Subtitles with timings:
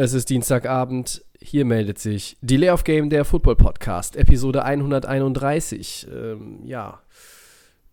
[0.00, 1.24] Es ist Dienstagabend.
[1.40, 6.06] Hier meldet sich Delay of Game, der Football Podcast, Episode 131.
[6.14, 7.00] Ähm, ja,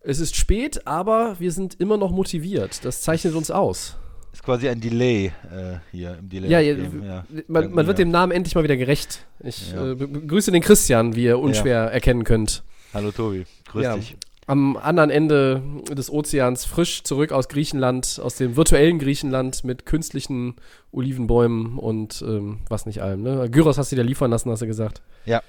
[0.01, 2.85] es ist spät, aber wir sind immer noch motiviert.
[2.85, 3.97] Das zeichnet uns aus.
[4.33, 6.47] Ist quasi ein Delay äh, hier im Delay.
[6.51, 7.25] Ja, ja, ja.
[7.47, 9.25] Man, man wird dem Namen endlich mal wieder gerecht.
[9.43, 9.93] Ich Ja.
[9.93, 12.63] äh, be- begrüße den Christian, wie ihr unschwer erkennen könnt.
[12.93, 13.95] Hallo Tobi, grüß Ja.
[13.95, 14.15] dich.
[14.47, 20.55] Am anderen Ende des Ozeans, frisch zurück aus Griechenland, aus dem virtuellen Griechenland mit künstlichen
[20.91, 23.23] Olivenbäumen und ähm, was nicht allem.
[23.23, 23.49] Ne?
[23.49, 25.01] Gyros hast du dir liefern lassen, hast du gesagt.
[25.25, 25.41] Ja,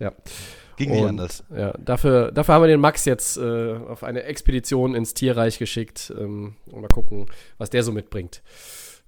[0.00, 0.12] Ja.
[0.76, 1.44] ging nicht Und, anders.
[1.56, 6.12] Ja, dafür, dafür haben wir den Max jetzt äh, auf eine Expedition ins Tierreich geschickt.
[6.18, 7.26] Ähm, und mal gucken,
[7.58, 8.42] was der so mitbringt.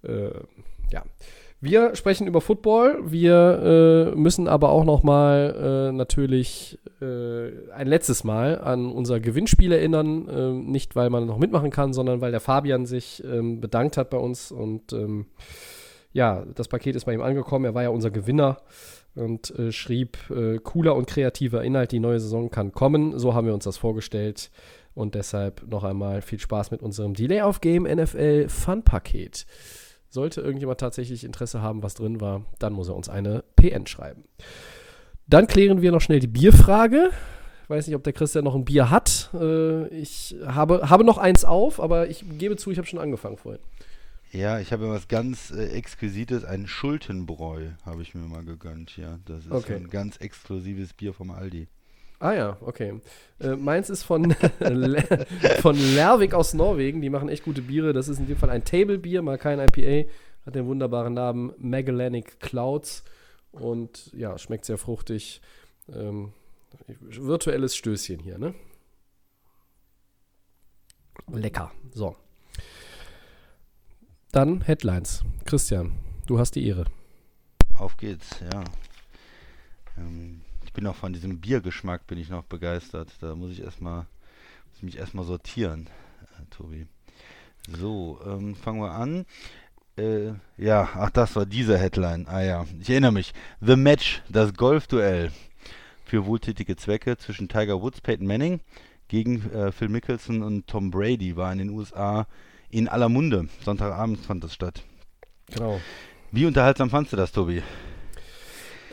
[0.05, 0.31] Äh,
[0.93, 1.03] ja.
[1.65, 3.11] Wir sprechen über Football.
[3.11, 9.19] Wir äh, müssen aber auch noch mal äh, natürlich äh, ein letztes Mal an unser
[9.19, 10.29] Gewinnspiel erinnern.
[10.29, 14.11] Äh, nicht, weil man noch mitmachen kann, sondern weil der Fabian sich ähm, bedankt hat
[14.11, 14.53] bei uns.
[14.53, 15.25] Und ähm,
[16.13, 17.65] ja, das Paket ist bei ihm angekommen.
[17.65, 18.59] Er war ja unser Gewinner
[19.15, 23.19] und äh, schrieb, äh, cooler und kreativer Inhalt, die neue Saison kann kommen.
[23.19, 24.51] So haben wir uns das vorgestellt.
[24.95, 29.47] Und deshalb noch einmal viel Spaß mit unserem Delay of Game NFL Fun Paket.
[30.15, 34.23] Sollte irgendjemand tatsächlich Interesse haben, was drin war, dann muss er uns eine PN schreiben.
[35.27, 37.11] Dann klären wir noch schnell die Bierfrage.
[37.65, 39.31] Ich weiß nicht, ob der Christian noch ein Bier hat.
[39.35, 43.39] Äh, ich habe, habe noch eins auf, aber ich gebe zu, ich habe schon angefangen
[43.39, 43.61] vorhin.
[44.31, 48.97] Ja, ich habe was ganz äh, Exquisites, ein Schultenbräu habe ich mir mal gegönnt.
[48.97, 49.75] Ja, das ist Okay.
[49.75, 51.67] ein ganz exklusives Bier vom Aldi.
[52.19, 53.01] Ah ja, okay.
[53.41, 54.33] Äh, meins ist von,
[55.61, 57.01] von Lervik aus Norwegen.
[57.01, 57.93] Die machen echt gute Biere.
[57.93, 60.09] Das ist in dem Fall ein Table-Bier, mal kein IPA.
[60.47, 63.05] Hat den wunderbaren Namen Magellanic Clouds.
[63.53, 65.41] Und ja, schmeckt sehr fruchtig.
[65.93, 66.33] Ähm,
[67.01, 68.55] virtuelles Stößchen hier, ne?
[71.33, 71.71] Lecker.
[71.93, 72.17] So.
[74.33, 75.25] Dann Headlines.
[75.45, 75.93] Christian,
[76.27, 76.87] du hast die Ehre.
[77.79, 78.65] Auf geht's, ja.
[79.97, 80.43] Ähm,
[80.75, 83.11] bin auch von diesem Biergeschmack bin ich noch begeistert.
[83.21, 84.07] Da muss ich erstmal
[84.73, 85.89] muss mich erstmal sortieren,
[86.23, 86.87] äh, Tobi.
[87.81, 89.25] So, ähm, fangen wir an.
[89.97, 92.27] Äh, ja, ach, das war diese Headline.
[92.27, 93.33] Ah ja, ich erinnere mich.
[93.61, 95.31] The Match, das Golfduell
[96.05, 98.61] für wohltätige Zwecke zwischen Tiger Woods, Peyton Manning
[99.09, 102.27] gegen äh, Phil Mickelson und Tom Brady war in den USA
[102.71, 103.49] in aller Munde.
[103.65, 104.83] Sonntagabend fand das statt.
[105.53, 105.81] Genau.
[106.33, 107.63] Wie unterhaltsam fandst du das, Tobi?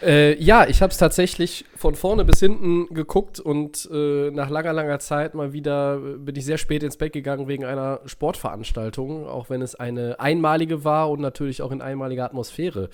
[0.02, 4.74] Äh, ja, ich habe es tatsächlich von vorne bis hinten geguckt und äh, nach langer,
[4.74, 9.28] langer Zeit mal wieder äh, bin ich sehr spät ins Bett gegangen wegen einer Sportveranstaltung,
[9.28, 12.90] auch wenn es eine einmalige war und natürlich auch in einmaliger Atmosphäre.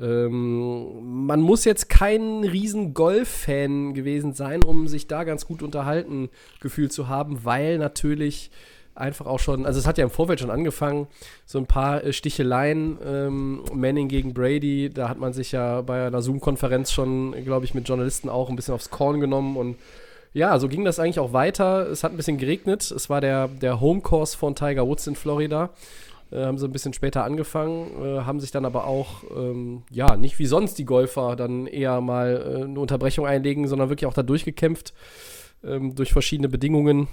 [0.00, 6.30] Ähm, man muss jetzt kein riesen Golf-Fan gewesen sein, um sich da ganz gut unterhalten
[6.60, 8.50] gefühlt zu haben, weil natürlich
[8.96, 11.06] einfach auch schon, also es hat ja im Vorfeld schon angefangen,
[11.44, 16.06] so ein paar äh, Sticheleien, ähm, Manning gegen Brady, da hat man sich ja bei
[16.06, 19.76] einer Zoom-Konferenz schon, glaube ich, mit Journalisten auch ein bisschen aufs Korn genommen und
[20.32, 21.88] ja, so ging das eigentlich auch weiter.
[21.88, 22.90] Es hat ein bisschen geregnet.
[22.90, 25.70] Es war der, der Homecourse von Tiger Woods in Florida.
[26.30, 30.16] Äh, haben sie ein bisschen später angefangen, äh, haben sich dann aber auch, ähm, ja,
[30.16, 34.14] nicht wie sonst die Golfer dann eher mal äh, eine Unterbrechung einlegen, sondern wirklich auch
[34.14, 34.92] da durchgekämpft
[35.64, 37.08] ähm, durch verschiedene Bedingungen.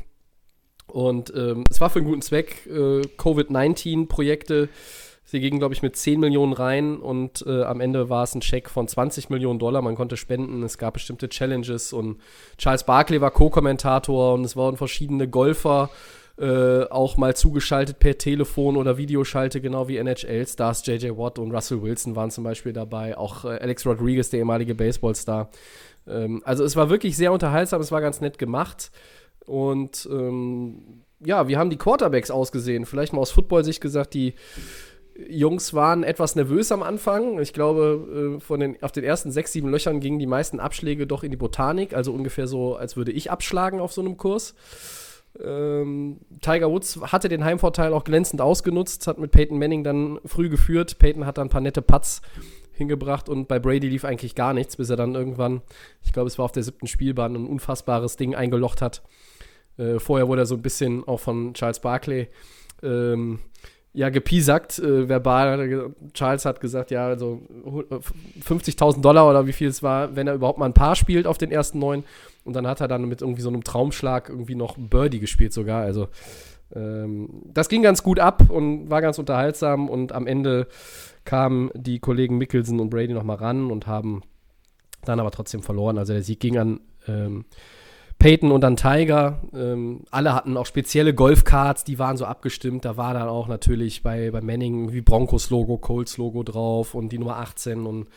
[0.93, 2.67] Und ähm, es war für einen guten Zweck.
[2.67, 4.69] Äh, Covid-19-Projekte.
[5.25, 8.43] Sie gingen, glaube ich, mit 10 Millionen rein und äh, am Ende war es ein
[8.43, 9.81] Scheck von 20 Millionen Dollar.
[9.81, 10.61] Man konnte spenden.
[10.61, 12.19] Es gab bestimmte Challenges und
[12.59, 15.89] Charles Barkley war Co-Kommentator und es waren verschiedene Golfer
[16.37, 20.85] äh, auch mal zugeschaltet per Telefon oder Videoschalte, genau wie NHL-Stars.
[20.85, 23.17] JJ Watt und Russell Wilson waren zum Beispiel dabei.
[23.17, 25.49] Auch äh, Alex Rodriguez, der ehemalige Baseballstar.
[26.07, 27.81] Ähm, also es war wirklich sehr unterhaltsam.
[27.81, 28.91] Es war ganz nett gemacht.
[29.45, 32.85] Und ähm, ja, wie haben die Quarterbacks ausgesehen?
[32.85, 34.33] Vielleicht mal aus Football-Sicht gesagt, die
[35.29, 37.39] Jungs waren etwas nervös am Anfang.
[37.39, 41.05] Ich glaube, äh, von den, auf den ersten sechs, sieben Löchern gingen die meisten Abschläge
[41.05, 44.55] doch in die Botanik, also ungefähr so, als würde ich abschlagen auf so einem Kurs.
[45.43, 50.49] Ähm, Tiger Woods hatte den Heimvorteil auch glänzend ausgenutzt, hat mit Peyton Manning dann früh
[50.49, 50.99] geführt.
[50.99, 52.21] Peyton hat dann ein paar nette Putts
[52.73, 55.61] hingebracht und bei Brady lief eigentlich gar nichts, bis er dann irgendwann,
[56.03, 59.03] ich glaube, es war auf der siebten Spielbahn, ein unfassbares Ding eingelocht hat.
[59.77, 62.27] Äh, vorher wurde er so ein bisschen auch von Charles Barkley
[62.81, 63.39] ähm,
[63.93, 65.93] ja, gepiesackt, äh, verbal.
[66.13, 67.41] Charles hat gesagt, ja, also
[68.43, 71.37] 50.000 Dollar oder wie viel es war, wenn er überhaupt mal ein Paar spielt auf
[71.37, 72.03] den ersten neun.
[72.43, 75.83] Und dann hat er dann mit irgendwie so einem Traumschlag irgendwie noch Birdie gespielt sogar.
[75.83, 76.07] Also
[76.75, 79.89] ähm, das ging ganz gut ab und war ganz unterhaltsam.
[79.89, 80.67] Und am Ende
[81.23, 84.23] kamen die Kollegen Mickelson und Brady noch mal ran und haben
[85.05, 85.99] dann aber trotzdem verloren.
[85.99, 87.45] Also der Sieg ging an ähm,
[88.19, 89.41] Peyton und dann Tiger.
[89.53, 92.85] Ähm, alle hatten auch spezielle Golfcards, die waren so abgestimmt.
[92.85, 97.37] Da war dann auch natürlich bei, bei Manning wie Broncos-Logo, Colts-Logo drauf und die Nummer
[97.37, 98.07] 18 und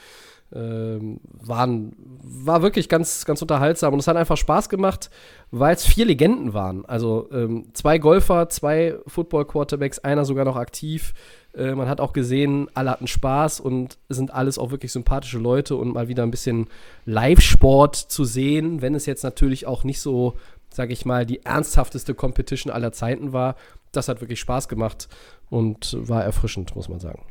[0.55, 5.11] ähm, waren, war wirklich ganz, ganz unterhaltsam und es hat einfach Spaß gemacht,
[5.51, 6.85] weil es vier Legenden waren.
[6.87, 11.15] Also ähm, zwei Golfer, zwei Football-Quarterbacks, einer sogar noch aktiv.
[11.57, 15.77] Äh, man hat auch gesehen, alle hatten Spaß und sind alles auch wirklich sympathische Leute
[15.77, 16.69] und mal wieder ein bisschen
[17.07, 20.37] Live-Sport zu sehen, wenn es jetzt natürlich auch nicht so,
[20.71, 23.57] sage ich mal, die ernsthafteste Competition aller Zeiten war.
[23.93, 25.09] Das hat wirklich Spaß gemacht
[25.49, 27.23] und war erfrischend, muss man sagen.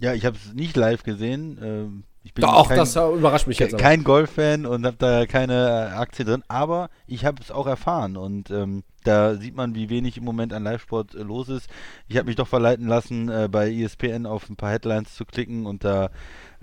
[0.00, 1.58] Ja, ich habe es nicht live gesehen.
[1.62, 3.78] Ähm, ich bin Doch, kein, das überrascht mich jetzt.
[3.78, 8.16] kein Golf-Fan und habe da keine äh, Aktie drin, aber ich habe es auch erfahren
[8.16, 11.70] und ähm, da sieht man, wie wenig im Moment an Live-Sport äh, los ist.
[12.08, 15.66] Ich habe mich doch verleiten lassen, äh, bei ESPN auf ein paar Headlines zu klicken
[15.66, 16.10] und da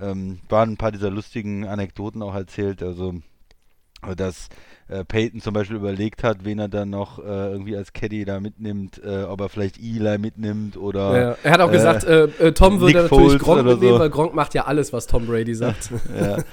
[0.02, 2.84] ähm, waren ein paar dieser lustigen Anekdoten auch erzählt.
[2.84, 3.22] Also,
[4.06, 4.50] äh, dass
[4.88, 8.40] äh, Peyton zum Beispiel überlegt hat, wen er dann noch äh, irgendwie als Caddy da
[8.40, 11.20] mitnimmt, äh, ob er vielleicht Eli mitnimmt oder.
[11.20, 13.94] Ja, er hat auch äh, gesagt, äh, äh, Tom würde Nick natürlich Foles Gronk mitnehmen,
[13.94, 14.00] so.
[14.00, 15.92] weil Gronk macht ja alles, was Tom Brady sagt.
[16.20, 16.36] ja.
[16.38, 16.44] und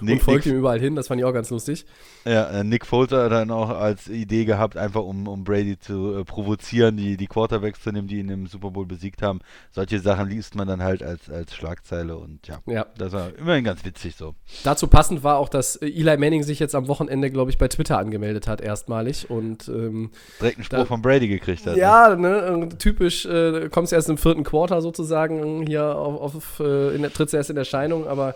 [0.00, 1.84] Nick, folgt Nick, ihm überall hin, das fand ich auch ganz lustig.
[2.24, 6.18] ja, äh, Nick Foles hat dann auch als Idee gehabt, einfach um, um Brady zu
[6.20, 9.40] äh, provozieren, die, die Quarterbacks zu nehmen, die ihn im Super Bowl besiegt haben.
[9.70, 12.86] Solche Sachen liest man dann halt als, als Schlagzeile und ja, Ja.
[12.96, 14.34] das war immerhin ganz witzig so.
[14.64, 17.68] Dazu passend war auch, dass äh, Eli Manning sich jetzt am Wochenende, glaube ich, bei
[17.68, 19.28] Twitter angemeldet hat, erstmalig.
[19.30, 21.74] Und ähm, Direkt einen Spruch Da- von Brady gekriegt hat.
[21.74, 21.80] ne?
[21.80, 27.02] ja, ne, typisch, äh, kommst erst im vierten Quarter sozusagen hier auf, auf äh, in
[27.02, 28.34] der, trittst erst in Erscheinung, aber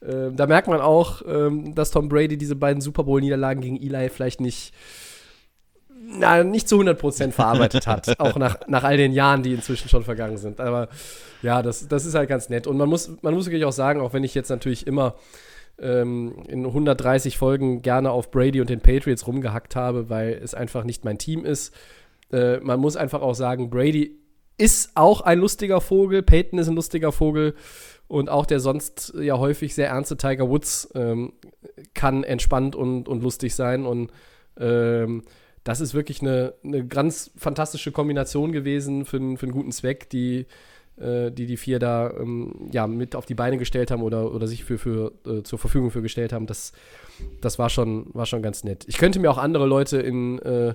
[0.00, 4.08] äh, da merkt man auch, ähm, dass Tom Brady diese beiden Super Bowl-Niederlagen gegen Eli
[4.08, 4.72] vielleicht nicht,
[6.02, 10.02] na, nicht zu 100% verarbeitet hat, auch nach, nach all den Jahren, die inzwischen schon
[10.02, 10.60] vergangen sind.
[10.60, 10.88] Aber
[11.42, 12.66] ja, das, das ist halt ganz nett.
[12.66, 15.14] Und man muss, man muss wirklich auch sagen, auch wenn ich jetzt natürlich immer
[15.80, 20.84] ähm, in 130 Folgen gerne auf Brady und den Patriots rumgehackt habe, weil es einfach
[20.84, 21.74] nicht mein Team ist.
[22.32, 24.18] Äh, man muss einfach auch sagen, Brady
[24.58, 27.54] ist auch ein lustiger Vogel, Peyton ist ein lustiger Vogel
[28.08, 31.32] und auch der sonst ja häufig sehr ernste Tiger Woods ähm,
[31.94, 34.10] kann entspannt und, und lustig sein und
[34.58, 35.22] ähm,
[35.64, 40.46] das ist wirklich eine, eine ganz fantastische Kombination gewesen für, für einen guten Zweck, die
[41.00, 44.46] äh, die die vier da ähm, ja, mit auf die Beine gestellt haben oder, oder
[44.46, 46.72] sich für, für, äh, zur Verfügung für gestellt haben, das,
[47.40, 48.84] das war, schon, war schon ganz nett.
[48.86, 50.74] Ich könnte mir auch andere Leute in, äh,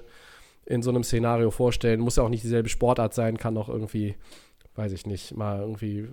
[0.65, 1.99] in so einem Szenario vorstellen.
[1.99, 4.15] Muss ja auch nicht dieselbe Sportart sein, kann auch irgendwie,
[4.75, 6.09] weiß ich nicht, mal irgendwie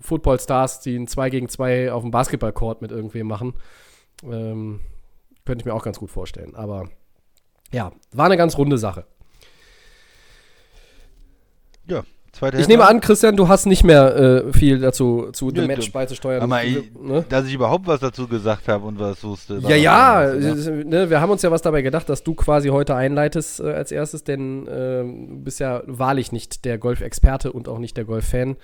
[0.00, 3.54] Footballstars, die ein 2 gegen 2 auf dem Basketballcourt mit irgendwem machen.
[4.22, 4.80] Ähm,
[5.44, 6.54] könnte ich mir auch ganz gut vorstellen.
[6.54, 6.88] Aber
[7.72, 9.06] ja, war eine ganz runde Sache.
[11.86, 15.62] Ja, zweite Ich nehme an, Christian, du hast nicht mehr äh, viel dazu zu The
[15.62, 16.42] Match beizusteuern.
[16.42, 17.24] Aber ich, ne?
[17.28, 19.58] dass ich überhaupt was dazu gesagt habe und was wusste.
[19.62, 20.84] Ja, ja, das, ne?
[20.84, 23.92] ne, wir haben uns ja was dabei gedacht, dass du quasi heute einleitest äh, als
[23.92, 28.56] erstes, denn ähm, du bist ja wahrlich nicht der Golf-Experte und auch nicht der Golf-Fan.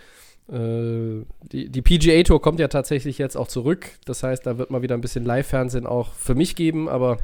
[0.50, 3.86] Äh, die, die PGA Tour kommt ja tatsächlich jetzt auch zurück.
[4.04, 7.18] Das heißt, da wird mal wieder ein bisschen Live-Fernsehen auch für mich geben, aber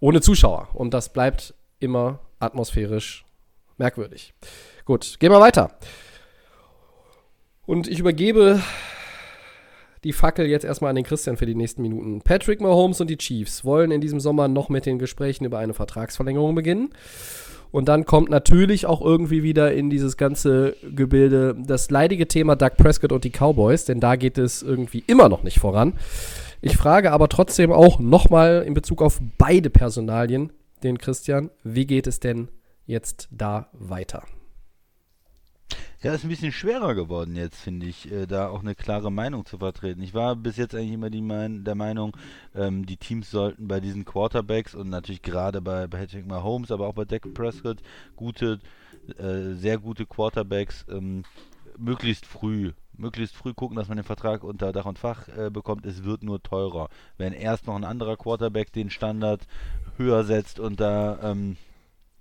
[0.00, 0.68] ohne Zuschauer.
[0.74, 3.24] Und das bleibt immer atmosphärisch
[3.76, 4.34] merkwürdig.
[4.88, 5.70] Gut, gehen wir weiter.
[7.66, 8.62] Und ich übergebe
[10.02, 12.22] die Fackel jetzt erstmal an den Christian für die nächsten Minuten.
[12.22, 15.74] Patrick Mahomes und die Chiefs wollen in diesem Sommer noch mit den Gesprächen über eine
[15.74, 16.88] Vertragsverlängerung beginnen.
[17.70, 22.78] Und dann kommt natürlich auch irgendwie wieder in dieses ganze Gebilde das leidige Thema Doug
[22.78, 25.98] Prescott und die Cowboys, denn da geht es irgendwie immer noch nicht voran.
[26.62, 30.50] Ich frage aber trotzdem auch nochmal in Bezug auf beide Personalien
[30.82, 32.48] den Christian, wie geht es denn
[32.86, 34.22] jetzt da weiter?
[36.00, 39.44] Ja, ist ein bisschen schwerer geworden jetzt, finde ich, äh, da auch eine klare Meinung
[39.44, 40.00] zu vertreten.
[40.00, 42.16] Ich war bis jetzt eigentlich immer die mein, der Meinung,
[42.54, 46.94] ähm, die Teams sollten bei diesen Quarterbacks und natürlich gerade bei, Patrick Mahomes, aber auch
[46.94, 47.78] bei Dak Prescott
[48.14, 48.60] gute,
[49.18, 51.24] äh, sehr gute Quarterbacks ähm,
[51.76, 55.84] möglichst früh, möglichst früh gucken, dass man den Vertrag unter Dach und Fach äh, bekommt.
[55.84, 56.90] Es wird nur teurer.
[57.16, 59.48] Wenn erst noch ein anderer Quarterback den Standard
[59.96, 61.56] höher setzt und da ähm,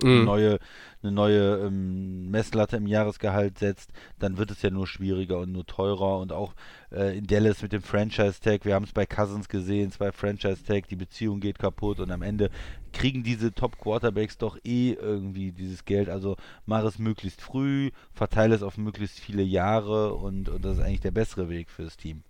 [0.04, 0.60] eine neue,
[1.02, 5.66] eine neue ähm, Messlatte im Jahresgehalt setzt, dann wird es ja nur schwieriger und nur
[5.66, 6.20] teurer.
[6.20, 6.54] Und auch
[6.92, 10.96] äh, in Dallas mit dem Franchise-Tag, wir haben es bei Cousins gesehen, zwei Franchise-Tag, die
[10.96, 12.50] Beziehung geht kaputt und am Ende
[12.94, 16.36] kriegen diese Top-Quarterbacks doch eh irgendwie dieses Geld, also
[16.66, 21.02] mach es möglichst früh, verteile es auf möglichst viele Jahre und, und das ist eigentlich
[21.02, 22.24] der bessere Weg fürs Team.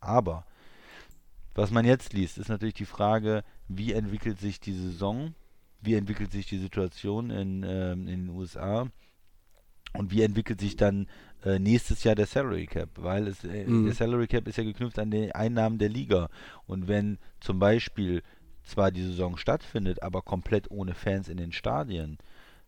[0.00, 0.46] Aber
[1.54, 5.34] was man jetzt liest, ist natürlich die Frage, wie entwickelt sich die Saison
[5.84, 8.88] wie entwickelt sich die Situation in, ähm, in den USA
[9.92, 11.06] und wie entwickelt sich dann
[11.44, 13.86] äh, nächstes Jahr der Salary Cap, weil es, äh, mhm.
[13.86, 16.28] der Salary Cap ist ja geknüpft an die Einnahmen der Liga.
[16.66, 18.22] Und wenn zum Beispiel
[18.64, 22.18] zwar die Saison stattfindet, aber komplett ohne Fans in den Stadien,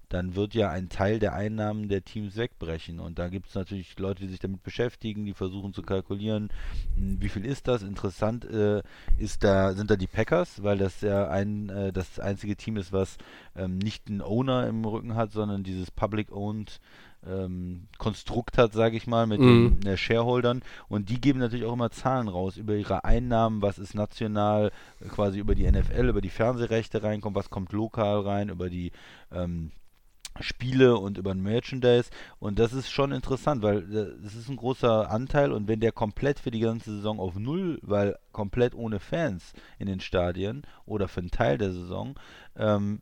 [0.09, 3.01] dann wird ja ein Teil der Einnahmen der Teams wegbrechen.
[3.01, 6.51] Und da gibt es natürlich Leute, die sich damit beschäftigen, die versuchen zu kalkulieren,
[6.97, 7.83] hm, wie viel ist das.
[7.83, 8.83] Interessant äh,
[9.19, 12.93] ist da, sind da die Packers, weil das ja ein, äh, das einzige Team ist,
[12.93, 13.19] was
[13.57, 16.81] ähm, nicht einen Owner im Rücken hat, sondern dieses Public-Owned
[17.27, 19.81] ähm, Konstrukt hat, sage ich mal, mit mhm.
[19.81, 20.63] den äh, Shareholdern.
[20.89, 24.71] Und die geben natürlich auch immer Zahlen raus über ihre Einnahmen, was ist national,
[25.01, 28.93] äh, quasi über die NFL, über die Fernsehrechte reinkommt, was kommt lokal rein, über die
[29.33, 29.73] ähm,
[30.41, 32.11] Spiele und über Merchandise.
[32.39, 35.53] Und das ist schon interessant, weil äh, das ist ein großer Anteil.
[35.53, 39.87] Und wenn der komplett für die ganze Saison auf Null, weil komplett ohne Fans in
[39.87, 42.15] den Stadien oder für einen Teil der Saison,
[42.57, 43.01] ähm,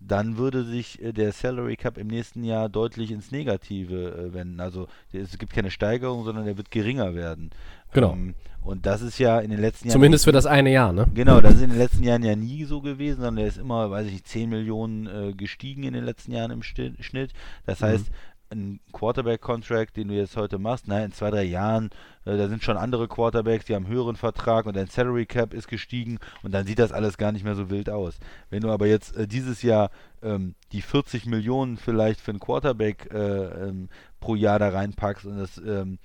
[0.00, 4.60] dann würde sich äh, der Salary Cap im nächsten Jahr deutlich ins Negative äh, wenden.
[4.60, 7.50] Also es gibt keine Steigerung, sondern er wird geringer werden.
[7.92, 8.12] Genau.
[8.12, 9.94] Ähm, und das ist ja in den letzten Jahren.
[9.94, 11.06] Zumindest für das eine Jahr, ne?
[11.14, 13.90] Genau, das ist in den letzten Jahren ja nie so gewesen, sondern er ist immer,
[13.90, 17.32] weiß ich nicht, 10 Millionen äh, gestiegen in den letzten Jahren im Schnitt.
[17.64, 17.84] Das mhm.
[17.84, 18.06] heißt,
[18.50, 21.90] ein Quarterback-Contract, den du jetzt heute machst, nein, in zwei, drei Jahren,
[22.24, 25.52] äh, da sind schon andere Quarterbacks, die haben einen höheren Vertrag und dein Salary Cap
[25.52, 28.18] ist gestiegen und dann sieht das alles gar nicht mehr so wild aus.
[28.50, 29.90] Wenn du aber jetzt äh, dieses Jahr
[30.22, 33.88] ähm, die 40 Millionen vielleicht für einen Quarterback äh, ähm,
[34.20, 35.98] pro Jahr da reinpackst und das ähm,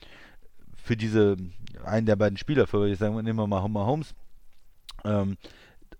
[0.75, 1.37] für diese,
[1.85, 4.13] einen der beiden Spieler, für ich sagen, nehmen wir mal Homer Holmes,
[5.05, 5.37] ähm,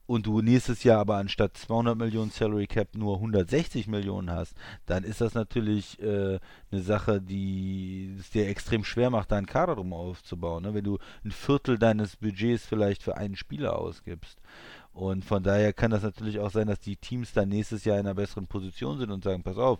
[0.05, 4.55] und du nächstes Jahr aber anstatt 200 Millionen Salary Cap nur 160 Millionen hast,
[4.85, 6.39] dann ist das natürlich äh,
[6.71, 10.63] eine Sache, die es dir extrem schwer macht, deinen Kader drum aufzubauen.
[10.63, 10.73] Ne?
[10.73, 14.39] Wenn du ein Viertel deines Budgets vielleicht für einen Spieler ausgibst.
[14.91, 18.05] Und von daher kann das natürlich auch sein, dass die Teams dann nächstes Jahr in
[18.05, 19.79] einer besseren Position sind und sagen, pass auf,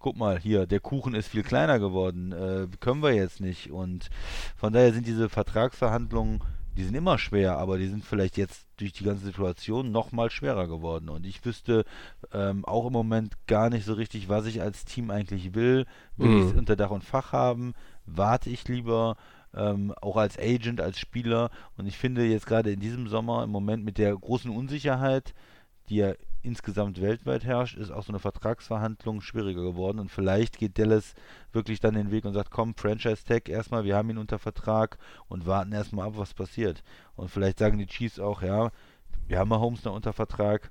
[0.00, 3.70] guck mal, hier, der Kuchen ist viel kleiner geworden, äh, können wir jetzt nicht.
[3.70, 4.08] Und
[4.56, 6.40] von daher sind diese Vertragsverhandlungen,
[6.76, 10.30] die sind immer schwer, aber die sind vielleicht jetzt durch die ganze Situation noch mal
[10.30, 11.08] schwerer geworden.
[11.08, 11.84] Und ich wüsste
[12.32, 15.86] ähm, auch im Moment gar nicht so richtig, was ich als Team eigentlich will.
[16.16, 16.38] Will mhm.
[16.38, 17.74] ich es unter Dach und Fach haben?
[18.06, 19.16] Warte ich lieber?
[19.52, 21.50] Ähm, auch als Agent, als Spieler.
[21.76, 25.34] Und ich finde jetzt gerade in diesem Sommer im Moment mit der großen Unsicherheit,
[25.88, 29.98] die ja insgesamt weltweit herrscht, ist auch so eine Vertragsverhandlung schwieriger geworden.
[29.98, 31.14] Und vielleicht geht Dallas
[31.52, 34.98] wirklich dann den Weg und sagt, komm, Franchise Tag erstmal, wir haben ihn unter Vertrag
[35.28, 36.82] und warten erstmal ab, was passiert.
[37.16, 38.70] Und vielleicht sagen die Chiefs auch, ja,
[39.26, 40.70] wir haben Holmes noch unter Vertrag.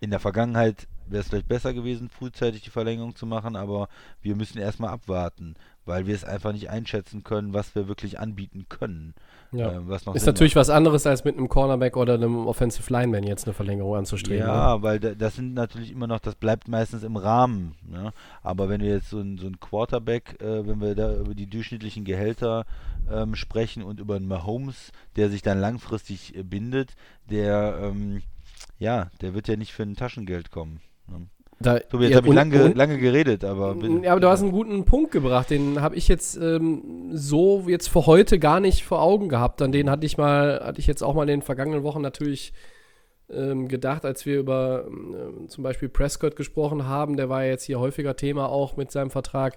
[0.00, 3.88] In der Vergangenheit wäre es vielleicht besser gewesen, frühzeitig die Verlängerung zu machen, aber
[4.22, 5.54] wir müssen erstmal abwarten,
[5.86, 9.14] weil wir es einfach nicht einschätzen können, was wir wirklich anbieten können.
[9.52, 9.72] Ja.
[9.72, 10.62] Äh, ist natürlich macht.
[10.62, 14.46] was anderes, als mit einem Cornerback oder einem Offensive Lineman jetzt eine Verlängerung anzustreben.
[14.46, 14.82] Ja, ne?
[14.82, 17.74] weil das sind natürlich immer noch, das bleibt meistens im Rahmen.
[17.88, 18.12] Ne?
[18.42, 21.46] Aber wenn wir jetzt so ein, so ein Quarterback, äh, wenn wir da über die
[21.46, 22.64] durchschnittlichen Gehälter
[23.10, 26.94] ähm, sprechen und über einen Mahomes, der sich dann langfristig äh, bindet,
[27.30, 28.22] der, ähm,
[28.78, 30.80] ja, der wird ja nicht für ein Taschengeld kommen.
[31.06, 31.26] Ne?
[31.60, 33.76] Da, Tobi, jetzt ja, habe ich lange, lange geredet, aber.
[34.02, 35.50] Ja, aber du hast einen guten Punkt gebracht.
[35.50, 39.62] Den habe ich jetzt ähm, so jetzt für heute gar nicht vor Augen gehabt.
[39.62, 42.52] An den hatte ich mal, hatte ich jetzt auch mal in den vergangenen Wochen natürlich
[43.30, 47.16] ähm, gedacht, als wir über ähm, zum Beispiel Prescott gesprochen haben.
[47.16, 49.54] Der war ja jetzt hier häufiger Thema auch mit seinem Vertrag.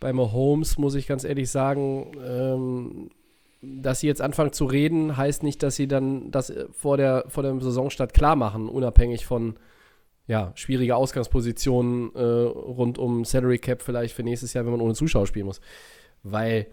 [0.00, 3.10] Bei Mahomes muss ich ganz ehrlich sagen, ähm,
[3.62, 7.42] dass sie jetzt anfangen zu reden, heißt nicht, dass sie dann das vor der, vor
[7.42, 9.54] dem Saisonstart klar machen, unabhängig von
[10.26, 14.94] ja, schwierige Ausgangspositionen äh, rund um Salary Cap vielleicht für nächstes Jahr, wenn man ohne
[14.94, 15.60] Zuschauer spielen muss.
[16.22, 16.66] Weil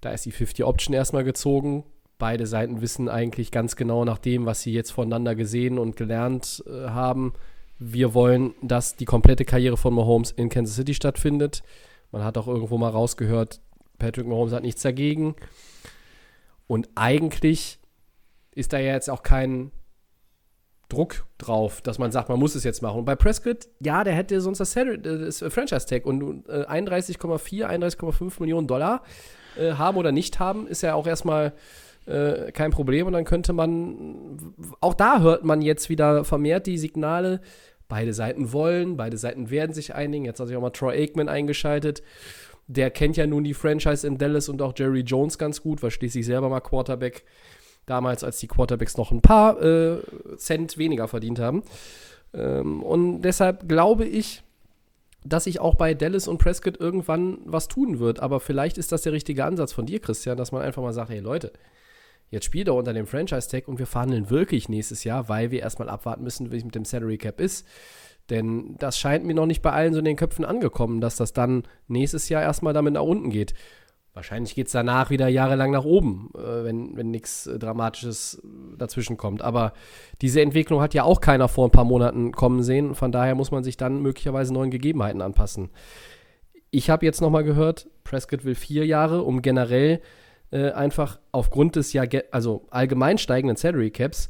[0.00, 1.84] da ist die 50 Option erstmal gezogen.
[2.18, 6.64] Beide Seiten wissen eigentlich ganz genau nach dem, was sie jetzt voneinander gesehen und gelernt
[6.66, 7.34] äh, haben.
[7.78, 11.62] Wir wollen, dass die komplette Karriere von Mahomes in Kansas City stattfindet.
[12.12, 13.60] Man hat auch irgendwo mal rausgehört,
[13.98, 15.34] Patrick Mahomes hat nichts dagegen.
[16.66, 17.78] Und eigentlich
[18.54, 19.70] ist da ja jetzt auch kein
[20.90, 22.98] Druck drauf, dass man sagt, man muss es jetzt machen.
[22.98, 28.66] Und bei Prescott, ja, der hätte sonst das, das Franchise-Tag und äh, 31,4, 31,5 Millionen
[28.66, 29.02] Dollar
[29.56, 31.54] äh, haben oder nicht haben, ist ja auch erstmal
[32.06, 33.06] äh, kein Problem.
[33.06, 37.40] Und dann könnte man, auch da hört man jetzt wieder vermehrt die Signale,
[37.88, 40.24] beide Seiten wollen, beide Seiten werden sich einigen.
[40.24, 42.02] Jetzt hat sich auch mal Troy Aikman eingeschaltet.
[42.66, 45.90] Der kennt ja nun die Franchise in Dallas und auch Jerry Jones ganz gut, war
[45.90, 47.24] schließlich selber mal Quarterback.
[47.86, 49.98] Damals, als die Quarterbacks noch ein paar äh,
[50.36, 51.62] Cent weniger verdient haben.
[52.32, 54.42] Ähm, und deshalb glaube ich,
[55.24, 58.20] dass sich auch bei Dallas und Prescott irgendwann was tun wird.
[58.20, 61.10] Aber vielleicht ist das der richtige Ansatz von dir, Christian, dass man einfach mal sagt,
[61.10, 61.52] hey Leute,
[62.30, 65.88] jetzt spielt er unter dem Franchise-Tag und wir verhandeln wirklich nächstes Jahr, weil wir erstmal
[65.88, 67.66] abwarten müssen, wie es mit dem Salary Cap ist.
[68.30, 71.32] Denn das scheint mir noch nicht bei allen so in den Köpfen angekommen, dass das
[71.32, 73.54] dann nächstes Jahr erstmal damit nach unten geht.
[74.12, 78.42] Wahrscheinlich geht es danach wieder jahrelang nach oben, äh, wenn, wenn nichts äh, Dramatisches
[78.76, 79.40] dazwischen kommt.
[79.40, 79.72] Aber
[80.20, 82.94] diese Entwicklung hat ja auch keiner vor ein paar Monaten kommen sehen.
[82.96, 85.70] Von daher muss man sich dann möglicherweise neuen Gegebenheiten anpassen.
[86.72, 90.00] Ich habe jetzt nochmal gehört, Prescott will vier Jahre, um generell
[90.50, 92.02] äh, einfach aufgrund des ja
[92.32, 94.28] also allgemein steigenden Salary Caps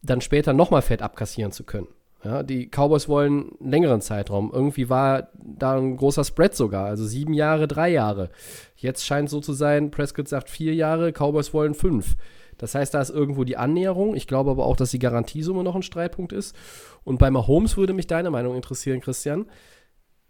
[0.00, 1.88] dann später nochmal Fett abkassieren zu können.
[2.24, 4.50] Ja, die Cowboys wollen einen längeren Zeitraum.
[4.52, 6.86] Irgendwie war da ein großer Spread sogar.
[6.86, 8.30] Also sieben Jahre, drei Jahre.
[8.76, 12.16] Jetzt scheint so zu sein, Prescott sagt vier Jahre, Cowboys wollen fünf.
[12.58, 14.16] Das heißt, da ist irgendwo die Annäherung.
[14.16, 16.56] Ich glaube aber auch, dass die Garantiesumme noch ein Streitpunkt ist.
[17.04, 19.46] Und bei Mahomes würde mich deine Meinung interessieren, Christian.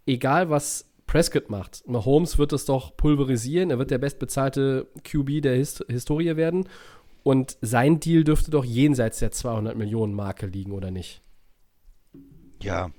[0.05, 3.71] Egal, was Prescott macht, Mahomes wird es doch pulverisieren.
[3.71, 6.69] Er wird der bestbezahlte QB der Hist Historie werden.
[7.23, 11.23] Und sein Deal dürfte doch jenseits der 200 Millionen Marke liegen, oder nicht?
[12.61, 12.91] Ja,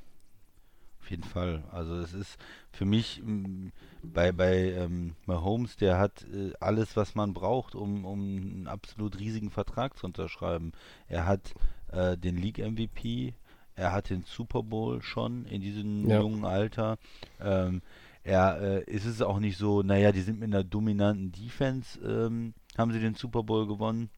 [1.00, 1.64] auf jeden Fall.
[1.72, 2.38] Also es ist
[2.70, 3.68] für mich mm,
[4.02, 9.18] bei, bei ähm, Mahomes, der hat äh, alles, was man braucht, um, um einen absolut
[9.18, 10.72] riesigen Vertrag zu unterschreiben.
[11.08, 11.54] Er hat
[11.90, 13.34] äh, den League-MVP,
[13.74, 16.20] er hat den Super Bowl schon in diesem ja.
[16.20, 16.98] jungen Alter.
[17.40, 17.82] Ähm,
[18.22, 22.54] er äh, ist es auch nicht so, naja, die sind mit einer dominanten Defense, ähm,
[22.76, 24.10] haben sie den Super Bowl gewonnen.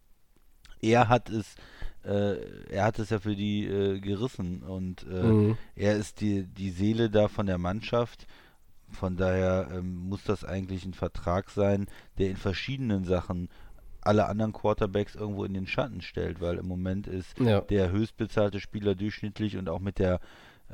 [0.81, 1.55] Er hat es
[2.05, 5.59] er hat es ja für die äh, gerissen und äh, mhm.
[5.77, 8.27] er ist die, die Seele da von der Mannschaft.
[8.91, 11.87] Von daher ähm, muss das eigentlich ein Vertrag sein,
[12.19, 13.49] der in verschiedenen Sachen
[14.03, 17.61] alle anderen Quarterbacks irgendwo in den Schatten stellt, weil im Moment ist ja.
[17.61, 20.21] der höchstbezahlte Spieler durchschnittlich und auch mit der,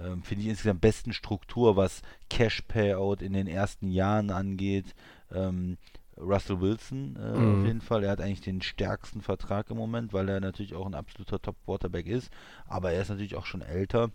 [0.02, 4.94] ähm, finde ich, insgesamt besten Struktur, was Cash Payout in den ersten Jahren angeht,
[5.30, 5.76] ähm,
[6.20, 7.60] Russell Wilson äh, mhm.
[7.60, 8.04] auf jeden Fall.
[8.04, 12.06] Er hat eigentlich den stärksten Vertrag im Moment, weil er natürlich auch ein absoluter Top-Quarterback
[12.06, 12.30] ist.
[12.66, 14.10] Aber er ist natürlich auch schon älter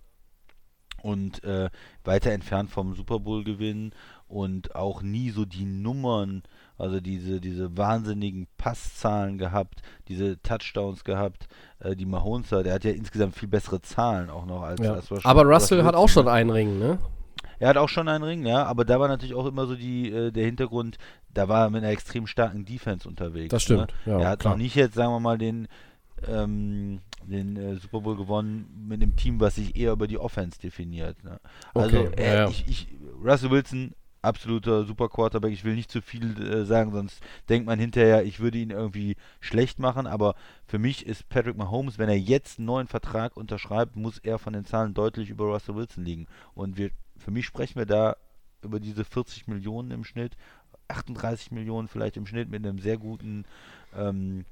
[1.02, 1.70] und äh,
[2.04, 3.92] weiter entfernt vom Super Bowl gewinnen
[4.28, 6.44] und auch nie so die Nummern,
[6.78, 11.48] also diese, diese wahnsinnigen Passzahlen gehabt, diese Touchdowns gehabt,
[11.80, 12.66] äh, die Mahomes hat.
[12.66, 14.94] Er hat ja insgesamt viel bessere Zahlen auch noch als, ja.
[14.94, 15.30] als Russell.
[15.30, 17.00] Aber Russell, Russell hat auch schon einen Ring, ne?
[17.60, 20.12] Er hat auch schon einen Ring, ja, aber da war natürlich auch immer so die,
[20.12, 20.98] äh, der Hintergrund,
[21.34, 23.52] da war er mit einer extrem starken Defense unterwegs.
[23.52, 23.94] Das stimmt.
[24.06, 24.14] Ne?
[24.14, 24.54] Ja, er hat klar.
[24.54, 25.68] noch nicht jetzt, sagen wir mal, den,
[26.28, 30.60] ähm, den äh, Super Bowl gewonnen mit einem Team, was sich eher über die Offense
[30.60, 31.24] definiert.
[31.24, 31.40] Ne?
[31.74, 32.88] Also okay, äh, ja, Ich, ich,
[33.24, 35.52] Russell Wilson, absoluter super Quarterback.
[35.52, 39.16] Ich will nicht zu viel äh, sagen, sonst denkt man hinterher, ich würde ihn irgendwie
[39.40, 40.08] schlecht machen.
[40.08, 40.36] Aber
[40.66, 44.54] für mich ist Patrick Mahomes, wenn er jetzt einen neuen Vertrag unterschreibt, muss er von
[44.54, 46.28] den Zahlen deutlich über Russell Wilson liegen.
[46.56, 46.90] Und wir
[47.24, 48.18] für mich sprechen wir da
[48.62, 50.36] über diese 40 Millionen im Schnitt,
[50.90, 53.46] 38 Millionen vielleicht im Schnitt mit einem sehr guten
[53.96, 54.46] ähm,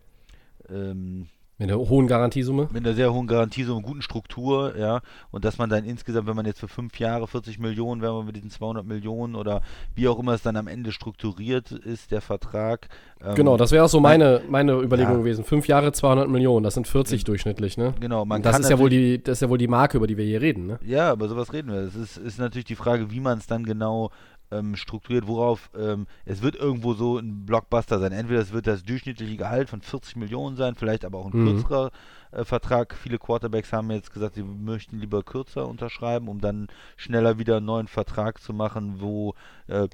[0.70, 1.28] ähm,
[1.62, 2.70] mit einer hohen Garantiesumme?
[2.72, 5.02] Mit einer sehr hohen Garantiesumme, guten Struktur, ja.
[5.30, 8.26] Und dass man dann insgesamt, wenn man jetzt für fünf Jahre 40 Millionen, wenn man
[8.26, 9.62] mit diesen 200 Millionen oder
[9.94, 12.90] wie auch immer es dann am Ende strukturiert ist, der Vertrag.
[13.24, 15.20] Ähm, genau, das wäre auch so meine, meine Überlegung ja.
[15.20, 15.44] gewesen.
[15.44, 17.94] Fünf Jahre 200 Millionen, das sind 40 durchschnittlich, ne?
[18.00, 20.18] Genau, man das ist ja wohl die, Das ist ja wohl die Marke, über die
[20.18, 20.80] wir hier reden, ne?
[20.84, 21.82] Ja, aber sowas reden wir.
[21.82, 24.10] Es ist, ist natürlich die Frage, wie man es dann genau
[24.52, 28.12] ähm, strukturiert, worauf ähm, es wird irgendwo so ein Blockbuster sein.
[28.12, 31.46] Entweder es wird das durchschnittliche Gehalt von 40 Millionen sein, vielleicht aber auch ein mhm.
[31.46, 31.92] kürzerer
[32.32, 32.96] äh, Vertrag.
[32.96, 37.66] Viele Quarterbacks haben jetzt gesagt, sie möchten lieber kürzer unterschreiben, um dann schneller wieder einen
[37.66, 39.34] neuen Vertrag zu machen, wo
[39.68, 39.88] äh,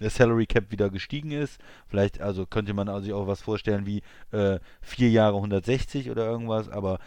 [0.00, 1.60] der Salary Cap wieder gestiegen ist.
[1.86, 6.68] Vielleicht, also könnte man sich auch was vorstellen wie äh, vier Jahre 160 oder irgendwas,
[6.68, 6.98] aber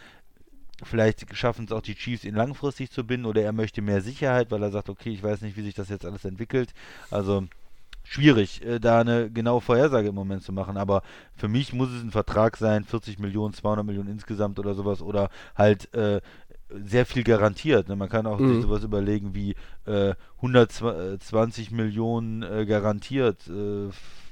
[0.84, 4.52] Vielleicht schaffen es auch die Chiefs, ihn langfristig zu binden oder er möchte mehr Sicherheit,
[4.52, 6.74] weil er sagt, okay, ich weiß nicht, wie sich das jetzt alles entwickelt.
[7.10, 7.46] Also
[8.04, 10.78] schwierig, äh, da eine genaue Vorhersage im Moment zu machen.
[10.78, 11.02] Aber
[11.36, 15.30] für mich muss es ein Vertrag sein, 40 Millionen, 200 Millionen insgesamt oder sowas oder
[15.56, 16.22] halt äh,
[16.70, 17.88] sehr viel garantiert.
[17.88, 17.96] Ne?
[17.96, 18.56] Man kann auch mhm.
[18.56, 23.90] sich sowas überlegen wie äh, 120 Millionen äh, garantiert äh,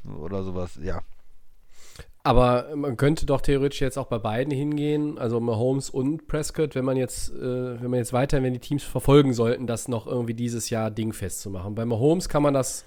[0.09, 0.79] oder sowas.
[0.81, 1.01] Ja,
[2.23, 6.85] aber man könnte doch theoretisch jetzt auch bei beiden hingehen, also Mahomes und Prescott, wenn
[6.85, 10.33] man jetzt, äh, wenn man jetzt weiterhin, wenn die Teams verfolgen sollten, das noch irgendwie
[10.33, 11.75] dieses Jahr dingfest zu machen.
[11.75, 12.85] Bei Mahomes kann man das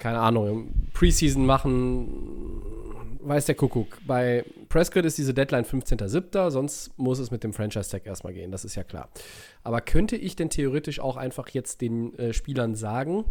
[0.00, 2.62] keine Ahnung, Preseason machen,
[3.20, 3.98] weiß der Kuckuck.
[4.06, 8.64] Bei Prescott ist diese Deadline 15.07., sonst muss es mit dem Franchise-Tag erstmal gehen, das
[8.64, 9.10] ist ja klar.
[9.62, 13.26] Aber könnte ich denn theoretisch auch einfach jetzt den äh, Spielern sagen,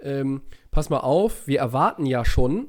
[0.00, 0.40] ähm,
[0.70, 2.68] pass mal auf, wir erwarten ja schon,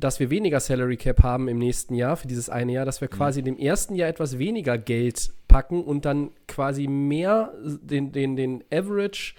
[0.00, 3.08] dass wir weniger Salary Cap haben im nächsten Jahr, für dieses eine Jahr, dass wir
[3.08, 3.48] quasi mhm.
[3.48, 9.34] im ersten Jahr etwas weniger Geld packen und dann quasi mehr den, den, den Average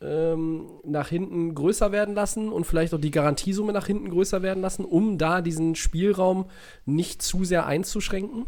[0.00, 4.62] ähm, nach hinten größer werden lassen und vielleicht auch die Garantiesumme nach hinten größer werden
[4.62, 6.46] lassen, um da diesen Spielraum
[6.86, 8.46] nicht zu sehr einzuschränken?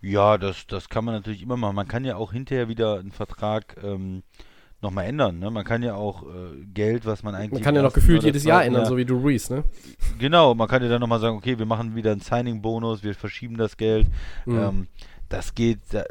[0.00, 1.76] Ja, das, das kann man natürlich immer machen.
[1.76, 4.22] Man kann ja auch hinterher wieder einen Vertrag ähm,
[4.80, 5.38] nochmal ändern.
[5.38, 5.50] Ne?
[5.50, 7.52] Man kann ja auch äh, Geld, was man eigentlich.
[7.52, 9.64] Man kann ja noch gefühlt jedes Jahr ändern, so wie du Reese, ne?
[10.18, 13.56] Genau, man kann ja dann nochmal sagen, okay, wir machen wieder einen Signing-Bonus, wir verschieben
[13.56, 14.06] das Geld.
[14.46, 14.58] Mhm.
[14.58, 14.86] Ähm,
[15.28, 16.04] das geht, da,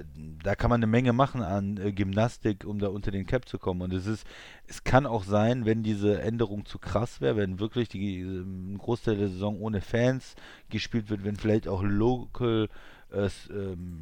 [0.43, 3.57] da, kann man eine Menge machen an äh, Gymnastik, um da unter den Cap zu
[3.57, 3.81] kommen.
[3.81, 4.27] Und es ist,
[4.67, 8.77] es kann auch sein, wenn diese Änderung zu krass wäre, wenn wirklich die, ein ähm,
[8.77, 10.35] Großteil der Saison ohne Fans
[10.69, 12.69] gespielt wird, wenn vielleicht auch Local
[13.11, 13.29] äh,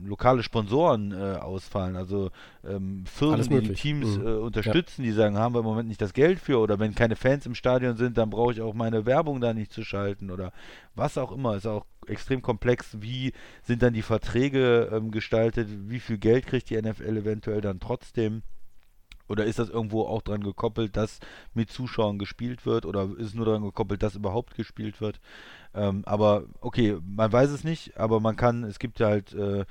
[0.04, 2.32] lokale Sponsoren äh, ausfallen, also
[2.68, 4.28] ähm, Firmen, die, Teams mhm.
[4.28, 5.10] äh, unterstützen, ja.
[5.10, 7.56] die sagen, haben wir im Moment nicht das Geld für oder wenn keine Fans im
[7.56, 10.52] Stadion sind, dann brauche ich auch meine Werbung da nicht zu schalten oder
[10.96, 16.00] was auch immer, ist auch extrem komplex, wie sind dann die Verträge ähm, gestaltet, wie
[16.00, 18.42] viel Geld kriegt die NFL eventuell dann trotzdem
[19.28, 21.20] oder ist das irgendwo auch dran gekoppelt, dass
[21.54, 22.86] mit Zuschauern gespielt wird?
[22.86, 25.20] Oder ist es nur dran gekoppelt, dass überhaupt gespielt wird?
[25.76, 29.66] Ähm, aber okay, man weiß es nicht, aber man kann, es gibt ja halt äh,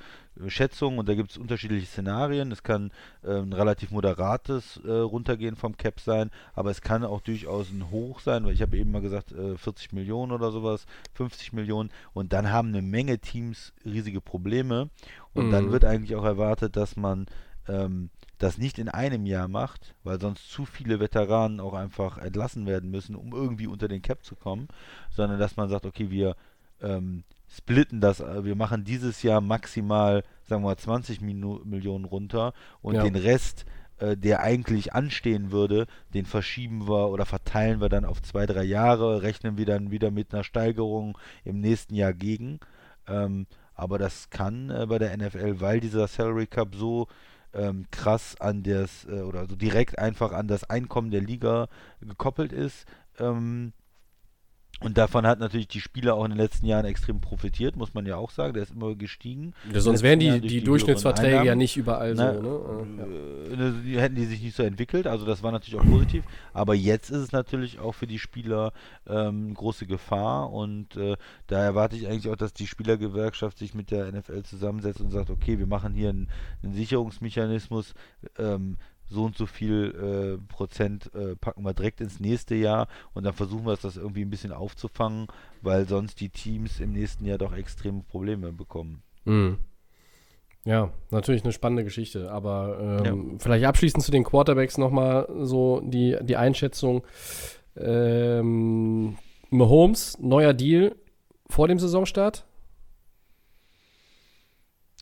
[0.47, 2.51] Schätzungen und da gibt es unterschiedliche Szenarien.
[2.51, 2.91] Es kann
[3.23, 7.89] äh, ein relativ moderates äh, Runtergehen vom Cap sein, aber es kann auch durchaus ein
[7.89, 11.89] Hoch sein, weil ich habe eben mal gesagt, 40 äh, Millionen oder sowas, 50 Millionen
[12.13, 14.89] und dann haben eine Menge Teams riesige Probleme
[15.33, 15.51] und mhm.
[15.51, 17.25] dann wird eigentlich auch erwartet, dass man
[17.67, 22.65] ähm, das nicht in einem Jahr macht, weil sonst zu viele Veteranen auch einfach entlassen
[22.65, 24.67] werden müssen, um irgendwie unter den Cap zu kommen,
[25.09, 26.35] sondern dass man sagt, okay, wir
[26.81, 32.05] ähm, splitten das, äh, wir machen dieses Jahr maximal, sagen wir mal, 20 Minu Millionen
[32.05, 33.03] runter und ja.
[33.03, 33.65] den Rest,
[33.97, 38.63] äh, der eigentlich anstehen würde, den verschieben wir oder verteilen wir dann auf zwei, drei
[38.63, 42.59] Jahre, rechnen wir dann wieder mit einer Steigerung im nächsten Jahr gegen.
[43.07, 47.07] Ähm, aber das kann äh, bei der NFL, weil dieser Salary Cup so
[47.55, 51.67] ähm, krass an das, äh, oder so direkt einfach an das Einkommen der Liga
[52.01, 52.85] gekoppelt ist,
[53.19, 53.73] ähm,
[54.81, 58.05] und davon hat natürlich die Spieler auch in den letzten Jahren extrem profitiert, muss man
[58.05, 58.53] ja auch sagen.
[58.53, 59.53] Der ist immer gestiegen.
[59.71, 62.41] Ja, sonst wären die, die, die Durchschnittsverträge ja nicht überall Na, so.
[62.41, 63.55] Ne?
[63.57, 63.71] Ja.
[63.71, 65.07] Die hätten die sich nicht so entwickelt.
[65.07, 66.25] Also das war natürlich auch positiv.
[66.53, 68.73] Aber jetzt ist es natürlich auch für die Spieler
[69.07, 70.51] ähm, große Gefahr.
[70.51, 71.15] Und äh,
[71.47, 75.29] da erwarte ich eigentlich auch, dass die Spielergewerkschaft sich mit der NFL zusammensetzt und sagt,
[75.29, 76.29] okay, wir machen hier einen,
[76.63, 77.93] einen Sicherungsmechanismus.
[78.37, 78.77] Ähm,
[79.09, 83.33] so und so viel äh, Prozent äh, packen wir direkt ins nächste Jahr und dann
[83.33, 85.27] versuchen wir es, das irgendwie ein bisschen aufzufangen,
[85.61, 89.01] weil sonst die Teams im nächsten Jahr doch extreme Probleme bekommen.
[89.25, 89.57] Mhm.
[90.65, 93.35] Ja, natürlich eine spannende Geschichte, aber ähm, ja.
[93.37, 97.03] vielleicht abschließend zu den Quarterbacks nochmal so die, die Einschätzung.
[97.77, 99.17] Ähm,
[99.51, 100.95] Mahomes, neuer Deal
[101.47, 102.45] vor dem Saisonstart?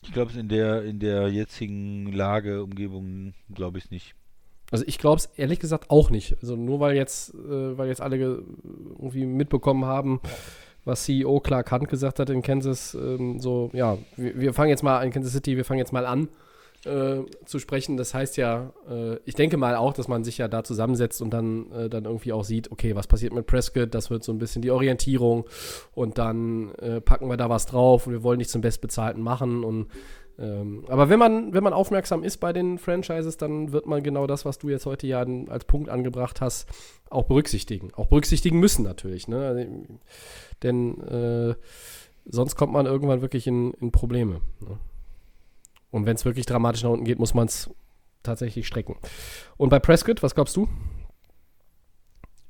[0.04, 4.14] Ich glaube es in der, in der jetzigen Lage, Umgebung, glaube ich es nicht.
[4.70, 6.36] Also ich glaube es ehrlich gesagt auch nicht.
[6.40, 10.20] Also nur weil jetzt, äh, weil jetzt alle irgendwie mitbekommen haben,
[10.84, 14.82] was CEO Clark Hunt gesagt hat in Kansas, ähm, so, ja, wir, wir, fangen jetzt
[14.82, 16.28] mal in Kansas City, wir fangen jetzt mal an
[16.86, 17.96] äh, zu sprechen.
[17.96, 21.30] Das heißt ja, äh, ich denke mal auch, dass man sich ja da zusammensetzt und
[21.30, 24.38] dann, äh, dann irgendwie auch sieht, okay, was passiert mit Prescott, das wird so ein
[24.38, 25.46] bisschen die Orientierung
[25.94, 29.64] und dann äh, packen wir da was drauf und wir wollen nicht zum Bestbezahlten machen
[29.64, 29.88] und
[30.36, 34.26] ähm, aber wenn man, wenn man aufmerksam ist bei den Franchises, dann wird man genau
[34.26, 36.68] das, was du jetzt heute ja als Punkt angebracht hast,
[37.08, 37.94] auch berücksichtigen.
[37.94, 39.28] Auch berücksichtigen müssen natürlich.
[39.28, 39.46] Ne?
[39.46, 39.64] Also,
[40.64, 41.54] denn äh,
[42.24, 44.40] sonst kommt man irgendwann wirklich in, in Probleme.
[44.60, 44.78] Ne?
[45.94, 47.70] Und wenn es wirklich dramatisch nach unten geht, muss man es
[48.24, 48.96] tatsächlich strecken.
[49.56, 50.68] Und bei Prescott, was glaubst du?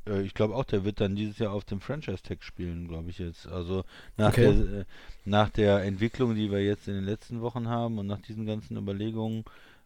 [0.09, 3.19] Äh, ich glaube auch, der wird dann dieses Jahr auf dem Franchise-Tag spielen, glaube ich
[3.19, 3.47] jetzt.
[3.47, 3.85] Also
[4.17, 4.51] nach, okay.
[4.51, 4.85] der, äh,
[5.27, 8.79] nach der Entwicklung, die wir jetzt in den letzten Wochen haben und nach diesen ganzen
[8.79, 9.45] Überlegungen,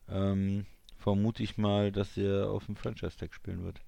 [0.08, 0.64] ähm,
[0.96, 3.80] vermute ich mal, dass er auf dem Franchise-Tag spielen wird.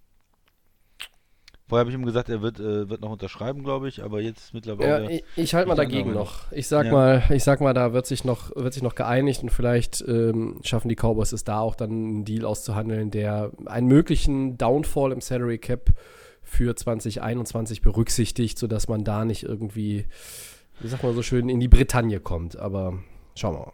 [1.71, 4.53] Vorher habe ich ihm gesagt, er wird, äh, wird noch unterschreiben, glaube ich, aber jetzt
[4.53, 5.05] mittlerweile.
[5.05, 6.51] Ja, ich, ich halte mal dagegen noch.
[6.51, 6.93] Ich sag ja.
[6.93, 10.59] mal, ich sag mal, da wird sich noch, wird sich noch geeinigt und vielleicht ähm,
[10.65, 15.21] schaffen die Cowboys es da auch dann einen Deal auszuhandeln, der einen möglichen Downfall im
[15.21, 15.91] Salary Cap
[16.43, 20.07] für 2021 berücksichtigt, sodass man da nicht irgendwie,
[20.81, 22.57] wie sagt man so schön, in die Bretagne kommt.
[22.57, 22.99] Aber
[23.37, 23.73] schauen wir mal.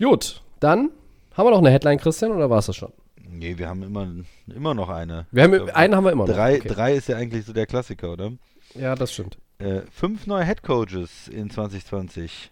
[0.00, 0.90] Gut, dann
[1.34, 2.92] haben wir noch eine Headline, Christian, oder war es das schon?
[3.32, 4.12] Nee, wir haben immer,
[4.54, 5.26] immer noch eine.
[5.30, 6.34] Wir haben, Ich glaub, einen haben wir immer noch.
[6.34, 6.68] drei, okay.
[6.68, 8.32] drei ist ja eigentlich so der Klassiker, oder?
[8.74, 9.38] Ja, das stimmt.
[9.58, 12.50] Äh, fünf neue Headcoaches in 2020.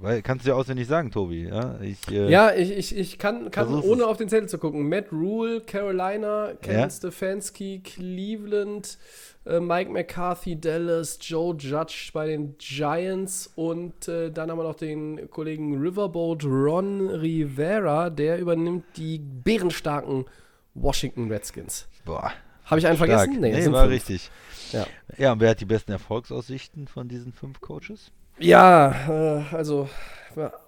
[0.00, 1.48] Weil, kannst du ja auswendig sagen, Tobi.
[1.48, 4.08] Ja, ich, äh, Ja, ich, ich, ich kann, kann ohne es.
[4.08, 4.88] auf den Zettel zu gucken.
[4.88, 6.90] Matt Rule, Carolina, Kevin Ja.
[6.90, 8.96] Stefanski, Cleveland,
[9.44, 14.76] äh, Mike McCarthy, Dallas, Joe Judge bei den Giants und äh, dann haben wir noch
[14.76, 20.26] den Kollegen Riverboat Ron Rivera, der übernimmt die bärenstarken
[20.74, 21.88] Washington Redskins.
[22.04, 22.30] Boah,
[22.66, 23.10] Habe ich einen stark.
[23.10, 23.40] vergessen?
[23.40, 23.94] Nee, sind war fünf.
[23.94, 24.30] richtig.
[24.72, 24.86] Ja.
[25.16, 28.12] Ja, und wer hat die besten Erfolgsaussichten von diesen fünf Coaches?
[28.38, 29.88] Ja, äh, also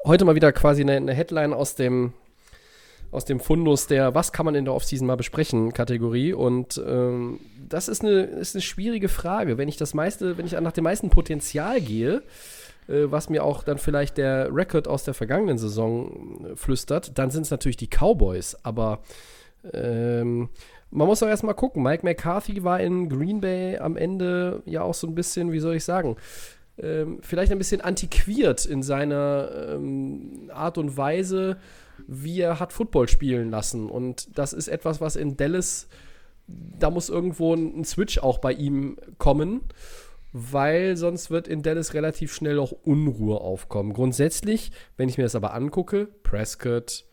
[0.04, 2.12] heute mal wieder quasi eine, eine Headline aus dem
[3.12, 7.40] aus dem Fundus der Was kann man in der Offseason mal besprechen Kategorie und ähm,
[7.68, 9.58] das ist eine, ist eine schwierige Frage.
[9.58, 12.22] Wenn ich das meiste, wenn ich nach dem meisten Potenzial gehe,
[12.88, 17.30] äh, was mir auch dann vielleicht der Record aus der vergangenen Saison äh, flüstert, dann
[17.30, 18.56] sind es natürlich die Cowboys.
[18.64, 19.00] Aber
[19.72, 20.48] ähm,
[20.90, 21.82] man muss doch erstmal gucken.
[21.82, 25.76] Mike McCarthy war in Green Bay am Ende ja auch so ein bisschen, wie soll
[25.76, 26.16] ich sagen,
[26.82, 31.56] ähm, vielleicht ein bisschen antiquiert in seiner ähm, Art und Weise,
[32.06, 33.88] wie er hat Football spielen lassen.
[33.88, 35.88] Und das ist etwas, was in Dallas,
[36.46, 39.62] da muss irgendwo ein, ein Switch auch bei ihm kommen,
[40.32, 43.92] weil sonst wird in Dallas relativ schnell auch Unruhe aufkommen.
[43.92, 47.04] Grundsätzlich, wenn ich mir das aber angucke, Prescott,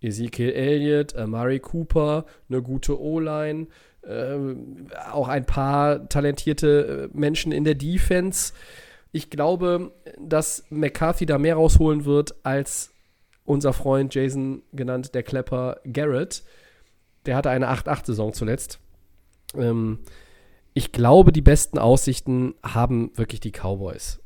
[0.00, 3.66] Ezekiel Elliott, Amari Cooper, eine gute O-Line,
[4.06, 8.52] ähm, auch ein paar talentierte äh, Menschen in der Defense.
[9.12, 12.92] Ich glaube, dass McCarthy da mehr rausholen wird als
[13.44, 16.44] unser Freund Jason genannt, der Klepper Garrett.
[17.26, 18.78] Der hatte eine 8-8-Saison zuletzt.
[19.54, 20.00] Ähm,
[20.74, 24.20] ich glaube, die besten Aussichten haben wirklich die Cowboys.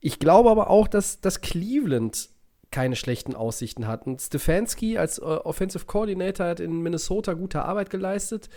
[0.00, 2.28] Ich glaube aber auch, dass, dass Cleveland
[2.70, 4.06] keine schlechten Aussichten hat.
[4.06, 8.48] Und Stefanski als äh, Offensive Coordinator hat in Minnesota gute Arbeit geleistet.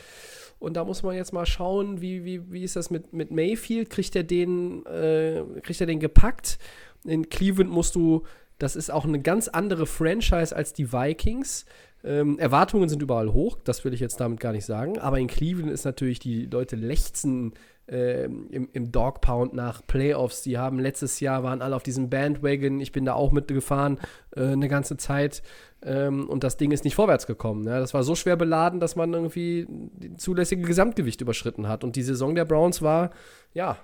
[0.60, 3.90] Und da muss man jetzt mal schauen, wie, wie, wie ist das mit, mit Mayfield?
[3.90, 6.60] Kriegt er den, äh, kriegt er den gepackt?
[7.04, 8.24] In Cleveland musst du,
[8.60, 11.66] das ist auch eine ganz andere Franchise als die Vikings.
[12.04, 15.00] Ähm, Erwartungen sind überall hoch, das will ich jetzt damit gar nicht sagen.
[15.00, 17.54] Aber in Cleveland ist natürlich, die Leute lechzen
[17.88, 20.42] ähm, im, im Dog Pound nach Playoffs.
[20.44, 22.80] Die haben letztes Jahr, waren alle auf diesem Bandwagon.
[22.80, 24.00] Ich bin da auch mitgefahren
[24.36, 25.44] äh, eine ganze Zeit.
[25.84, 27.64] Ähm, und das Ding ist nicht vorwärts gekommen.
[27.64, 27.80] Ne?
[27.80, 31.84] Das war so schwer beladen, dass man irgendwie die zulässige Gesamtgewicht überschritten hat.
[31.84, 33.12] Und die Saison der Browns war,
[33.54, 33.78] ja,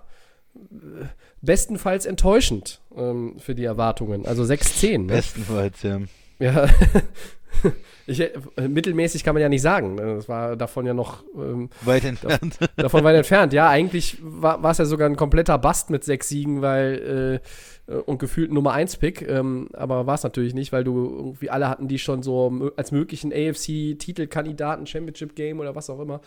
[0.55, 1.05] äh,
[1.41, 4.25] bestenfalls enttäuschend ähm, für die Erwartungen.
[4.25, 4.99] Also 6-10.
[4.99, 5.05] Ne?
[5.07, 5.99] Bestenfalls, ja.
[6.39, 6.67] Ja,
[8.07, 8.31] ich, äh,
[8.67, 9.95] mittelmäßig kann man ja nicht sagen.
[9.95, 10.15] ne?
[10.15, 12.57] Das war davon ja noch ähm, Weit entfernt.
[12.75, 13.53] davon weit entfernt.
[13.53, 17.41] Ja, eigentlich war es ja sogar ein kompletter Bast mit sechs Siegen, weil
[17.87, 21.09] äh, äh, und gefühlt Nummer 1 Pick, ähm, aber war es natürlich nicht, weil du
[21.17, 26.21] irgendwie alle hatten die schon so als möglichen AFC-Titelkandidaten, Championship Game oder was auch immer.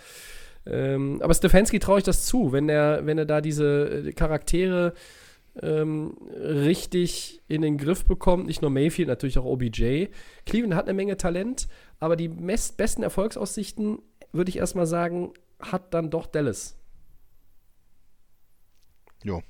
[0.67, 4.93] Ähm, aber Stefanski traue ich das zu, wenn er, wenn er da diese äh, Charaktere
[5.63, 10.07] ähm, richtig in den Griff bekommt, nicht nur Mayfield, natürlich auch OBJ.
[10.47, 11.69] Cleveland hat eine Menge Talent,
[11.99, 14.01] aber die besten Erfolgsaussichten,
[14.33, 16.77] würde ich erstmal sagen, hat dann doch Dallas.
[19.23, 19.43] Jo.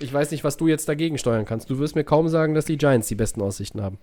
[0.00, 1.70] Ich weiß nicht, was du jetzt dagegen steuern kannst.
[1.70, 3.98] Du wirst mir kaum sagen, dass die Giants die besten Aussichten haben.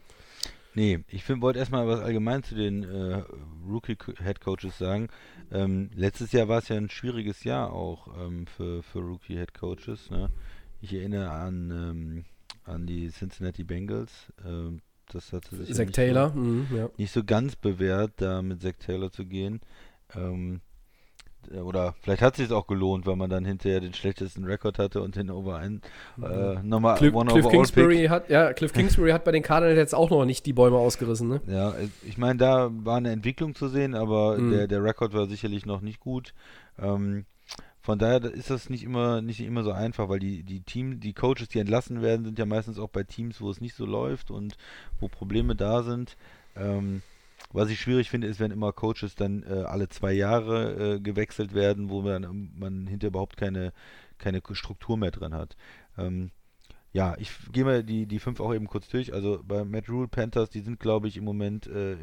[0.76, 3.24] Nee, ich wollte erstmal was allgemein zu den äh,
[3.68, 5.10] Rookie-Head-Coaches sagen.
[5.52, 10.12] Ähm, letztes Jahr war es ja ein schwieriges Jahr auch ähm, für, für Rookie-Head-Coaches.
[10.12, 10.30] Ne?
[10.82, 12.26] Ich erinnere an, ähm,
[12.66, 14.32] an die Cincinnati Bengals.
[14.46, 16.90] Ähm, das hatte sich Zach nicht Taylor, So, mhm, ja.
[16.98, 19.60] nicht so ganz bewährt, da mit Zach Taylor zu gehen.
[20.16, 20.62] Ähm,
[21.52, 24.78] äh, oder vielleicht hat es sich auch gelohnt, weil man dann hinterher den schlechtesten Rekord
[24.80, 25.82] hatte und den Over ein
[26.22, 28.10] äh, nochmal Cliff, One Cliff Kingsbury Pick.
[28.10, 31.28] hat, ja, Cliff Kingsbury hat bei den Cardinals jetzt auch noch nicht die Bäume ausgerissen,
[31.28, 31.42] ne?
[31.48, 34.52] Ja, äh, ich meine, da war eine Entwicklung zu sehen, aber Mhm.
[34.52, 36.34] der, der Rekord war sicherlich noch nicht gut.
[36.78, 37.26] Ähm,
[37.90, 41.14] von daher ist das nicht immer nicht immer so einfach, weil die, die Team, die
[41.14, 44.30] Coaches, die entlassen werden, sind ja meistens auch bei Teams, wo es nicht so läuft
[44.30, 44.58] und
[45.00, 46.16] wo Probleme da sind.
[46.56, 47.02] Ähm,
[47.52, 51.56] was ich schwierig finde, ist, wenn immer Coaches dann äh, alle zwei Jahre äh, gewechselt
[51.56, 53.74] werden, wo man, man hinterher überhaupt keine,
[54.20, 55.58] keine Struktur mehr drin hat.
[55.98, 56.30] Ähm,
[56.92, 59.14] ja, ich gehe mal die, die fünf auch eben kurz durch.
[59.16, 61.94] Also bei Matt Rule Panthers, die sind, glaube ich, im Moment, äh,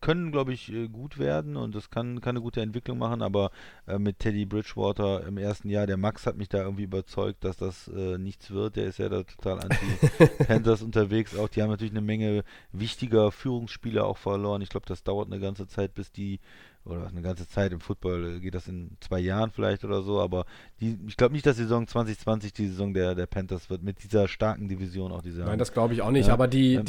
[0.00, 3.50] können, glaube ich, äh, gut werden und das kann, kann eine gute Entwicklung machen, aber
[3.86, 7.56] äh, mit Teddy Bridgewater im ersten Jahr, der Max hat mich da irgendwie überzeugt, dass
[7.56, 8.76] das äh, nichts wird.
[8.76, 11.48] Der ist ja da total anti-Panthers unterwegs auch.
[11.48, 14.62] Die haben natürlich eine Menge wichtiger Führungsspieler auch verloren.
[14.62, 16.40] Ich glaube, das dauert eine ganze Zeit, bis die
[16.84, 20.20] oder eine ganze Zeit im Football äh, geht das in zwei Jahren vielleicht oder so,
[20.20, 20.46] aber
[20.80, 24.02] die, ich glaube nicht, dass die Saison 2020 die Saison der, der Panthers wird, mit
[24.02, 25.44] dieser starken Division auch dieser.
[25.44, 26.84] Nein, das glaube ich auch nicht, Ja, aber die, ähm,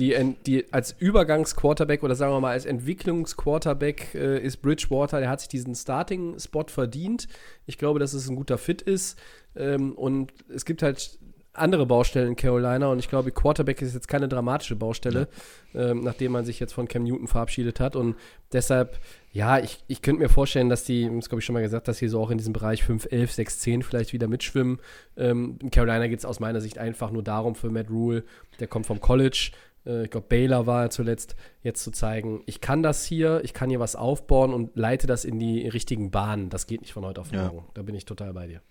[0.45, 5.41] die, die als Übergangsquarterback oder sagen wir mal als Entwicklungsquarterback äh, ist Bridgewater, der hat
[5.41, 7.27] sich diesen Starting-Spot verdient.
[7.65, 9.19] Ich glaube, dass es ein guter Fit ist
[9.55, 11.19] ähm, und es gibt halt
[11.53, 15.27] andere Baustellen in Carolina und ich glaube, Quarterback ist jetzt keine dramatische Baustelle,
[15.73, 18.15] ähm, nachdem man sich jetzt von Cam Newton verabschiedet hat und
[18.53, 18.99] deshalb,
[19.33, 21.97] ja, ich, ich könnte mir vorstellen, dass die, das glaube ich schon mal gesagt, dass
[21.97, 24.79] sie so auch in diesem Bereich 5, 11, 6, 10 vielleicht wieder mitschwimmen.
[25.15, 28.23] Ähm, in Carolina geht es aus meiner Sicht einfach nur darum für Matt Rule,
[28.59, 29.51] der kommt vom College,
[29.85, 33.53] äh, ich glaube Baylor war er zuletzt, jetzt zu zeigen, ich kann das hier, ich
[33.53, 36.49] kann hier was aufbauen und leite das in die richtigen Bahnen.
[36.49, 37.43] Das geht nicht von heute auf Ja.
[37.45, 37.65] morgen.
[37.73, 38.61] Da bin ich total bei dir.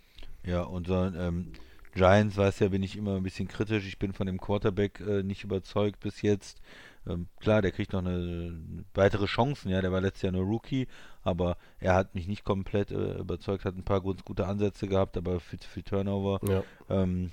[0.44, 1.53] Ja, unser ähm,
[1.94, 3.87] Giants, weiß ja, bin ich immer ein bisschen kritisch.
[3.87, 6.61] Ich bin von dem Quarterback äh, nicht überzeugt bis jetzt.
[7.07, 10.87] Ähm, klar, der kriegt noch eine weitere Chancen, ja, der war letztes Jahr nur Rookie,
[11.23, 15.17] aber er hat mich nicht komplett äh, überzeugt, hat ein paar ganz gute Ansätze gehabt,
[15.17, 16.41] aber viel, viel Turnover.
[16.47, 16.63] Ja.
[16.89, 17.33] Ähm,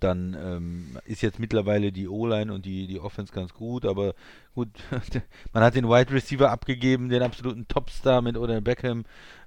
[0.00, 4.14] dann ähm, ist jetzt mittlerweile die O-Line und die, die Offense ganz gut, aber
[4.54, 4.68] gut,
[5.52, 9.04] man hat den Wide Receiver abgegeben, den absoluten Topstar mit Odell Beckham.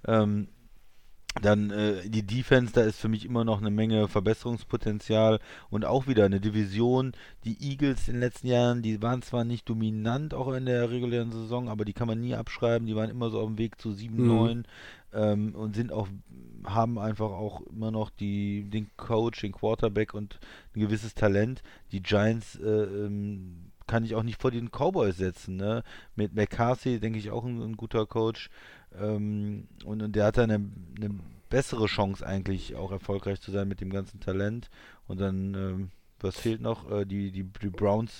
[0.08, 0.48] Ähm,
[1.42, 6.08] dann äh, die Defense, da ist für mich immer noch eine Menge Verbesserungspotenzial und auch
[6.08, 7.14] wieder eine Division.
[7.44, 11.32] Die Eagles in den letzten Jahren, die waren zwar nicht dominant auch in der regulären
[11.32, 12.88] Saison, aber die kann man nie abschreiben.
[12.88, 14.28] Die waren immer so auf dem Weg zu 7, Mhm.
[14.28, 14.68] 9
[15.14, 16.08] ähm, und sind auch,
[16.66, 20.40] haben einfach auch immer noch die, den Coach, den Quarterback und
[20.76, 21.62] ein gewisses Talent.
[21.92, 25.56] Die Giants äh, ähm, kann ich auch nicht vor den Cowboys setzen.
[25.56, 25.84] Ne?
[26.16, 28.50] Mit McCarthy, denke ich, auch ein, ein guter Coach.
[29.02, 30.66] Ähm, und, und der hat dann eine,
[30.98, 31.16] eine
[31.50, 34.70] bessere Chance eigentlich auch erfolgreich zu sein mit dem ganzen Talent.
[35.08, 36.90] Und dann, ähm, was fehlt noch?
[36.92, 38.14] Äh, die, die, die Browns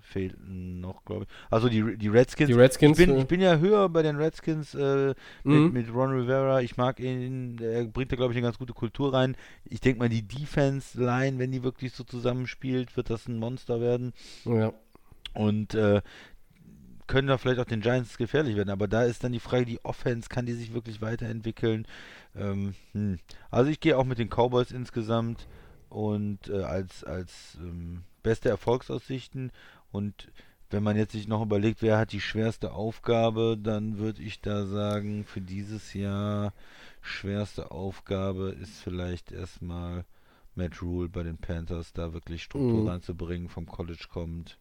[0.00, 1.28] fehlten noch, glaube ich.
[1.50, 2.48] Also die, die Redskins.
[2.48, 5.64] Die Redskins, Ich bin, äh, ich bin ja höher bei den Redskins äh, Mhm.
[5.64, 6.60] mit, mit Ron Rivera.
[6.60, 7.58] Ich mag ihn.
[7.58, 9.36] Er bringt da, glaube ich, eine ganz gute Kultur rein.
[9.64, 14.12] Ich denke mal, die Defense-Line, wenn die wirklich so zusammenspielt, wird das ein Monster werden.
[14.44, 14.72] Ja.
[15.32, 16.00] Und äh,
[17.06, 18.70] können da vielleicht auch den Giants gefährlich werden.
[18.70, 21.86] Aber da ist dann die Frage, die Offense, kann die sich wirklich weiterentwickeln?
[22.34, 23.18] Ähm, hm.
[23.50, 25.46] Also ich gehe auch mit den Cowboys insgesamt
[25.90, 29.52] und äh, als, als ähm, beste Erfolgsaussichten.
[29.92, 30.28] Und
[30.70, 34.66] wenn man jetzt sich noch überlegt, wer hat die schwerste Aufgabe, dann würde ich da
[34.66, 36.52] sagen, für dieses Jahr
[37.02, 40.04] schwerste Aufgabe ist vielleicht erstmal
[40.56, 42.88] Matt Rule bei den Panthers, da wirklich Struktur Mhm.
[42.88, 44.58] reinzubringen, vom College kommt.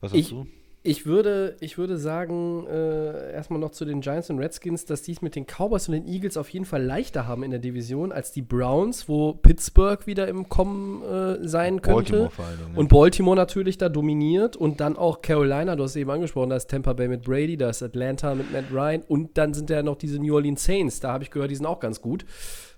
[0.00, 0.46] Was hast Ich- du?
[0.82, 5.12] Ich würde, ich würde sagen, äh, erstmal noch zu den Giants und Redskins, dass die
[5.12, 8.12] es mit den Cowboys und den Eagles auf jeden Fall leichter haben in der Division
[8.12, 12.12] als die Browns, wo Pittsburgh wieder im Kommen äh, sein könnte.
[12.12, 12.76] Baltimore vor allem.
[12.78, 16.56] Und Baltimore natürlich da dominiert und dann auch Carolina, du hast es eben angesprochen, da
[16.56, 19.82] ist Tampa Bay mit Brady, da ist Atlanta mit Matt Ryan und dann sind ja
[19.82, 22.24] noch diese New Orleans Saints, da habe ich gehört, die sind auch ganz gut.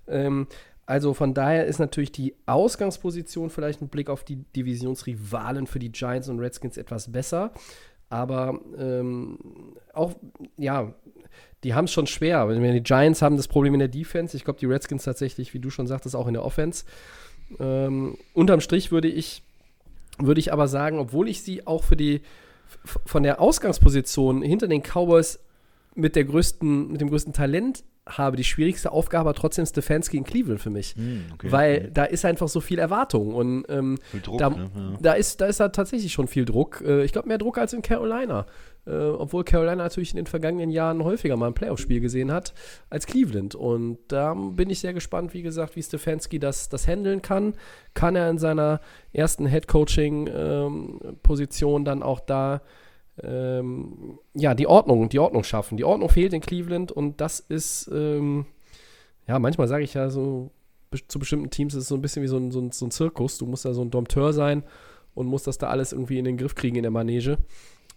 [0.07, 0.47] Ähm,
[0.85, 5.91] also von daher ist natürlich die Ausgangsposition vielleicht mit Blick auf die Divisionsrivalen für die
[5.91, 7.53] Giants und Redskins etwas besser.
[8.09, 9.39] Aber ähm,
[9.93, 10.13] auch,
[10.57, 10.93] ja,
[11.63, 12.47] die haben es schon schwer.
[12.47, 14.35] Die Giants haben das Problem in der Defense.
[14.35, 16.85] Ich glaube, die Redskins tatsächlich, wie du schon sagtest, auch in der Offense.
[17.59, 19.43] Ähm, unterm Strich würde ich,
[20.19, 22.21] würde ich aber sagen, obwohl ich sie auch für die
[23.05, 25.39] von der Ausgangsposition hinter den Cowboys
[25.95, 30.25] mit der größten, mit dem größten Talent habe, die schwierigste Aufgabe aber trotzdem Stefanski in
[30.25, 30.93] Cleveland für mich.
[30.95, 31.51] Hm, okay.
[31.51, 34.69] Weil da ist einfach so viel Erwartung und ähm, Viel Druck, da, ne?
[34.75, 34.97] Ja.
[35.01, 36.83] da, ist, da ist da tatsächlich schon viel Druck.
[36.85, 38.45] Äh, ich glaube, mehr Druck als in Carolina.
[38.85, 42.53] Äh, obwohl Carolina natürlich in den vergangenen Jahren häufiger mal ein Playoff-Spiel gesehen hat
[42.89, 43.55] als Cleveland.
[43.55, 47.53] Und da bin ich sehr gespannt, wie gesagt, wie Stefanski das, das handeln kann.
[47.93, 48.81] Kann er in seiner
[49.13, 52.61] ersten Head-Coaching-Position dann auch da
[53.21, 55.77] ähm, ja, die Ordnung, die Ordnung schaffen.
[55.77, 58.45] Die Ordnung fehlt in Cleveland und das ist, ähm,
[59.27, 60.51] ja, manchmal sage ich ja so,
[61.07, 62.91] zu bestimmten Teams ist es so ein bisschen wie so ein, so ein, so ein
[62.91, 63.37] Zirkus.
[63.37, 64.63] Du musst da so ein Dompteur sein
[65.15, 67.37] und musst das da alles irgendwie in den Griff kriegen in der Manege.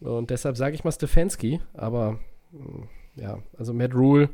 [0.00, 2.18] Und deshalb sage ich mal Stefanski, aber
[2.52, 4.28] mh, ja, also Matt Rule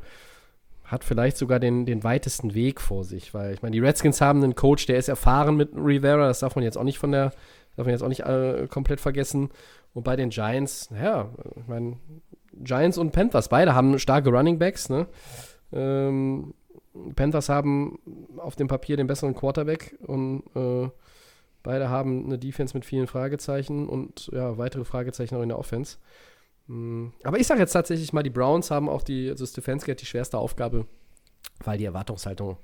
[0.85, 4.43] hat vielleicht sogar den, den weitesten Weg vor sich, weil ich meine, die Redskins haben
[4.43, 7.33] einen Coach, der ist erfahren mit Rivera, das darf man jetzt auch nicht von der,
[7.77, 9.51] darf man jetzt auch nicht äh, komplett vergessen.
[9.95, 11.99] Und bei den Giants, naja, ich meine,
[12.55, 15.07] Giants und Panthers, beide haben starke Running Backs, ne?
[15.73, 16.55] Ähm,
[17.17, 17.99] Panthers haben
[18.37, 20.91] auf dem Papier den besseren Quarterback und äh,
[21.63, 25.97] beide haben eine Defense mit vielen Fragezeichen und ja, weitere Fragezeichen auch in der Offense.
[26.67, 30.07] Mm, Aber ich sage jetzt tatsächlich mal, die Browns haben auch die, also Stefanski die
[30.07, 30.87] schwerste Aufgabe,
[31.65, 32.59] weil die Erwartungshaltung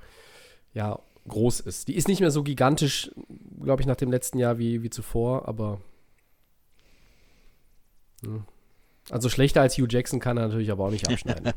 [0.74, 1.88] ja groß ist.
[1.88, 3.10] Die ist nicht mehr so gigantisch,
[3.62, 5.80] glaube ich, nach dem letzten Jahr wie, wie zuvor, aber
[9.10, 11.52] Also schlechter als Hugh Jackson kann er natürlich aber auch nicht abschneiden.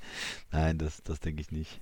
[0.50, 1.80] Nein, das, das denke ich nicht.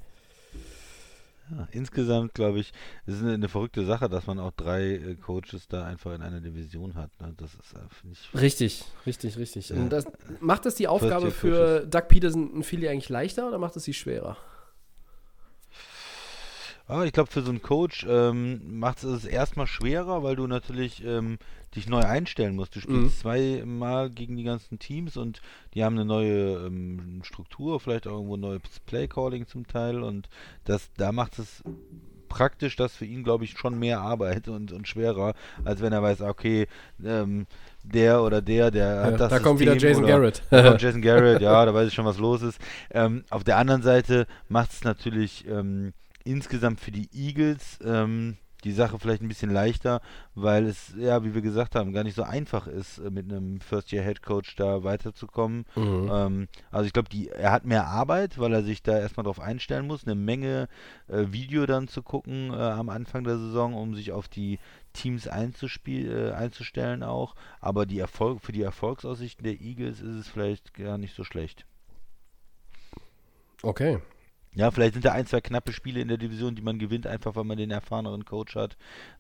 [1.51, 2.73] Ja, insgesamt glaube ich,
[3.07, 6.23] es ist eine, eine, verrückte Sache, dass man auch drei äh, Coaches da einfach in
[6.23, 7.11] einer Division hat.
[7.21, 7.35] Ne?
[7.37, 8.35] Das ist äh, nicht.
[8.35, 9.69] Richtig, richtig, richtig.
[9.69, 9.77] Ja.
[9.89, 10.07] Das,
[10.41, 13.93] macht es die Aufgabe für Doug Peterson und Philly eigentlich leichter oder macht es sie
[13.93, 14.39] schwerer?
[16.87, 21.03] Ah, ich glaube, für so einen Coach ähm, macht es erstmal schwerer, weil du natürlich
[21.05, 21.39] ähm,
[21.75, 22.77] dich neu einstellen musst.
[22.77, 23.21] Du spielst mhm.
[23.21, 25.41] zweimal gegen die ganzen Teams und
[25.73, 30.29] die haben eine neue ähm, Struktur, vielleicht auch irgendwo neues Playcalling zum Teil und
[30.65, 31.63] das, da macht es
[32.29, 36.03] praktisch das für ihn, glaube ich, schon mehr Arbeit und, und schwerer, als wenn er
[36.03, 36.67] weiß, okay,
[37.03, 37.47] ähm,
[37.83, 39.21] der oder der, der ja, hat das.
[39.21, 40.43] Da System kommt wieder Jason Garrett.
[40.51, 42.61] Jason Garrett, ja, da weiß ich schon, was los ist.
[42.91, 45.93] Ähm, auf der anderen Seite macht es natürlich ähm,
[46.25, 50.01] insgesamt für die Eagles ähm, die Sache vielleicht ein bisschen leichter,
[50.35, 53.61] weil es, ja, wie wir gesagt haben, gar nicht so einfach ist, äh, mit einem
[53.61, 55.67] First-Year-Head-Coach da weiterzukommen.
[55.77, 56.11] Mhm.
[56.11, 59.87] Ähm, also ich glaube, er hat mehr Arbeit, weil er sich da erstmal drauf einstellen
[59.87, 60.69] muss, eine Menge
[61.09, 64.59] äh, Video dann zu gucken äh, am Anfang der Saison, um sich auf die
[64.93, 67.35] Teams äh, einzustellen auch.
[67.61, 71.67] Aber die Erfolg für die Erfolgsaussichten der Eagles ist es vielleicht gar nicht so schlecht.
[73.63, 73.99] Okay,
[74.55, 77.35] ja, vielleicht sind da ein, zwei knappe Spiele in der Division, die man gewinnt, einfach
[77.35, 78.77] weil man den erfahreneren Coach hat.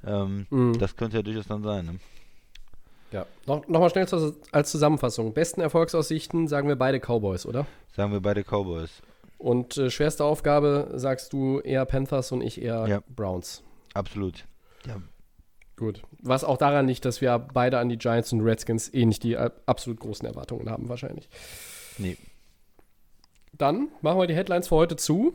[0.07, 0.79] Ähm, mhm.
[0.79, 1.87] Das könnte ja durchaus dann sein.
[1.87, 1.99] Ne?
[3.11, 4.07] Ja, noch, noch schnell
[4.53, 5.33] als Zusammenfassung.
[5.35, 7.67] Besten Erfolgsaussichten sagen wir beide Cowboys, oder?
[7.95, 9.03] Sagen wir beide Cowboys.
[9.39, 13.03] Und äh, schwerste Aufgabe sagst du eher Panthers und ich eher ja.
[13.15, 13.63] Browns.
[13.93, 14.47] Absolut.
[14.87, 14.97] Ja.
[15.77, 16.03] Gut.
[16.23, 19.37] Was auch daran liegt, dass wir beide an die Giants und Redskins eh nicht die
[19.37, 21.29] absolut großen Erwartungen haben, wahrscheinlich.
[21.99, 22.17] Nee.
[23.57, 25.35] Dann machen wir die Headlines für heute zu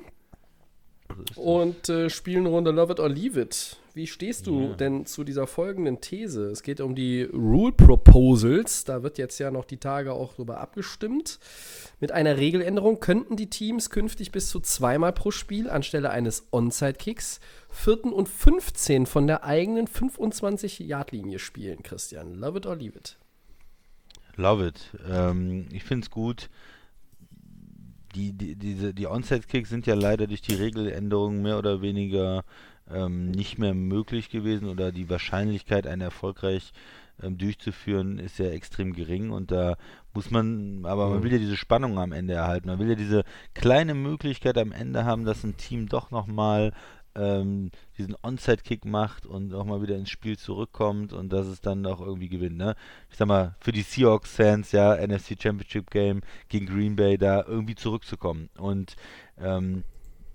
[1.35, 3.77] und äh, spielen eine Runde Love It or Leave It.
[3.93, 4.75] Wie stehst du yeah.
[4.75, 6.51] denn zu dieser folgenden These?
[6.51, 8.83] Es geht um die Rule Proposals.
[8.83, 11.39] Da wird jetzt ja noch die Tage auch drüber abgestimmt.
[11.99, 17.39] Mit einer Regeländerung könnten die Teams künftig bis zu zweimal pro Spiel anstelle eines Onside-Kicks
[17.69, 22.35] vierten und 15 von der eigenen 25-Yard-Linie spielen, Christian.
[22.35, 23.17] Love it or leave it?
[24.35, 24.91] Love it.
[25.09, 26.49] Ähm, ich finde es gut
[28.15, 32.43] die, die, diese, die Onside-Kicks sind ja leider durch die Regeländerungen mehr oder weniger
[32.91, 36.73] ähm, nicht mehr möglich gewesen oder die Wahrscheinlichkeit, einen erfolgreich
[37.21, 39.77] ähm, durchzuführen, ist ja extrem gering und da
[40.13, 41.23] muss man, aber man mhm.
[41.23, 42.67] will ja diese Spannung am Ende erhalten.
[42.67, 46.73] Man will ja diese kleine Möglichkeit am Ende haben, dass ein Team doch nochmal
[47.19, 51.85] ähm, diesen Onside-Kick macht und auch mal wieder ins Spiel zurückkommt und dass es dann
[51.85, 52.57] auch irgendwie gewinnt.
[52.57, 52.75] Ne?
[53.11, 57.75] Ich sag mal, für die Seahawks-Fans, ja, NFC Championship Game gegen Green Bay, da irgendwie
[57.75, 58.49] zurückzukommen.
[58.57, 58.95] Und
[59.37, 59.83] ähm,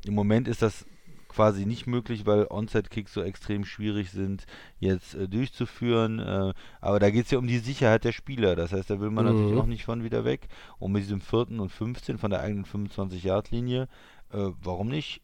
[0.05, 0.85] im Moment ist das
[1.28, 4.47] quasi nicht möglich, weil Onside-Kicks so extrem schwierig sind,
[4.78, 6.20] jetzt äh, durchzuführen.
[6.20, 8.55] Äh, aber da geht es ja um die Sicherheit der Spieler.
[8.55, 9.32] Das heißt, da will man mhm.
[9.32, 10.49] natürlich auch nicht von wieder weg.
[10.78, 13.89] Und mit diesem vierten und 15 von der eigenen 25-Yard-Linie,
[14.32, 15.22] äh, warum nicht?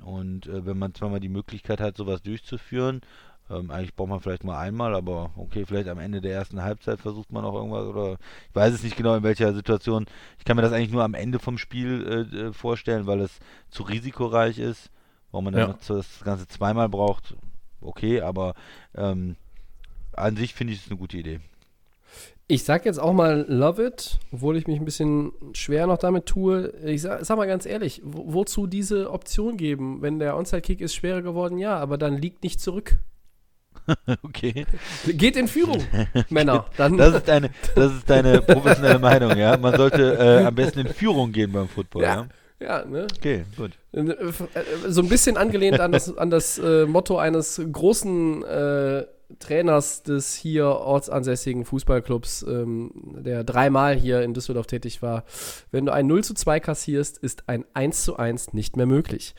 [0.00, 3.02] Und äh, wenn man zweimal die Möglichkeit hat, sowas durchzuführen,
[3.50, 7.00] ähm, eigentlich braucht man vielleicht mal einmal, aber okay, vielleicht am Ende der ersten Halbzeit
[7.00, 8.12] versucht man auch irgendwas oder
[8.48, 10.06] ich weiß es nicht genau in welcher Situation.
[10.38, 13.38] Ich kann mir das eigentlich nur am Ende vom Spiel äh, äh vorstellen, weil es
[13.68, 14.90] zu risikoreich ist.
[15.30, 15.66] Warum man ja.
[15.66, 17.36] dann das Ganze zweimal braucht,
[17.80, 18.54] okay, aber
[18.94, 19.36] ähm,
[20.12, 21.40] an sich finde ich es eine gute Idee.
[22.52, 26.26] Ich sag jetzt auch mal Love It, obwohl ich mich ein bisschen schwer noch damit
[26.26, 26.74] tue.
[26.84, 30.02] Ich sag, sag mal ganz ehrlich, wo, wozu diese Option geben?
[30.02, 32.98] Wenn der Onside-Kick ist schwerer geworden, ja, aber dann liegt nicht zurück.
[34.22, 34.66] okay.
[35.06, 35.82] Geht in Führung,
[36.28, 36.66] Männer.
[36.76, 39.56] Dann das, ist deine, das ist deine professionelle Meinung, ja.
[39.56, 42.14] Man sollte äh, am besten in Führung gehen beim Football, ja.
[42.16, 42.26] ja.
[42.60, 43.06] Ja, ne?
[43.16, 43.72] Okay, gut.
[43.92, 44.14] Äh,
[44.88, 49.04] so ein bisschen angelehnt an das, an das äh, Motto eines großen äh,
[49.38, 52.90] Trainers des hier ortsansässigen Fußballclubs, ähm,
[53.24, 55.24] der dreimal hier in Düsseldorf tätig war.
[55.70, 59.34] Wenn du ein 0 zu 2 kassierst, ist ein 1 zu 1 nicht mehr möglich.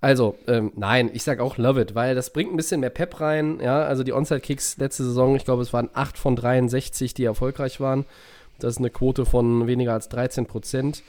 [0.00, 3.20] Also, ähm, nein, ich sag auch love it, weil das bringt ein bisschen mehr Pep
[3.20, 3.60] rein.
[3.60, 7.80] Ja, also die Onside-Kicks letzte Saison, ich glaube, es waren 8 von 63, die erfolgreich
[7.80, 8.06] waren.
[8.58, 11.02] Das ist eine Quote von weniger als 13 Prozent.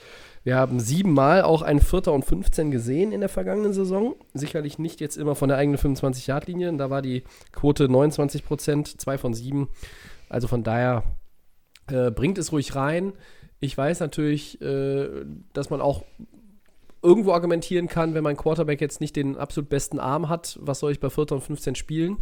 [0.44, 4.16] Wir haben siebenmal auch ein Vierter und 15 gesehen in der vergangenen Saison.
[4.34, 6.76] Sicherlich nicht jetzt immer von der eigenen 25-Yard-Linie.
[6.76, 7.22] Da war die
[7.52, 9.68] Quote 29 Prozent, zwei von sieben.
[10.28, 11.04] Also von daher
[11.88, 13.12] äh, bringt es ruhig rein.
[13.60, 15.08] Ich weiß natürlich, äh,
[15.52, 16.02] dass man auch
[17.02, 20.92] irgendwo argumentieren kann, wenn mein Quarterback jetzt nicht den absolut besten Arm hat, was soll
[20.92, 22.18] ich bei Vierter und 15 spielen?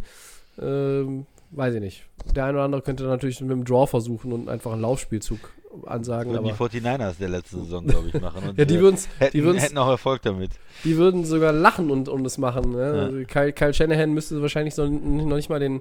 [0.59, 2.05] Ähm, weiß ich nicht.
[2.35, 5.39] Der eine oder andere könnte natürlich mit dem Draw versuchen und einfach einen Laufspielzug
[5.85, 6.31] ansagen.
[6.33, 8.49] Würden die aber 49ers der letzten Saison, glaube ich, machen.
[8.49, 8.85] Und Ja, die die
[9.19, 10.51] hätten, hätten auch Erfolg damit.
[10.83, 12.71] die würden sogar lachen und, und es machen.
[12.71, 12.79] Ne?
[12.79, 13.03] Ja.
[13.03, 15.77] Also Kyle, Kyle Shanahan müsste wahrscheinlich so, noch nicht mal den,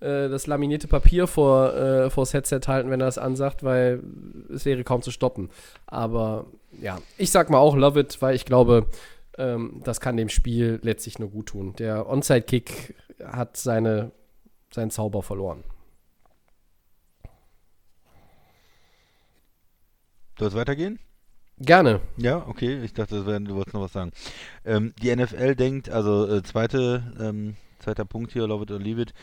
[0.00, 4.02] äh, das laminierte Papier vor, äh, vors Headset halten, wenn er das ansagt, weil
[4.52, 5.50] es wäre kaum zu stoppen.
[5.86, 6.46] Aber
[6.80, 8.86] ja, ich sag mal auch Love it, weil ich glaube,
[9.38, 11.74] ähm, das kann dem Spiel letztlich nur gut tun.
[11.78, 12.94] Der Onside-Kick
[13.24, 14.10] hat seine,
[14.72, 15.64] seinen Zauber verloren.
[20.42, 20.98] Soll es weitergehen?
[21.60, 22.00] Gerne.
[22.16, 22.82] Ja, okay.
[22.82, 24.10] Ich dachte, wär, du wolltest noch was sagen.
[24.64, 29.00] Ähm, die NFL denkt, also äh, zweite, ähm, zweiter Punkt hier, love it or leave
[29.00, 29.14] it.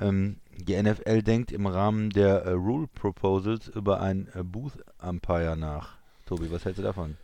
[0.00, 5.56] Ähm, die NFL denkt im Rahmen der äh, Rule Proposals über ein äh, Booth Umpire
[5.56, 5.90] nach.
[6.26, 7.16] Tobi, was hältst du davon?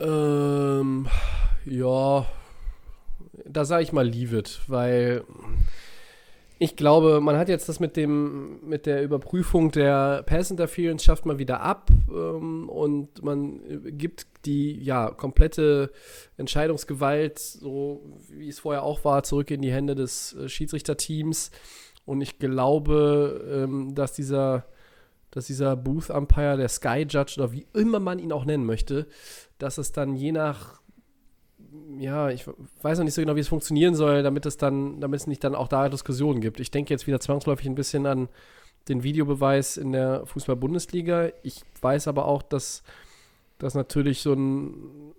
[0.00, 1.06] Ähm,
[1.66, 2.26] ja,
[3.44, 5.22] da sage ich mal leave it, weil
[6.62, 11.24] ich glaube, man hat jetzt das mit dem mit der Überprüfung der Pass Interference schafft
[11.24, 15.90] man wieder ab ähm, und man äh, gibt die ja komplette
[16.36, 21.50] Entscheidungsgewalt, so wie es vorher auch war, zurück in die Hände des äh, Schiedsrichterteams.
[22.04, 24.66] Und ich glaube, ähm, dass dieser
[25.30, 29.06] dass dieser Booth Umpire, der Sky Judge oder wie immer man ihn auch nennen möchte,
[29.58, 30.79] dass es dann je nach,
[31.98, 32.46] ja, ich
[32.82, 35.44] weiß noch nicht so genau, wie es funktionieren soll, damit es dann, damit es nicht
[35.44, 36.60] dann auch da Diskussionen gibt.
[36.60, 38.28] Ich denke jetzt wieder zwangsläufig ein bisschen an
[38.88, 41.30] den Videobeweis in der Fußball-Bundesliga.
[41.42, 42.82] Ich weiß aber auch, dass
[43.58, 44.74] das natürlich so ein,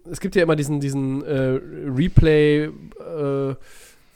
[0.09, 1.59] es gibt ja immer diesen, diesen äh,
[1.95, 3.55] Replay, äh,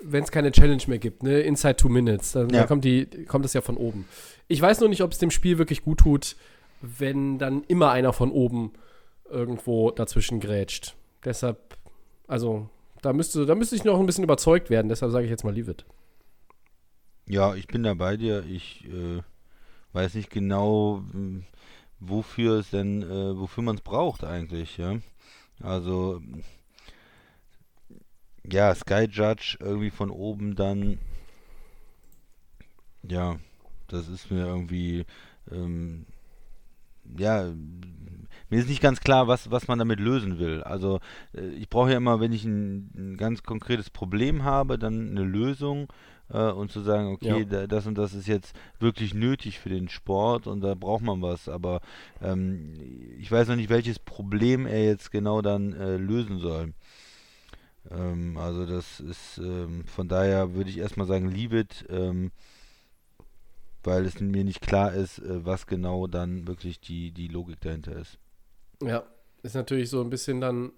[0.02, 2.60] wenn es keine Challenge mehr gibt, ne, inside two minutes, dann, Ja.
[2.60, 4.08] dann kommt die, kommt das ja von oben.
[4.48, 6.36] Ich weiß nur nicht, ob es dem Spiel wirklich gut tut,
[6.82, 8.74] wenn dann immer einer von oben
[9.30, 10.96] irgendwo dazwischen grätscht.
[11.24, 11.58] Deshalb,
[12.28, 12.70] also,
[13.02, 15.54] da müsste, da müsste ich noch ein bisschen überzeugt werden, deshalb sage ich jetzt mal
[15.54, 15.86] Leave it.
[17.28, 18.46] Ja, ich bin da bei dir.
[18.46, 19.22] Ich äh,
[19.94, 21.46] weiß nicht genau, m,
[22.00, 25.00] wofür es denn, äh, wofür man es braucht eigentlich, ja.
[25.62, 26.22] Also,
[28.44, 31.00] ja, Sky Judge irgendwie von oben dann,
[33.04, 33.38] ja,
[33.88, 35.06] das ist mir irgendwie,
[35.52, 36.06] ähm,
[37.18, 37.52] ja,
[38.56, 40.64] mir ist nicht ganz klar, was, was man damit lösen will.
[40.64, 41.02] Also,
[41.34, 45.24] äh, ich brauche ja immer, wenn ich ein, ein ganz konkretes Problem habe, dann eine
[45.24, 45.92] Lösung
[46.30, 47.44] äh, und zu sagen, okay, Ja.
[47.44, 51.22] da, das und das ist jetzt wirklich nötig für den Sport und da braucht man
[51.22, 51.50] was.
[51.50, 51.82] Aber
[52.22, 52.80] ähm,
[53.20, 56.74] ich weiß noch nicht, welches Problem er jetzt genau dann äh, lösen soll.
[57.92, 62.32] Ähm, also das ist, ähm, von daher würde ich erstmal sagen, leave it, ähm,
[63.84, 67.98] weil es mir nicht klar ist, äh, was genau dann wirklich die, die Logik dahinter
[67.98, 68.18] ist.
[68.86, 69.04] Ja,
[69.44, 70.72] ist natürlich so ein bisschen dann,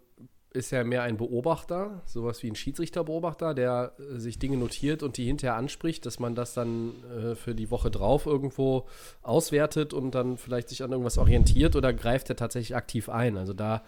[0.54, 5.18] ist ja mehr ein Beobachter, sowas wie ein Schiedsrichterbeobachter, der äh, sich Dinge notiert und
[5.18, 8.88] die hinterher anspricht, dass man das dann äh, für die Woche drauf irgendwo
[9.22, 13.38] auswertet und dann vielleicht sich an irgendwas orientiert oder greift er tatsächlich aktiv ein.
[13.38, 13.84] Also da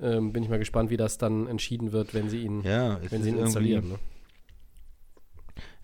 [0.00, 3.22] ähm, bin ich mal gespannt, wie das dann entschieden wird, wenn sie ihn, Ja, wenn
[3.22, 3.88] sie ihn installieren.
[3.90, 3.98] Ne?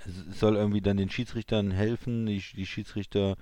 [0.06, 3.36] es soll irgendwie dann den Schiedsrichtern helfen, die, die Schiedsrichter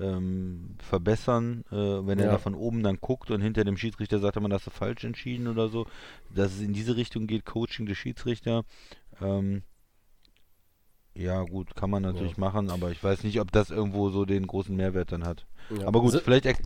[0.00, 2.32] ähm, verbessern, äh, wenn er Ja.
[2.32, 5.48] da von oben dann guckt und hinter dem Schiedsrichter sagt, man hast du falsch entschieden
[5.48, 5.86] oder so,
[6.34, 8.64] dass es in diese Richtung geht, Coaching der Schiedsrichter.
[9.20, 9.62] Ähm,
[11.14, 12.40] ja, gut, kann man natürlich Ja.
[12.40, 15.46] machen, aber ich weiß nicht, ob das irgendwo so den großen Mehrwert dann hat.
[15.70, 15.86] Ja.
[15.86, 16.60] Aber gut, Si- vielleicht, erk-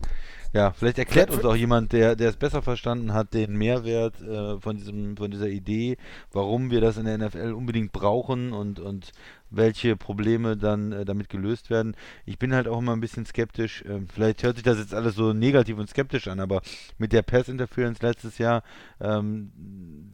[0.53, 4.59] ja, vielleicht erklärt uns auch jemand, der, der es besser verstanden hat, den Mehrwert äh,
[4.59, 5.95] von, diesem, von dieser Idee,
[6.33, 9.11] warum wir das in der NFL unbedingt brauchen und, und
[9.51, 11.95] welche Probleme dann äh, damit gelöst werden.
[12.25, 13.83] Ich bin halt auch immer ein bisschen skeptisch.
[13.87, 16.61] ähm, vielleicht hört sich das jetzt alles so negativ und skeptisch an, aber
[16.97, 18.63] mit der Pass Interference letztes Jahr,
[18.99, 19.51] ähm,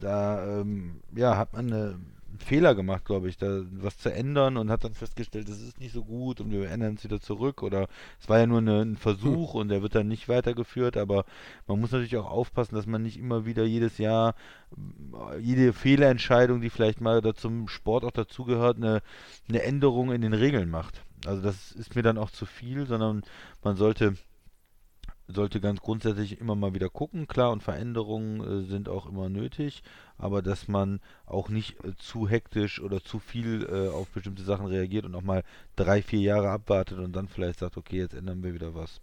[0.00, 1.98] da ähm, ja, hat man eine
[2.38, 5.92] Fehler gemacht, glaube ich, da was zu ändern und hat dann festgestellt, das ist nicht
[5.92, 7.88] so gut und wir ändern es wieder zurück oder
[8.20, 11.24] es war ja nur eine, ein Versuch und der wird dann nicht weitergeführt, aber
[11.66, 14.34] man muss natürlich auch aufpassen, dass man nicht immer wieder jedes Jahr
[15.30, 19.02] äh, jede Fehlentscheidung, die vielleicht mal da zum Sport auch dazugehört, eine,
[19.48, 21.02] eine Änderung in den Regeln macht.
[21.26, 23.22] Also das ist mir dann auch zu viel, sondern
[23.62, 24.16] man sollte
[25.28, 27.28] sollte ganz grundsätzlich immer mal wieder gucken.
[27.28, 29.82] Klar, und Veränderungen äh, sind auch immer nötig,
[30.16, 34.66] aber dass man auch nicht äh, zu hektisch oder zu viel äh, auf bestimmte Sachen
[34.66, 35.44] reagiert und auch mal
[35.76, 39.00] drei, vier Jahre abwartet und dann vielleicht sagt, okay, jetzt ändern wir wieder was.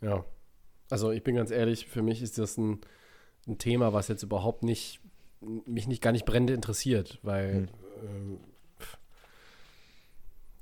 [0.00, 0.24] Ja.
[0.90, 2.80] Also ich bin ganz ehrlich, für mich ist das ein,
[3.46, 5.00] ein Thema, was jetzt überhaupt nicht,
[5.40, 7.68] mich nicht gar nicht brennend interessiert, weil
[8.02, 8.38] Hm.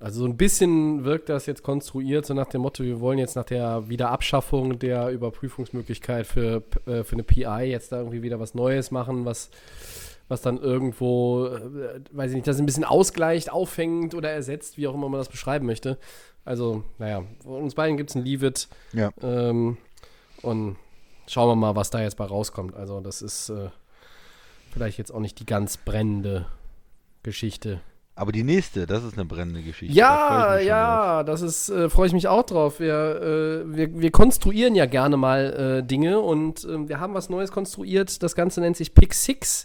[0.00, 3.36] Also so ein bisschen wirkt das jetzt konstruiert, so nach dem Motto, wir wollen jetzt
[3.36, 8.54] nach der Wiederabschaffung der Überprüfungsmöglichkeit für, äh, für eine PI jetzt da irgendwie wieder was
[8.54, 9.50] Neues machen, was,
[10.28, 14.88] was dann irgendwo, äh, weiß ich nicht, das ein bisschen ausgleicht, auffängt oder ersetzt, wie
[14.88, 15.98] auch immer man das beschreiben möchte.
[16.46, 18.68] Also, naja, von uns beiden gibt es ein Leave It.
[18.94, 19.10] Ja.
[19.22, 19.76] Ähm,
[20.40, 20.76] und
[21.26, 22.74] schauen wir mal, was da jetzt bei rauskommt.
[22.74, 23.68] Also, das ist äh,
[24.72, 26.46] vielleicht jetzt auch nicht die ganz brennende
[27.22, 27.82] Geschichte.
[28.20, 29.94] Aber die nächste, das ist eine brennende Geschichte.
[29.94, 30.66] da Ja, mich schon drauf.
[30.66, 32.78] ja, das ist, äh, freue ich mich auch drauf.
[32.78, 32.94] Wir,
[33.64, 37.50] äh, wir, wir konstruieren ja gerne mal äh, Dinge und ähm, wir haben was Neues
[37.50, 38.22] konstruiert.
[38.22, 39.64] Das Ganze nennt sich Pick Six.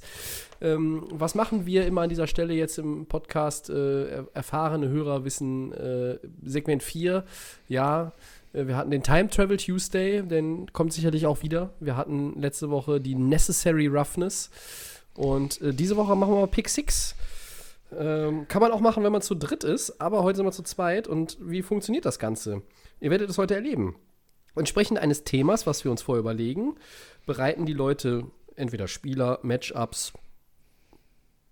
[0.62, 3.70] Ähm, was machen wir immer an dieser Stelle jetzt im Podcast?
[3.70, 7.26] Äh, er- erfahrene Hörer wissen äh, Segment 4,
[7.68, 8.14] ja.
[8.54, 11.72] äh, Wir hatten den Time Travel Tuesday, den kommt sicherlich auch wieder.
[11.82, 14.50] Wir hatten letzte Woche die Necessary Roughness.
[15.14, 17.16] Und diese Woche machen wir mal Pick Six.
[17.92, 20.64] Ähm, kann man auch machen, wenn man zu dritt ist, aber heute sind wir zu
[20.64, 21.08] zweit.
[21.08, 22.62] Und wie funktioniert das Ganze?
[23.00, 23.96] Ihr werdet es heute erleben.
[24.56, 26.76] Entsprechend eines Themas, was wir uns vorher überlegen,
[27.26, 28.26] bereiten die Leute
[28.56, 30.14] entweder Spieler, Matchups,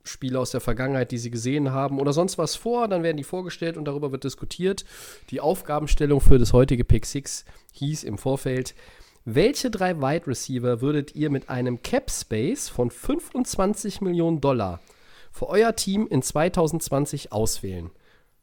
[0.03, 2.87] Spiele aus der Vergangenheit, die sie gesehen haben oder sonst was vor.
[2.87, 4.85] Dann werden die vorgestellt und darüber wird diskutiert.
[5.29, 8.75] Die Aufgabenstellung für das heutige Pick 6 hieß im Vorfeld,
[9.25, 14.81] welche drei Wide Receiver würdet ihr mit einem Cap Space von 25 Millionen Dollar
[15.33, 17.89] für euer Team in 2020 auswählen?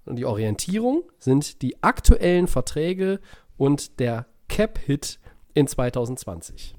[0.04, 3.20] Und die Orientierung sind die aktuellen Verträge
[3.56, 5.18] und der Cap-Hit
[5.54, 6.74] in 2020.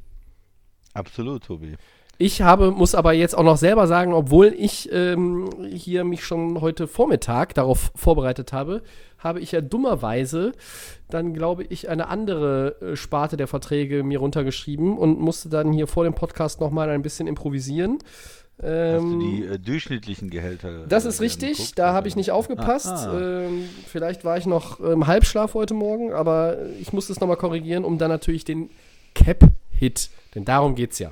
[0.93, 1.77] Absolut, Tobi.
[2.17, 6.61] Ich habe, muss aber jetzt auch noch selber sagen, obwohl ich ähm, hier mich schon
[6.61, 8.83] heute Vormittag darauf vorbereitet habe,
[9.17, 10.51] habe ich ja dummerweise
[11.09, 15.87] dann, glaube ich, eine andere äh, Sparte der Verträge mir runtergeschrieben und musste dann hier
[15.87, 17.97] vor dem Podcast nochmal ein bisschen improvisieren.
[18.61, 20.85] Hast Ähm, du die äh, durchschnittlichen Gehälter?
[20.87, 21.79] das äh, ist dir richtig, angeguckt?
[21.79, 22.87] da habe ich nicht aufgepasst.
[22.87, 23.19] Ah, ah.
[23.19, 27.83] Ähm, vielleicht war ich noch im Halbschlaf heute Morgen, aber ich musste es nochmal korrigieren,
[27.83, 28.69] um dann natürlich den
[29.15, 31.11] Cap-Hit, denn darum geht es ja,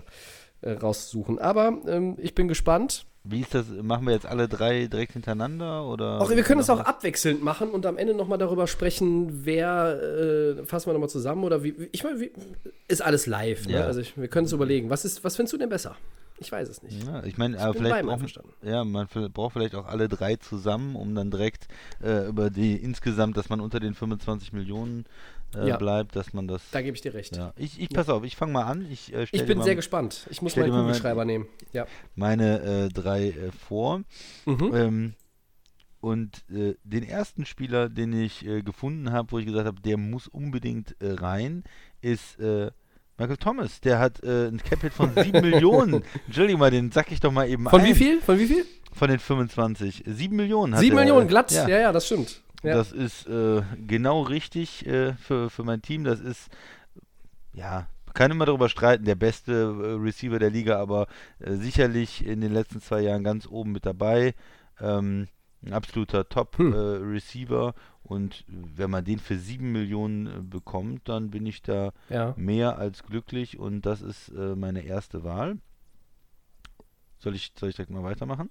[0.61, 1.39] äh, rauszusuchen.
[1.39, 3.05] Aber ähm, ich bin gespannt.
[3.23, 3.65] Wie ist das?
[3.81, 5.85] Machen wir jetzt alle drei direkt hintereinander?
[5.85, 9.99] Oder Auch, wir können es auch abwechselnd machen und am Ende nochmal darüber sprechen, wer,
[10.59, 12.29] äh, fassen wir nochmal zusammen oder wie, ich meine,
[12.87, 13.73] ist alles live, ne?
[13.73, 13.85] Ja.
[13.85, 14.89] Also ich, wir können es überlegen.
[14.89, 15.97] Was, ist, was findest du denn besser?
[16.41, 17.03] Ich weiß es nicht.
[17.05, 18.53] Ja, ich meine, aber vielleicht einverstanden.
[18.61, 21.67] ja, man braucht vielleicht auch alle drei zusammen, um dann direkt
[22.01, 25.05] äh, über die insgesamt, dass man unter den 25 Millionen
[25.55, 25.77] äh, Ja.
[25.77, 26.61] bleibt, dass man das.
[26.71, 27.35] Da gebe ich dir recht.
[27.35, 28.87] ja, ich, ich pass auf, ich fange mal an.
[28.89, 30.27] Ich, äh, Ich bin mal sehr gespannt.
[30.29, 31.47] Ich muss meinen Kugelschreiber nehmen.
[31.73, 31.85] Ja.
[32.15, 34.01] meine äh, drei äh, vor.
[34.45, 34.71] Mhm.
[34.73, 35.13] Ähm,
[36.01, 40.29] und äh, den ersten Spieler, den ich gefunden habe, wo ich gesagt habe, der muss
[40.29, 41.65] unbedingt rein,
[41.99, 42.71] ist äh,
[43.19, 43.81] Michael Thomas.
[43.81, 46.03] Der hat äh, ein Cap-Hit von 7 Millionen.
[46.25, 47.87] Entschuldigung mal, den sack ich doch mal eben Von ein.
[47.87, 48.21] wie viel?
[48.21, 48.65] Von wie viel?
[48.93, 50.03] Von den 25.
[50.05, 51.51] 7 Millionen hat 7 er, Millionen äh, glatt.
[51.51, 52.41] Ja, Ja, ja, das stimmt.
[52.63, 52.75] Ja.
[52.75, 56.03] das ist äh, genau richtig äh, für, für mein Team.
[56.03, 56.49] Das ist,
[57.53, 61.07] ja, man kann immer darüber streiten, der beste äh, Receiver der Liga, aber
[61.39, 64.33] äh, sicherlich in den letzten zwei Jahren ganz oben mit dabei.
[64.81, 65.27] Ähm,
[65.65, 66.25] ein absoluter Hm.
[66.29, 67.73] Top-Receiver.
[68.03, 72.33] und wenn man den für 7 Millionen äh, bekommt, dann bin ich da ja.
[72.37, 75.57] mehr als glücklich und das ist äh, meine erste Wahl.
[77.19, 78.49] Soll ich, soll ich direkt mal weitermachen?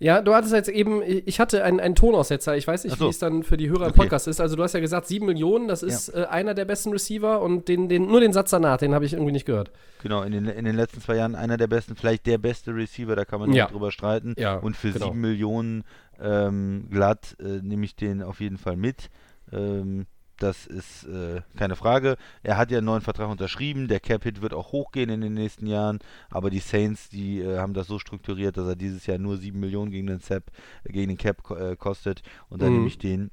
[0.00, 2.56] Ja, du hattest jetzt eben, ich hatte einen, einen Tonaussetzer.
[2.56, 3.06] Ich weiß nicht, so.
[3.06, 4.02] wie es dann für die Hörer im Okay.
[4.02, 4.40] Podcast ist.
[4.40, 7.66] Also du hast ja gesagt, 7 Millionen, das ist äh, einer der besten Receiver und
[7.66, 9.72] den, den, nur den Satz danach, den habe ich irgendwie nicht gehört.
[10.02, 13.16] Genau, in den, in den letzten zwei Jahren einer der besten, vielleicht der beste Receiver,
[13.16, 13.64] da kann man Ja.
[13.64, 14.34] nicht drüber streiten.
[14.38, 15.06] Ja, Und für genau.
[15.06, 15.82] 7 Millionen
[16.20, 19.10] ähm, glatt äh, nehme ich den auf jeden Fall mit.
[19.52, 20.06] Ähm,
[20.38, 22.16] das ist äh, keine Frage.
[22.44, 23.88] Er hat ja einen neuen Vertrag unterschrieben.
[23.88, 25.98] Der Cap-Hit wird auch hochgehen in den nächsten Jahren.
[26.30, 29.58] Aber die Saints, die äh, haben das so strukturiert, dass er dieses Jahr nur 7
[29.58, 30.44] Millionen gegen den, Zap,
[30.84, 32.22] äh, gegen den Cap äh, kostet.
[32.50, 32.74] Und dann Mhm.
[32.74, 33.30] nehme ich den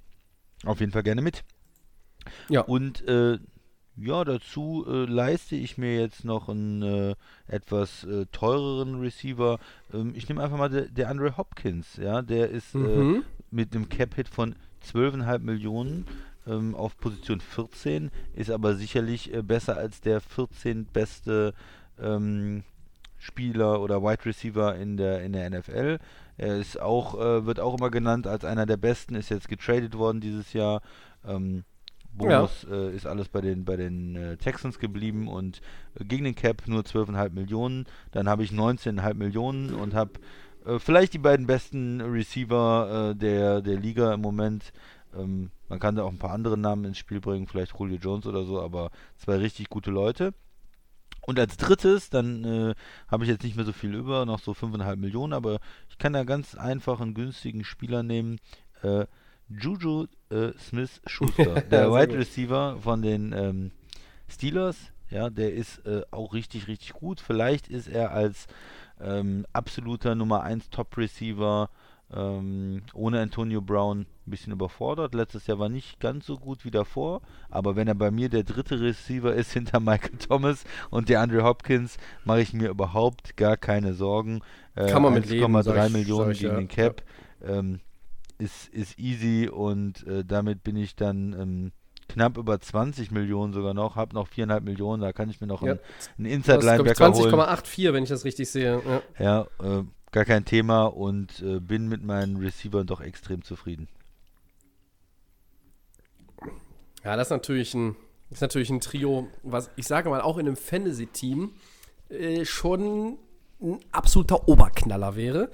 [0.63, 1.43] auf jeden Fall gerne mit.
[2.49, 2.61] Ja.
[2.61, 3.37] Und äh,
[3.97, 7.15] ja, dazu äh, leiste ich mir jetzt noch einen äh,
[7.47, 9.59] etwas äh, teureren Receiver.
[9.93, 13.23] Ähm, ich nehme einfach mal der, der Andre Hopkins, ja, der ist äh, Mhm.
[13.51, 14.55] mit einem Cap-Hit von
[14.91, 16.05] 12,5 Millionen
[16.47, 21.53] ähm, auf Position 14, ist aber sicherlich äh, besser als der 14 beste
[21.99, 22.63] ähm,
[23.17, 25.97] Spieler oder Wide Receiver in der, in der NFL.
[26.37, 29.97] Er ist auch, äh, wird auch immer genannt als einer der besten, ist jetzt getradet
[29.97, 30.81] worden dieses Jahr.
[31.25, 31.63] Ähm,
[32.17, 35.61] Bonus äh, ist alles bei den, bei den äh, Texans geblieben und
[35.99, 37.85] äh, gegen den Cap nur 12,5 Millionen.
[38.11, 40.13] Dann habe ich 19,5 Millionen und habe
[40.65, 44.71] äh, vielleicht die beiden besten Receiver äh, der, der Liga im Moment.
[45.15, 48.25] Ähm, man kann da auch ein paar andere Namen ins Spiel bringen, vielleicht Julio Jones
[48.27, 50.33] oder so, aber zwei richtig gute Leute.
[51.21, 52.75] Und als drittes, dann äh,
[53.07, 55.59] habe ich jetzt nicht mehr so viel über, noch so 5,5 Millionen, aber
[55.89, 58.39] ich kann da ganz einfach einen günstigen Spieler nehmen.
[58.83, 59.05] Äh,
[59.49, 60.05] Juju
[60.35, 62.17] äh, Smith-Schuster, der Sehr Wide gut.
[62.17, 63.71] Receiver von den ähm,
[64.27, 64.77] Steelers.
[65.09, 67.19] Ja, der ist äh, auch richtig, richtig gut.
[67.21, 68.47] Vielleicht ist er als
[68.99, 71.69] ähm, absoluter Nummer 1 Top-Receiver
[72.13, 75.15] Ähm, ohne Antonio Brown ein bisschen überfordert.
[75.15, 78.43] Letztes Jahr war nicht ganz so gut wie davor, aber wenn er bei mir der
[78.43, 83.57] dritte Receiver ist hinter Michael Thomas und der Andre Hopkins, mache ich mir überhaupt gar
[83.57, 84.41] keine Sorgen.
[84.75, 86.57] Äh, Kann man mit 1,3 Millionen gegen ja.
[86.57, 87.03] den Cap
[87.41, 87.55] ja.
[87.55, 87.79] ähm,
[88.37, 91.71] ist, ist easy und äh, damit bin ich dann ähm,
[92.07, 95.61] knapp über 20 Millionen sogar noch, habe noch 4,5 Millionen, da kann ich mir noch
[95.61, 95.71] ja.
[95.71, 95.79] einen,
[96.17, 97.33] einen Inside-Linebacker holen.
[97.33, 98.81] 20,84, wenn ich das richtig sehe.
[99.19, 103.87] Ja, ja äh, gar kein Thema und äh, bin mit meinen Receivern doch extrem zufrieden.
[107.03, 107.95] Ja, das ist natürlich ein,
[108.29, 111.53] ist natürlich ein Trio, was ich sage mal auch in einem Fantasy-Team
[112.09, 113.17] äh, schon
[113.61, 115.51] ein absoluter Oberknaller wäre.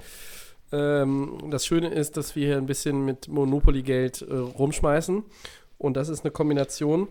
[0.72, 5.22] Ähm, das Schöne ist, dass wir hier ein bisschen mit Monopoly-Geld äh, rumschmeißen
[5.78, 7.08] und das ist eine Kombination.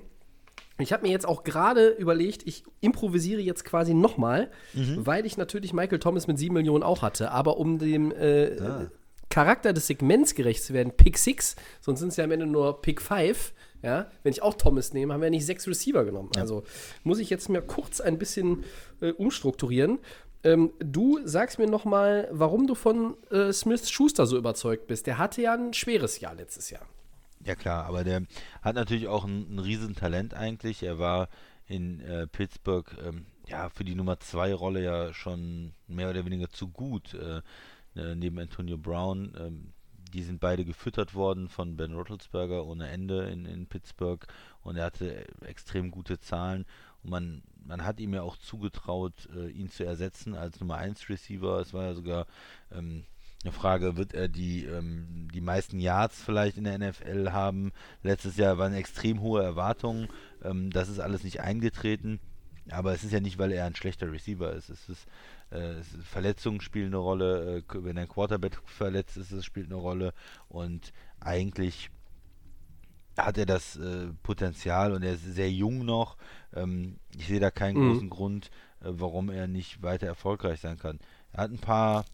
[0.80, 5.06] Ich habe mir jetzt auch gerade überlegt, ich improvisiere jetzt quasi nochmal, mhm.
[5.06, 7.32] weil ich natürlich Michael Thomas mit 7 Millionen auch hatte.
[7.32, 8.88] Aber um dem äh, ah.
[9.30, 12.82] Charakter des Segments gerecht zu werden, Pick 6, sonst sind es ja am Ende nur
[12.82, 13.54] Pick 5.
[13.84, 16.30] Ja, wenn ich auch Thomas nehme, haben wir ja nicht sechs Receiver genommen.
[16.36, 16.42] Ja.
[16.42, 16.64] Also
[17.04, 18.64] muss ich jetzt mir kurz ein bisschen
[19.02, 19.98] äh, umstrukturieren.
[20.44, 25.08] Ähm, du sagst mir noch mal, warum du von äh, Smith Schuster so überzeugt bist.
[25.08, 26.86] Der hatte ja ein schweres Jahr letztes Jahr.
[27.46, 28.24] Ja klar, aber der
[28.62, 30.84] hat natürlich auch ein, ein Riesentalent eigentlich.
[30.84, 31.30] Er war
[31.68, 36.50] in äh, Pittsburgh ähm, ja für die Nummer 2 Rolle ja schon mehr oder weniger
[36.50, 37.42] zu gut äh,
[37.96, 39.34] äh, neben Antonio Brown.
[39.40, 39.74] Ähm,
[40.14, 44.26] die sind beide gefüttert worden von Ben Roethlisberger ohne Ende in, in Pittsburgh
[44.62, 46.66] und er hatte extrem gute Zahlen
[47.04, 51.10] und man, man hat ihm ja auch zugetraut, äh, ihn zu ersetzen als Nummer 1
[51.10, 51.60] Receiver.
[51.60, 52.28] Es war ja sogar
[52.72, 53.06] ähm,
[53.44, 57.72] eine Frage, wird er die, ähm, die meisten Yards vielleicht in der NFL haben?
[58.04, 60.10] Letztes Jahr waren extrem hohe Erwartungen.
[60.44, 62.20] Ähm, das ist alles nicht eingetreten.
[62.70, 64.70] Aber es ist ja nicht, weil er ein schlechter Receiver ist.
[64.70, 65.08] Es ist,
[65.50, 67.58] äh, Verletzungen spielen eine Rolle.
[67.58, 70.14] Äh, wenn ein Quarterback verletzt ist, es spielt eine Rolle.
[70.48, 71.90] Und eigentlich
[73.18, 76.18] hat er das äh, Potenzial und er ist sehr jung noch.
[76.54, 77.92] Ähm, ich sehe da keinen mhm.
[77.92, 78.52] großen Grund,
[78.82, 81.00] äh, warum er nicht weiter erfolgreich sein kann.
[81.34, 82.06] Er hat ein paar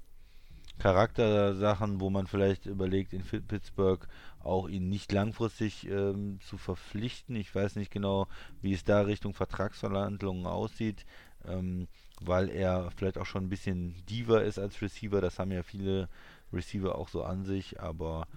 [0.80, 4.08] Charaktersachen, wo man vielleicht überlegt, in Pittsburgh
[4.40, 7.36] auch ihn nicht langfristig ähm, zu verpflichten.
[7.36, 8.28] Ich weiß nicht genau,
[8.62, 11.06] wie es da Richtung Vertragsverhandlungen aussieht,
[11.46, 11.88] ähm,
[12.22, 15.20] weil er vielleicht auch schon ein bisschen diva ist als Receiver.
[15.20, 16.10] Das haben ja viele
[16.54, 18.28] Receiver auch so an sich, aber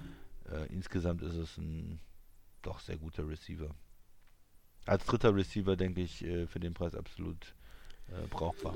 [0.50, 2.00] äh, insgesamt ist es ein
[2.62, 3.70] doch sehr guter Receiver.
[4.86, 7.54] Als dritter Receiver denke ich äh, für den Preis absolut
[8.08, 8.74] äh, brauchbar.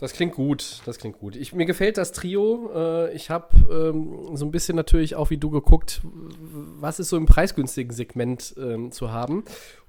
[0.00, 1.34] Das klingt gut, das klingt gut.
[1.34, 2.70] Ich, mir gefällt das Trio.
[2.72, 7.16] Äh, ich habe ähm, so ein bisschen natürlich auch wie du geguckt, was ist so
[7.16, 9.44] im preisgünstigen Segment ähm, zu haben.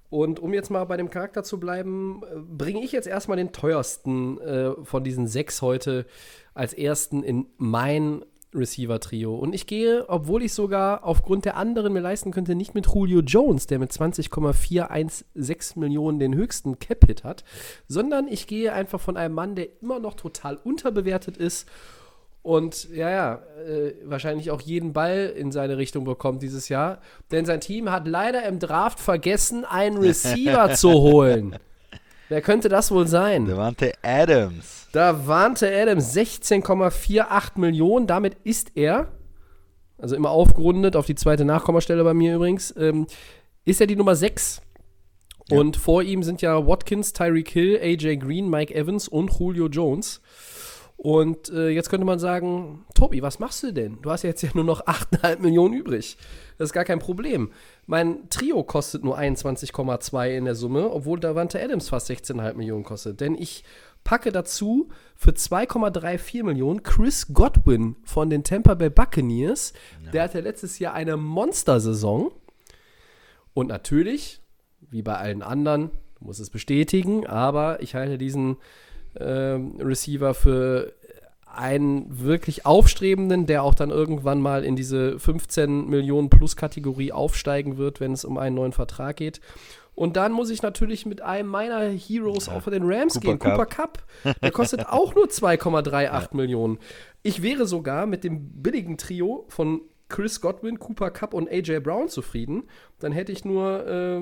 [0.09, 3.51] Und um jetzt mal bei dem Charakter zu bleiben, äh, bringe ich jetzt erstmal den
[3.51, 6.07] teuersten äh, von diesen sechs heute
[6.55, 9.35] als ersten in mein Receiver-Trio.
[9.35, 13.21] Und ich gehe, obwohl ich sogar aufgrund der anderen mir leisten könnte, nicht mit Julio
[13.21, 17.43] Jones, der mit 20,416 Millionen den höchsten Cap-Hit hat,
[17.87, 21.67] sondern ich gehe einfach von einem Mann, der immer noch total unterbewertet ist
[22.41, 23.33] und ja, ja,
[23.67, 26.99] äh, wahrscheinlich auch jeden Ball in seine Richtung bekommt dieses Jahr.
[27.31, 31.57] Denn sein Team hat leider im Draft vergessen, einen Receiver zu holen.
[32.29, 33.45] Wer könnte das wohl sein?
[33.45, 34.87] Devante Adams.
[34.91, 38.05] Da warnte Adams 16,48 Millionen.
[38.05, 39.07] Damit ist er,
[39.97, 43.07] also immer aufgerundet auf die zweite Nachkommastelle bei mir übrigens, ähm,
[43.65, 44.61] ist er die Nummer 6.
[45.49, 45.57] Ja.
[45.57, 50.21] Und vor ihm sind ja Watkins, Tyreek Hill, AJ Green, Mike Evans und Julio Jones.
[51.01, 53.99] Und äh, jetzt könnte man sagen, Tobi, was machst du denn?
[54.01, 56.17] Du hast jetzt ja nur noch 8,5 Millionen übrig.
[56.57, 57.53] Das ist gar kein Problem.
[57.85, 63.21] Mein Trio kostet nur 21,2 in der Summe, obwohl Davante Adams fast 16,5 Millionen kostet.
[63.21, 63.63] Denn ich
[64.03, 69.71] packe dazu für 2,34 Millionen Chris Godwin von den Tampa Bay Buccaneers.
[70.03, 70.11] Ja.
[70.11, 72.29] Der hatte letztes Jahr eine Monstersaison.
[73.53, 74.41] Und natürlich,
[74.81, 78.57] wie bei allen anderen, muss es bestätigen, aber ich halte diesen
[79.15, 80.93] äh, Receiver für
[81.45, 87.77] einen wirklich aufstrebenden, der auch dann irgendwann mal in diese 15 Millionen plus Kategorie aufsteigen
[87.77, 89.41] wird, wenn es um einen neuen Vertrag geht.
[89.95, 92.53] Und dann muss ich natürlich mit einem meiner Heroes ja.
[92.53, 93.51] auch von den Rams Cooper gehen, Cup.
[93.51, 94.03] Cooper Cup.
[94.41, 96.27] Der kostet auch nur 2,38 ja.
[96.31, 96.79] Millionen.
[97.21, 102.07] Ich wäre sogar mit dem billigen Trio von Chris Godwin, Cooper Cup und AJ Brown
[102.07, 102.63] zufrieden.
[102.99, 104.21] Dann hätte ich nur äh,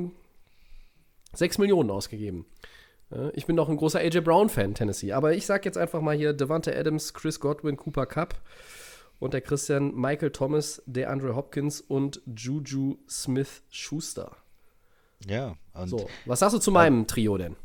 [1.33, 2.45] 6 Millionen ausgegeben.
[3.33, 5.13] Ich bin noch ein großer AJ Brown-Fan, Tennessee.
[5.13, 8.41] Aber ich sag jetzt einfach mal hier Devante Adams, Chris Godwin, Cooper Cup
[9.19, 14.35] und der Christian Michael Thomas, der Andre Hopkins und Juju Smith Schuster.
[15.25, 15.55] Ja.
[15.85, 17.55] so, was sagst du zu meinem Trio denn?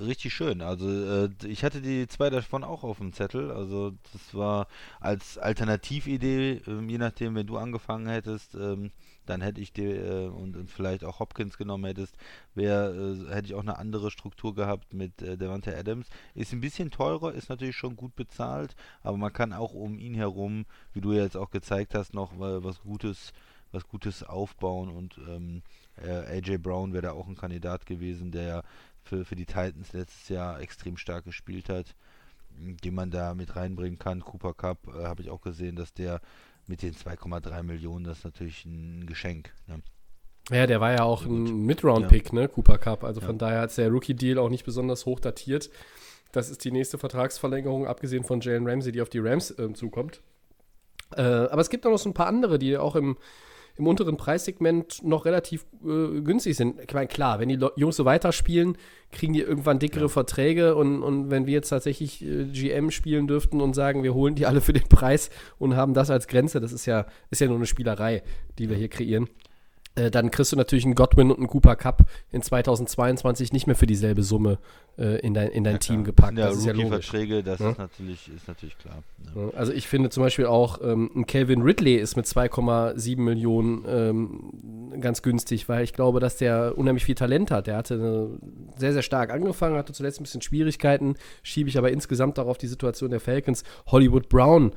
[0.00, 0.60] richtig schön.
[0.60, 3.50] Also äh, ich hatte die zwei davon auch auf dem Zettel.
[3.50, 4.68] Also das war
[5.00, 8.90] als Alternatividee, ähm, je nachdem, wenn du angefangen hättest, ähm,
[9.28, 12.16] dann hätte ich die äh, und, und, vielleicht auch Hopkins genommen hättest,
[12.54, 16.06] wär, äh, hätte ich auch eine andere Struktur gehabt mit äh, Devante Adams.
[16.34, 20.14] Ist ein bisschen teurer, ist natürlich schon gut bezahlt, aber man kann auch um ihn
[20.14, 23.32] herum, wie du jetzt auch gezeigt hast, noch äh, was Gutes,
[23.72, 25.62] was Gutes aufbauen und ähm,
[25.96, 28.62] äh, AJ Brown wäre da auch ein Kandidat gewesen, der
[29.02, 31.94] für, für die Titans letztes Jahr extrem stark gespielt hat,
[32.50, 34.20] den man da mit reinbringen kann.
[34.20, 36.20] Cooper Cup äh, habe ich auch gesehen, dass der
[36.68, 39.52] mit den 2,3 Millionen, das ist natürlich ein Geschenk.
[39.66, 39.82] Ne?
[40.50, 42.34] Ja, der war ja auch ein Mid-Round-Pick, ja.
[42.40, 43.04] ne, Cooper Cup.
[43.04, 43.38] Also von ja.
[43.38, 45.70] daher ist der Rookie-Deal auch nicht besonders hoch datiert.
[46.32, 50.20] Das ist die nächste Vertragsverlängerung, abgesehen von Jalen Ramsey, die auf die Rams äh, zukommt.
[51.16, 53.16] Äh, aber es gibt auch noch so ein paar andere, die auch im,
[53.78, 56.80] im unteren Preissegment noch relativ äh, günstig sind.
[56.80, 58.76] Ich meine, klar, wenn die Jungs so weiterspielen,
[59.12, 60.08] kriegen die irgendwann dickere ja.
[60.08, 64.34] Verträge und, und wenn wir jetzt tatsächlich äh, GM spielen dürften und sagen, wir holen
[64.34, 67.46] die alle für den Preis und haben das als Grenze, das ist ja, ist ja
[67.46, 68.22] nur eine Spielerei,
[68.58, 69.28] die wir hier kreieren.
[69.98, 73.76] Äh, dann kriegst du natürlich einen Godwin und einen Cooper Cup in 2022 nicht mehr
[73.76, 74.58] für dieselbe Summe
[74.96, 76.38] äh, in dein, in dein ja, Team gepackt.
[76.38, 77.10] Ja, das ist ja logisch.
[77.10, 77.70] Verträge, das ja?
[77.70, 79.02] ist, natürlich, ist natürlich klar.
[79.34, 79.50] Ja.
[79.56, 85.00] Also ich finde zum Beispiel auch, ähm, ein Calvin Ridley ist mit 2,7 Millionen ähm,
[85.00, 87.66] ganz günstig, weil ich glaube, dass der unheimlich viel Talent hat.
[87.66, 88.30] Der hatte
[88.76, 92.68] sehr, sehr stark angefangen, hatte zuletzt ein bisschen Schwierigkeiten, schiebe ich aber insgesamt darauf die
[92.68, 93.64] Situation der Falcons.
[93.86, 94.72] Hollywood Brown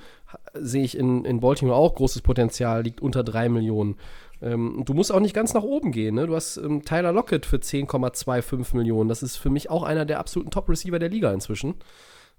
[0.54, 3.96] sehe ich in, in Baltimore auch großes Potenzial, liegt unter 3 Millionen.
[4.42, 6.16] Ähm, du musst auch nicht ganz nach oben gehen.
[6.16, 6.28] Ne?
[6.28, 9.10] Du hast ähm, Tyler Lockett für 10,25 Millionen.
[9.10, 11.76] Das ist für mich auch einer der absoluten Top-Receiver der Liga inzwischen.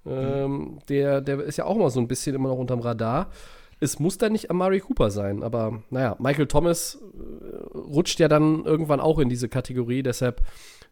[0.04, 3.30] Ähm, der, der ist ja auch mal so ein bisschen immer noch unterm Radar.
[3.78, 8.64] Es muss dann nicht Amari Cooper sein, aber naja, Michael Thomas äh, rutscht ja dann
[8.64, 10.42] irgendwann auch in diese Kategorie, deshalb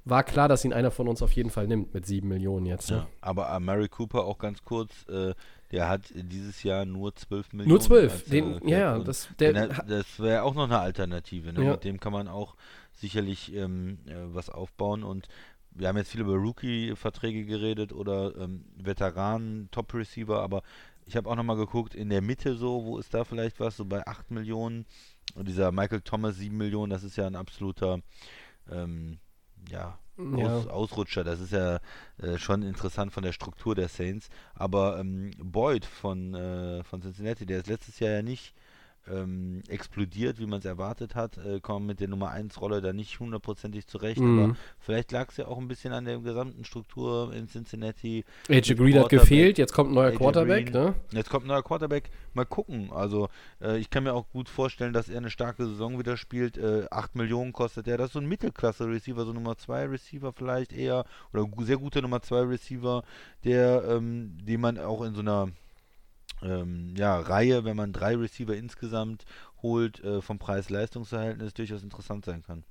[0.05, 2.91] war klar, dass ihn einer von uns auf jeden Fall nimmt mit 7 Millionen jetzt.
[2.91, 2.97] Ne?
[2.97, 5.35] Ja, aber Amari Cooper auch ganz kurz, äh,
[5.71, 7.69] der hat dieses Jahr nur 12 Millionen.
[7.71, 11.53] Nur 12, den, äh, ja, das, das wäre auch noch eine Alternative.
[11.53, 11.65] Ne?
[11.65, 11.73] Ja.
[11.73, 12.57] Mit dem kann man auch
[12.93, 15.29] sicherlich ähm, äh, was aufbauen und
[15.73, 20.63] wir haben jetzt viel über Rookie-Verträge geredet oder ähm, Veteranen, Top-Receiver, aber
[21.07, 23.85] ich habe auch nochmal geguckt, in der Mitte so, wo ist da vielleicht was, so
[23.85, 24.87] bei 8 Millionen
[25.35, 28.01] und dieser Michael Thomas 7 Millionen, das ist ja ein absoluter,
[28.71, 29.19] ähm,
[29.69, 29.99] ja,
[30.35, 30.71] aus, ja.
[30.71, 31.25] Ausrutscher.
[31.25, 31.81] Das ist ja
[32.23, 34.29] äh, schon interessant von der Struktur der Saints.
[34.55, 38.55] Aber ähm, Boyd von, äh, von Cincinnati, der ist letztes Jahr ja nicht
[39.09, 42.93] ähm, explodiert, wie man es erwartet hat, äh, kommen mit der Nummer 1 Rolle da
[42.93, 44.39] nicht hundertprozentig zurecht, mhm.
[44.39, 48.25] aber vielleicht lag es ja auch ein bisschen an der gesamten Struktur in Cincinnati.
[48.49, 50.85] AJ Green hat gefehlt, jetzt kommt ein neuer AJ Quarterback, Green.
[50.85, 50.95] ne?
[51.13, 52.91] Jetzt kommt ein neuer Quarterback, mal gucken.
[52.93, 53.29] Also
[53.61, 56.59] äh, ich kann mir auch gut vorstellen, dass er eine starke Saison wieder spielt.
[56.59, 60.73] Äh, 8 Millionen kostet er, das ist so ein Mittelklasse-Receiver, so Nummer 2 Receiver vielleicht
[60.73, 63.03] eher, oder sehr guter Nummer 2 Receiver,
[63.45, 65.49] der, ähm, den man auch in so einer
[66.43, 69.25] ähm, ja, Reihe, wenn man drei Receiver insgesamt
[69.63, 72.65] holt, äh, vom Preis-Leistungs-Verhältnis durchaus interessant sein kann.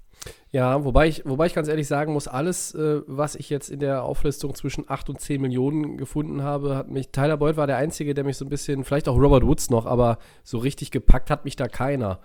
[0.51, 3.79] Ja, wobei ich, wobei ich ganz ehrlich sagen muss, alles, äh, was ich jetzt in
[3.79, 7.77] der Auflistung zwischen 8 und 10 Millionen gefunden habe, hat mich, Tyler Boyd war der
[7.77, 11.29] Einzige, der mich so ein bisschen, vielleicht auch Robert Woods noch, aber so richtig gepackt
[11.29, 12.19] hat mich da keiner.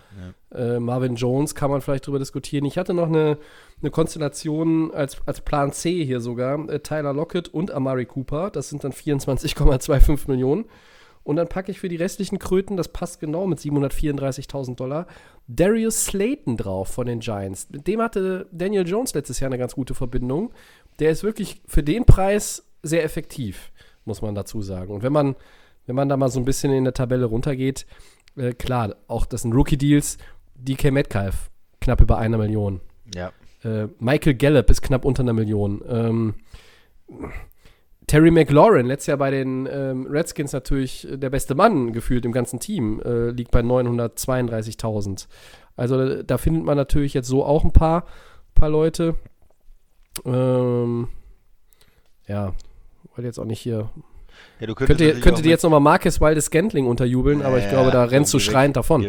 [0.50, 0.58] Ja.
[0.58, 2.64] Äh, Marvin Jones kann man vielleicht drüber diskutieren.
[2.64, 3.38] Ich hatte noch eine,
[3.80, 8.70] eine Konstellation als, als Plan C hier sogar, äh, Tyler Lockett und Amari Cooper, das
[8.70, 10.64] sind dann 24,25 Millionen.
[11.24, 15.06] Und dann packe ich für die restlichen Kröten, das passt genau mit 734.000 Dollar,
[15.48, 17.68] Darius Slayton drauf von den Giants.
[17.70, 20.52] Mit dem hatte Daniel Jones letztes Jahr eine ganz gute Verbindung.
[20.98, 23.72] Der ist wirklich für den Preis sehr effektiv,
[24.04, 24.92] muss man dazu sagen.
[24.92, 25.34] Und wenn man,
[25.86, 27.86] wenn man da mal so ein bisschen in der Tabelle runtergeht,
[28.36, 30.18] äh, klar, auch das sind Rookie-Deals.
[30.56, 31.50] DK Metcalf,
[31.80, 32.80] knapp über einer Million.
[33.14, 33.32] Ja.
[33.64, 35.82] Äh, Michael Gallup ist knapp unter einer Million.
[35.88, 36.34] Ähm,
[38.06, 42.60] Terry McLaurin, letztes Jahr bei den ähm, Redskins natürlich der beste Mann gefühlt im ganzen
[42.60, 45.26] Team, äh, liegt bei 932.000.
[45.76, 48.04] Also da findet man natürlich jetzt so auch ein paar,
[48.54, 49.16] paar Leute.
[50.24, 51.08] Ähm,
[52.28, 52.54] ja,
[53.14, 53.90] wollte jetzt auch nicht hier.
[54.60, 57.68] Ja, du könntest könnte, könnte dir jetzt nochmal Marcus Waldes Scantling unterjubeln, ja, aber ich
[57.68, 59.04] glaube, da rennst du schreiend davon.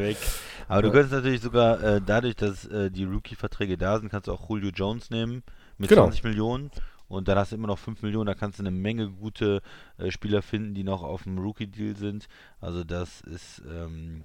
[0.67, 4.31] Aber du könntest natürlich sogar äh, dadurch, dass äh, die Rookie-Verträge da sind, kannst du
[4.31, 5.43] auch Julio Jones nehmen
[5.77, 6.03] mit genau.
[6.03, 6.71] 20 Millionen
[7.07, 9.61] und dann hast du immer noch 5 Millionen, da kannst du eine Menge gute
[9.97, 12.27] äh, Spieler finden, die noch auf dem Rookie-Deal sind.
[12.59, 14.23] Also das ist, ähm,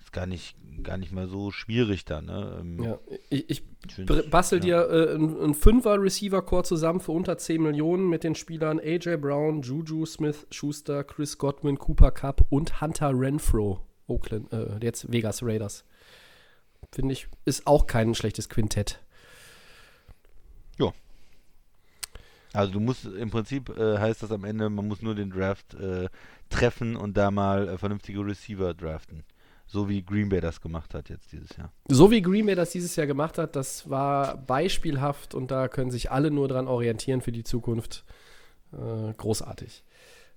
[0.00, 2.26] ist gar nicht, gar nicht mal so schwierig dann.
[2.26, 2.58] Ne?
[2.60, 2.98] Ähm, ja,
[3.28, 3.62] ich, ich
[4.30, 4.86] bastel ja.
[4.86, 10.04] dir äh, ein, Fünfer-Receiver-Core zusammen für unter 10 Millionen mit den Spielern AJ Brown, Juju
[10.06, 15.84] Smith, Schuster, Chris Godwin, Cooper Cup und Hunter Renfro, Oakland, äh, jetzt Vegas Raiders.
[16.92, 19.00] Finde ich, ist auch kein schlechtes Quintett.
[22.52, 25.74] Also du musst im Prinzip äh, heißt das am Ende, man muss nur den Draft
[25.74, 26.08] äh,
[26.48, 29.24] treffen und da mal äh, vernünftige Receiver draften.
[29.66, 31.70] So wie Green Bay das gemacht hat jetzt dieses Jahr.
[31.86, 35.92] So wie Green Bay das dieses Jahr gemacht hat, das war beispielhaft und da können
[35.92, 38.04] sich alle nur dran orientieren für die Zukunft.
[38.72, 39.84] Äh, großartig.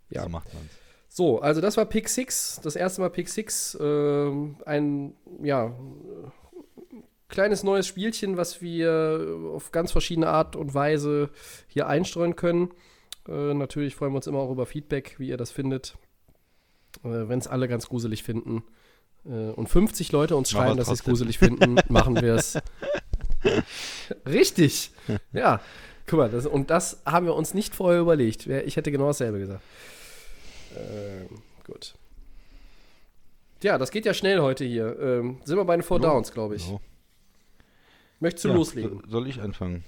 [0.10, 0.24] Ja.
[0.24, 0.70] So macht man's.
[1.10, 3.78] So, also das war Pick 6, das erste Mal Pick 6.
[3.80, 5.72] Ähm, ein, ja,
[7.34, 11.32] kleines neues Spielchen, was wir auf ganz verschiedene Art und Weise
[11.68, 12.70] hier einstreuen können.
[13.28, 15.98] Äh, natürlich freuen wir uns immer auch über Feedback, wie ihr das findet.
[17.04, 18.64] Äh, Wenn es alle ganz gruselig finden
[19.26, 22.60] äh, und 50 Leute uns schreiben, dass sie es gruselig finden, machen wir es.
[24.28, 24.92] Richtig.
[25.32, 25.60] Ja.
[26.06, 28.46] Guck mal, das, und das haben wir uns nicht vorher überlegt.
[28.46, 29.64] Ich hätte genau dasselbe gesagt.
[30.78, 31.30] Ähm,
[31.66, 31.96] gut.
[33.64, 35.00] Ja, das geht ja schnell heute hier.
[35.00, 36.64] Ähm, sind wir bei den Four Jo, Downs, glaube ich.
[36.64, 36.80] So.
[38.24, 39.02] Möchtest du Ja, loslegen?
[39.04, 39.84] so- Soll ich anfangen?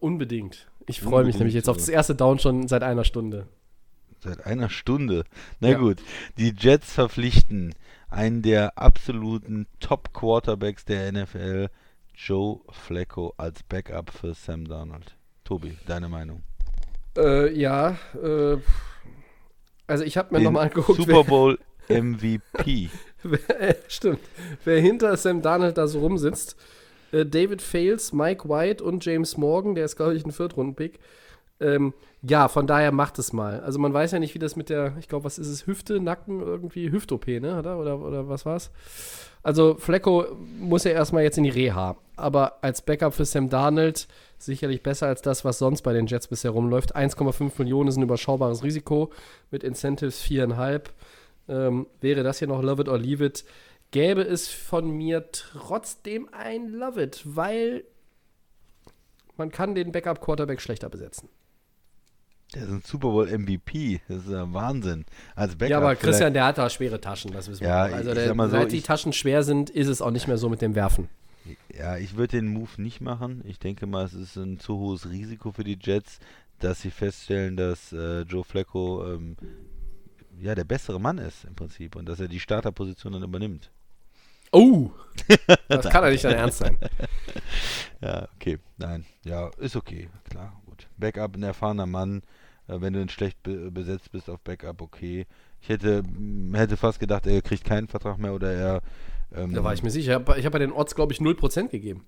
[0.00, 0.66] Unbedingt.
[0.86, 3.46] Ich freue mich nämlich jetzt auf das erste Down schon seit einer Stunde.
[4.20, 5.24] Seit einer Stunde.
[5.60, 5.78] Na Ja.
[5.78, 5.98] gut.
[6.38, 7.74] Die Jets verpflichten
[8.08, 11.68] einen der absoluten Top-Quarterbacks der NFL,
[12.14, 15.16] Joe Flacco, als Backup für Sam Darnold.
[15.44, 16.42] Tobi, deine Meinung?
[17.16, 18.56] Äh, ja, äh,
[19.86, 21.58] also ich habe mir nochmal angeguckt, Super Bowl
[21.88, 22.88] MVP.
[23.22, 24.20] wer, stimmt,
[24.64, 26.56] wer hinter Sam Darnold da so rumsitzt.
[27.12, 30.98] Äh, David Fales, Mike White und James Morgan, der ist, glaube ich, ein Viertrunden-Pick.
[31.60, 31.92] Ähm,
[32.22, 33.60] ja, von daher macht es mal.
[33.60, 36.00] Also man weiß ja nicht, wie das mit der, ich glaube, was ist es, Hüfte,
[36.00, 37.58] Nacken, irgendwie Hüft-OP, ne?
[37.58, 38.70] Oder, oder, oder was war's?
[39.42, 40.26] Also Flecko
[40.58, 41.96] muss ja erstmal jetzt in die Reha.
[42.16, 44.06] Aber als Backup für Sam Darnold
[44.36, 46.94] sicherlich besser als das, was sonst bei den Jets bisher rumläuft.
[46.94, 49.10] 1,5 Millionen ist ein überschaubares Risiko
[49.50, 50.82] mit Incentives 4,5.
[51.48, 53.44] Ähm, wäre das hier noch Love it or leave it,
[53.90, 57.84] gäbe es von mir trotzdem ein Love it, weil
[59.36, 61.28] man kann den Backup-Quarterback schlechter besetzen.
[62.54, 64.00] Der ist ein Super Bowl MVP.
[64.08, 65.04] Das ist ja Wahnsinn.
[65.36, 67.68] Als Backup ja, aber vielleicht- Christian, der hat da schwere Taschen, das wissen wir.
[67.68, 67.82] Ja.
[67.84, 70.60] Also der, so, seit die Taschen schwer sind, ist es auch nicht mehr so mit
[70.60, 71.08] dem Werfen.
[71.72, 73.42] Ja, ich würde den Move nicht machen.
[73.46, 76.18] Ich denke mal, es ist ein zu hohes Risiko für die Jets,
[76.58, 79.36] dass sie feststellen, dass äh, Joe Flacco ähm,
[80.38, 83.70] ja der bessere Mann ist im Prinzip und dass er die Starterposition dann übernimmt.
[84.52, 84.90] Oh!
[85.68, 86.78] das kann doch nicht dein Ernst sein.
[88.02, 88.58] Ja, okay.
[88.78, 90.08] Nein, ja, ist okay.
[90.30, 90.88] Klar, gut.
[90.96, 92.22] Backup, ein erfahrener Mann.
[92.66, 95.26] Äh, wenn du schlecht be besetzt bist auf Backup, okay.
[95.60, 96.02] Ich hätte,
[96.54, 98.80] hätte fast gedacht, er kriegt keinen Vertrag mehr oder er.
[99.34, 100.12] Ähm, Da war ich mir sicher.
[100.12, 102.06] Ich habe hab bei den Odds, glaube ich, 0% gegeben.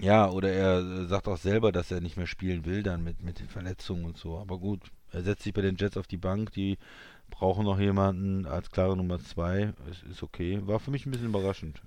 [0.00, 3.22] Ja, oder er äh, sagt auch selber, dass er nicht mehr spielen will, dann mit,
[3.22, 4.38] mit den Verletzungen und so.
[4.38, 4.80] Aber gut,
[5.12, 6.78] er setzt sich bei den Jets auf die Bank, die
[7.34, 9.72] brauchen noch jemanden als klare Nummer zwei.
[9.90, 10.60] Es ist okay.
[10.66, 11.82] War für mich ein bisschen überraschend.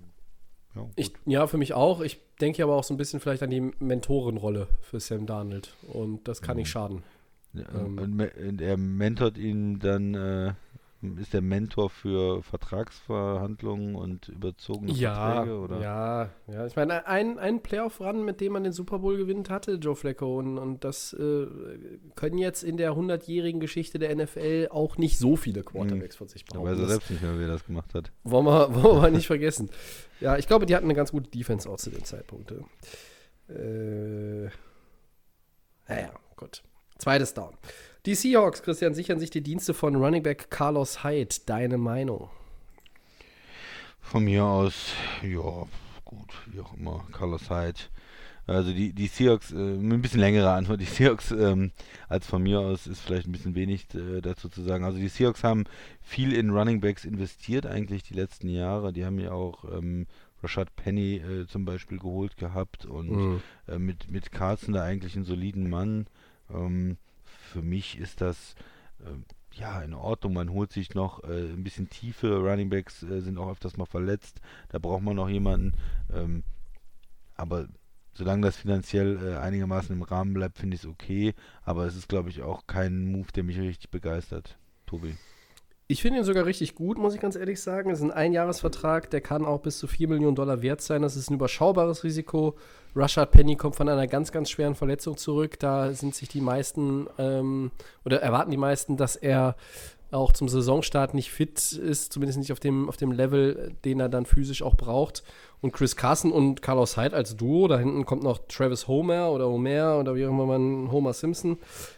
[0.76, 0.90] Ja.
[0.98, 2.02] Ich, ja, für mich auch.
[2.02, 5.74] Ich denke aber auch so ein bisschen vielleicht an die Mentorenrolle für Sam Darnold.
[5.88, 7.04] Und das kann nicht schaden.
[7.54, 10.54] Ja, ähm, und er mentort ihn dann, äh,
[11.20, 15.80] ist der Mentor für Vertragsverhandlungen und überzogene Ja, Verträge, oder?
[15.82, 16.66] ja, ja.
[16.66, 20.38] Ich meine, ein, ein Playoff-Run, mit dem man den Super Bowl gewinnt hatte, Joe Flacco.
[20.40, 21.48] Und, und das äh,
[22.16, 26.46] können jetzt in der 100-jährigen Geschichte der NFL auch nicht so viele Quarterbacks von sich
[26.46, 26.82] Da weiß behaupten.
[26.84, 28.12] er selbst nicht mehr, wie er das gemacht hat.
[28.24, 29.70] wollen wir, wollen wir nicht vergessen.
[30.20, 32.52] Ja, ich glaube, die hatten eine ganz gute Defense auch zu dem Zeitpunkt.
[33.50, 34.50] Äh,
[35.88, 36.64] naja, gut.
[36.98, 37.54] Zweites Down.
[38.08, 41.36] Die Seahawks, Christian, sichern sich die Dienste von Running Back Carlos Hyde.
[41.46, 42.30] Deine Meinung?
[44.00, 45.68] Von mir aus, ja,
[46.06, 47.82] gut, wie auch immer, Carlos Hyde.
[48.46, 51.74] Also die, die Seahawks, äh, ein bisschen längere Antwort, die Seahawks ähm,
[52.08, 54.86] als von mir aus ist vielleicht ein bisschen wenig äh, dazu zu sagen.
[54.86, 55.66] Also die Seahawks haben
[56.02, 58.94] viel in Running Backs investiert eigentlich die letzten Jahre.
[58.94, 60.08] Die haben ja auch ähm,
[60.42, 63.42] Rashad Penny äh, zum Beispiel geholt gehabt und Mhm.
[63.68, 66.08] äh, mit, mit Carlson da eigentlich einen soliden Mann.
[66.50, 66.96] Ähm,
[67.58, 68.54] für mich ist das
[69.04, 70.34] ähm, ja in Ordnung.
[70.34, 72.38] Man holt sich noch äh, ein bisschen Tiefe.
[72.38, 74.42] Running Backs äh, sind auch öfters mal verletzt.
[74.70, 75.74] Da braucht man noch jemanden.
[76.14, 76.44] Ähm,
[77.34, 77.68] aber
[78.14, 81.34] solange das finanziell äh, einigermaßen im Rahmen bleibt, finde ich es okay.
[81.64, 84.60] Aber es ist, glaube ich, auch kein Move, der mich richtig begeistert.
[84.86, 85.18] Tobi.
[85.90, 87.90] Ich finde ihn sogar richtig gut, muss ich ganz ehrlich sagen.
[87.90, 91.02] Es ist ein Einjahresvertrag, der kann auch bis zu 4 Millionen Dollar wert sein.
[91.02, 92.58] Das ist ein überschaubares Risiko.
[92.94, 95.58] Rashad Penny kommt von einer ganz, ganz schweren Verletzung zurück.
[95.60, 97.72] Da sind sich die meisten ähm,
[98.04, 99.56] oder erwarten die meisten, dass er
[100.12, 104.10] auch zum Saisonstart nicht fit ist, zumindest nicht auf dem, auf dem Level, den er
[104.10, 105.24] dann physisch auch braucht.
[105.62, 109.48] Und Chris Carson und Carlos Hyde als Duo, da hinten kommt noch Travis Homer oder
[109.48, 111.58] Homer oder wie auch immer man, Homer Simpson.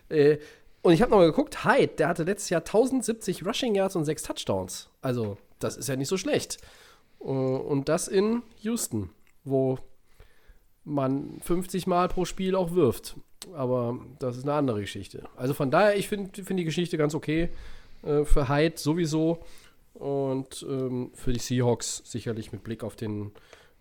[0.09, 0.37] Äh,
[0.81, 4.23] und ich habe nochmal geguckt, Hyde, der hatte letztes Jahr 1070 Rushing Yards und 6
[4.23, 4.89] Touchdowns.
[5.01, 6.57] Also, das ist ja nicht so schlecht.
[7.21, 9.09] Äh, Und das in Houston,
[9.43, 9.77] wo
[10.85, 13.15] man 50 Mal pro Spiel auch wirft.
[13.53, 15.23] Aber das ist eine andere Geschichte.
[15.35, 17.49] Also von daher, ich finde find die Geschichte ganz okay.
[18.03, 19.39] Äh, für Hyde sowieso.
[19.93, 23.31] Und ähm, für die Seahawks sicherlich mit Blick auf den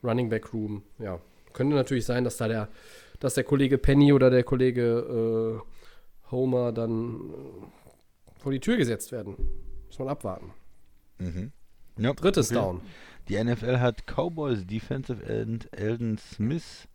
[0.03, 0.83] Running Back Room.
[0.99, 1.21] Ja,
[1.53, 2.69] könnte natürlich sein, dass da der,
[3.21, 5.78] dass der Kollege Penny oder der Kollege äh,
[6.31, 9.37] Homer dann äh, vor die Tür gesetzt werden.
[9.87, 10.53] Muss man abwarten.
[11.18, 11.53] Mhm.
[11.99, 12.61] Ja, Drittes okay.
[12.61, 12.81] Down.
[13.29, 16.89] Die NFL hat Cowboys Defensive End Eldon Smith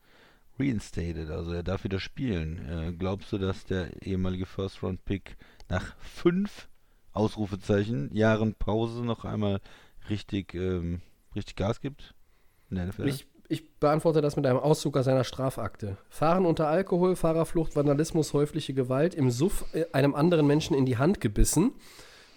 [0.59, 2.69] reinstated, also er darf wieder spielen.
[2.69, 5.35] Äh, glaubst du, dass der ehemalige First-Round-Pick
[5.69, 6.69] nach fünf
[7.11, 9.61] Ausrufezeichen Jahren Pause noch einmal
[10.09, 11.01] richtig, ähm,
[11.35, 12.13] richtig Gas gibt
[12.69, 13.07] in der NFL?
[13.07, 15.97] Ich, ich beantworte das mit einem Auszug aus seiner Strafakte.
[16.09, 20.97] Fahren unter Alkohol, Fahrerflucht, Vandalismus, häufliche Gewalt, im Suff äh, einem anderen Menschen in die
[20.97, 21.73] Hand gebissen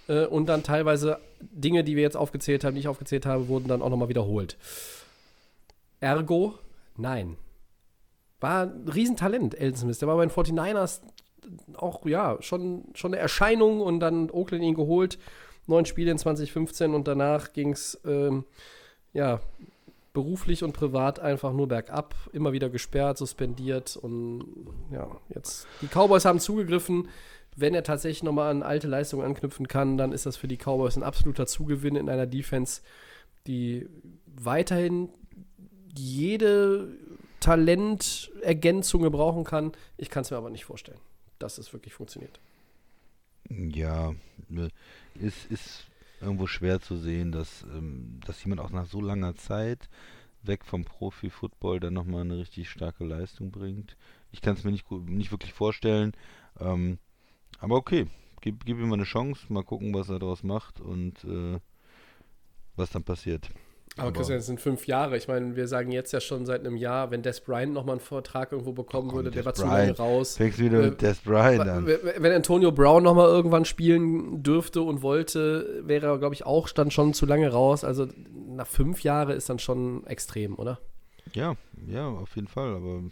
[0.09, 3.69] äh, und dann teilweise Dinge, die wir jetzt aufgezählt haben, die ich aufgezählt habe, wurden
[3.69, 4.57] dann auch nochmal wiederholt.
[6.01, 6.55] Ergo,
[6.97, 7.37] nein.
[8.41, 9.99] War ein Riesentalent, Elton Smith.
[9.99, 11.01] Der war bei den 49ers
[11.75, 15.19] auch, ja, schon, schon eine Erscheinung und dann Oakland ihn geholt.
[15.67, 18.45] Neun Spiele in 2015 und danach ging es, ähm,
[19.13, 19.41] ja,
[20.17, 22.15] beruflich und privat einfach nur bergab.
[22.33, 24.47] Immer wieder gesperrt, suspendiert und
[24.91, 25.67] ja, jetzt.
[25.83, 27.09] Die Cowboys haben zugegriffen.
[27.55, 30.97] Wenn er tatsächlich nochmal an alte Leistungen anknüpfen kann, dann ist das für die Cowboys
[30.97, 32.81] ein absoluter Zugewinn in einer Defense,
[33.47, 33.87] die
[34.27, 35.11] weiterhin
[35.95, 36.89] jede
[37.41, 39.73] Talentergänzung gebrauchen kann.
[39.99, 41.01] Ich kann es mir aber nicht vorstellen,
[41.39, 42.41] dass es wirklich funktioniert.
[43.51, 44.15] Ja,
[44.49, 44.71] ne,
[45.21, 45.85] es ist
[46.21, 49.89] irgendwo schwer zu sehen, dass, ähm, dass jemand auch nach so langer Zeit
[50.43, 53.97] weg vom Profi-Football dann nochmal eine richtig starke Leistung bringt.
[54.31, 56.13] Ich kann es mir nicht, nicht wirklich vorstellen.
[56.59, 56.99] Ähm,
[57.59, 58.07] aber okay,
[58.41, 61.59] gib, gib ihm mal eine Chance, mal gucken, was er daraus macht und äh,
[62.77, 63.51] was dann passiert.
[63.99, 65.17] Aber, Aber- Christian, es sind fünf Jahre.
[65.17, 68.01] Ich meine, wir sagen jetzt ja schon seit einem Jahr, wenn Des Bryant nochmal einen
[68.01, 70.37] Vertrag irgendwo bekommen komm, würde, der Des war zu lange raus.
[70.37, 71.87] Fängst wieder Äh, mit Des Bryant an.
[71.87, 76.91] Wenn Antonio Brown nochmal irgendwann spielen dürfte und wollte, wäre er, glaube ich, auch dann
[76.91, 77.85] schon zu lange raus.
[77.85, 78.07] Also
[78.49, 80.79] nach fünf Jahren ist dann schon extrem, oder?
[81.33, 83.03] Ja, ja, auf jeden Fall, aber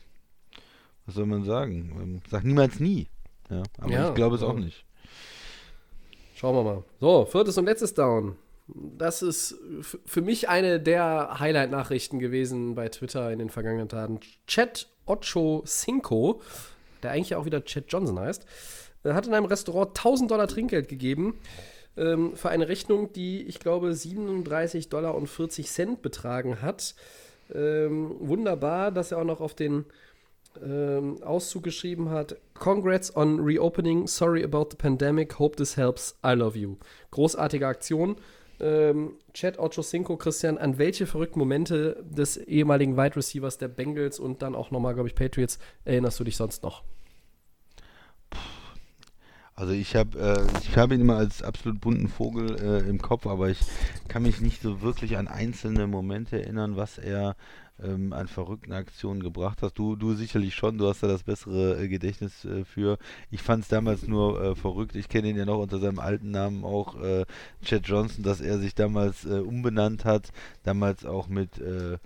[1.06, 2.20] was soll man sagen?
[2.30, 3.08] Sag niemals nie.
[3.50, 4.84] Ja, aber Ja, ich glaube es auch nicht.
[6.34, 6.84] Schauen wir mal.
[7.00, 8.36] So, viertes und letztes Down.
[8.66, 14.20] Das ist für mich eine der Highlight-Nachrichten gewesen bei Twitter in den vergangenen Tagen.
[14.46, 16.40] Chat Ocho Cinco,
[17.02, 18.46] der eigentlich auch wieder Chat Johnson heißt,
[19.04, 21.38] äh, hat in einem Restaurant 1000 Dollar Trinkgeld gegeben
[21.96, 26.94] ähm, für eine Rechnung, die ich glaube 37 Dollar und 40 Cent betragen hat.
[27.54, 29.84] Ähm, wunderbar, dass er auch noch auf den
[30.62, 32.36] ähm, Auszug geschrieben hat.
[32.54, 34.06] Congrats on reopening.
[34.06, 35.38] Sorry about the pandemic.
[35.38, 36.16] Hope this helps.
[36.24, 36.76] I love you.
[37.10, 38.16] Großartige Aktion.
[38.60, 44.18] Ähm, Chat Ocho Cinco, Christian, an welche verrückten Momente des ehemaligen Wide Receivers der Bengals
[44.18, 46.82] und dann auch nochmal, glaube ich, Patriots erinnerst du dich sonst noch?
[49.56, 53.26] Also ich habe äh, ich habe ihn immer als absolut bunten Vogel äh, im Kopf,
[53.26, 53.60] aber ich
[54.08, 57.36] kann mich nicht so wirklich an einzelne Momente erinnern, was er
[57.82, 59.76] ähm, an verrückten Aktionen gebracht hat.
[59.78, 62.98] Du, du sicherlich schon, du hast da das bessere äh, Gedächtnis äh, für.
[63.30, 64.94] Ich fand es damals nur äh, verrückt.
[64.94, 67.24] Ich kenne ihn ja noch unter seinem alten Namen auch, äh,
[67.64, 70.30] Chad Johnson, dass er sich damals äh, umbenannt hat,
[70.62, 71.98] damals auch mit äh,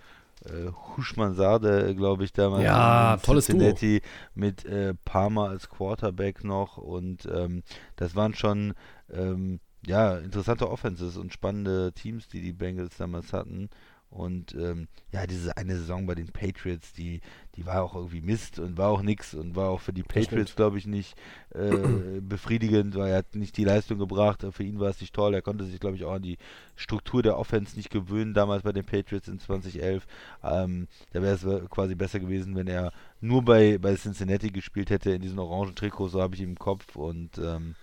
[0.45, 2.65] äh, Huschmann Sade, glaube ich, damals.
[2.65, 3.59] Ja, tolles Duo.
[3.59, 4.03] Cincinnati
[4.35, 7.63] mit äh, Palmer als Quarterback noch und ähm,
[7.97, 8.75] das waren schon
[9.13, 13.69] ähm, ja interessante Offenses und spannende Teams, die die Bengals damals hatten.
[14.11, 17.21] Und ähm, ja, diese eine Saison bei den Patriots, die,
[17.57, 20.57] die war auch irgendwie Mist und war auch nix und war auch für die Patriots,
[20.57, 21.15] glaube ich, nicht
[21.55, 24.47] äh, befriedigend, weil er hat nicht die Leistung gebracht.
[24.51, 25.35] Für ihn war es nicht toll.
[25.35, 26.39] Er konnte sich, glaube ich, auch an die
[26.75, 30.07] Struktur der Offense nicht gewöhnen, damals bei den Patriots in 2011.
[30.43, 35.11] Ähm, da wäre es quasi besser gewesen, wenn er nur bei, bei Cincinnati gespielt hätte,
[35.11, 36.97] in diesen orangen Trikots, so habe ich ihn im Kopf.
[36.97, 37.75] Und ähm,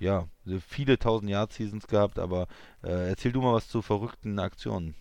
[0.00, 0.26] ja,
[0.66, 2.48] viele 1000 Yard Seasons gehabt, aber
[2.82, 4.94] äh, erzähl du mal was zu verrückten Aktionen.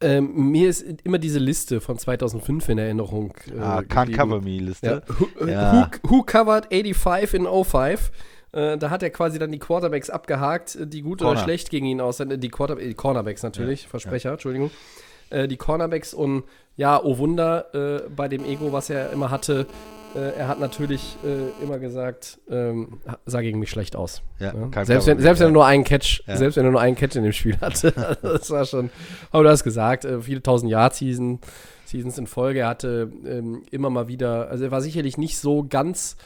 [0.00, 3.34] Ähm, mir ist immer diese Liste von 2005 in Erinnerung.
[3.52, 4.12] Äh, ah, Can't.
[4.14, 5.02] Cover Me Liste.
[5.08, 5.14] Ja.
[5.18, 5.90] Who, äh, Ja.
[6.04, 8.12] who, who covered 85 in 05?
[8.52, 11.32] Äh, da hat er quasi dann die Quarterbacks abgehakt, äh, die gut Corner.
[11.32, 12.30] oder schlecht gegen ihn aussahen.
[12.30, 14.70] Äh, Die, Quarter die Cornerbacks natürlich, Versprecher, Entschuldigung.
[15.30, 16.44] Äh, die Cornerbacks und
[16.78, 19.66] ja, oh Wunder, äh, bei dem Ego, was er immer hatte,
[20.14, 24.22] äh, er hat natürlich äh, immer gesagt, ähm, sah gegen mich schlecht aus.
[24.38, 24.66] Ja, Ja.
[24.66, 26.36] Can't Selbst, wenn, selbst wenn er nur einen Catch, Ja.
[26.36, 27.92] selbst wenn er nur einen Catch in dem Spiel hatte.
[28.22, 28.90] das war schon,
[29.32, 31.40] aber du hast gesagt, äh, viele tausend Jahr Season,
[31.84, 32.60] Seasons in Folge.
[32.60, 36.16] Er hatte ähm, immer mal wieder, also er war sicherlich nicht so ganz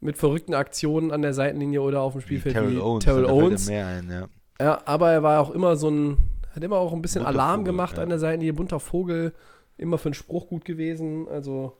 [0.00, 3.04] mit verrückten Aktionen an der Seitenlinie oder auf dem Wie Spielfeld Terrell wie Owens.
[3.04, 3.66] Terrell fällt mir Owens.
[3.66, 4.28] Mehr ein, ja.
[4.60, 6.18] Ja, aber er war auch immer so ein,
[6.54, 9.32] hat immer auch ein bisschen Alarm gemacht an der Seitenlinie, bunter Vogel.
[9.76, 11.28] Immer für einen Spruch gut gewesen.
[11.28, 11.76] Also,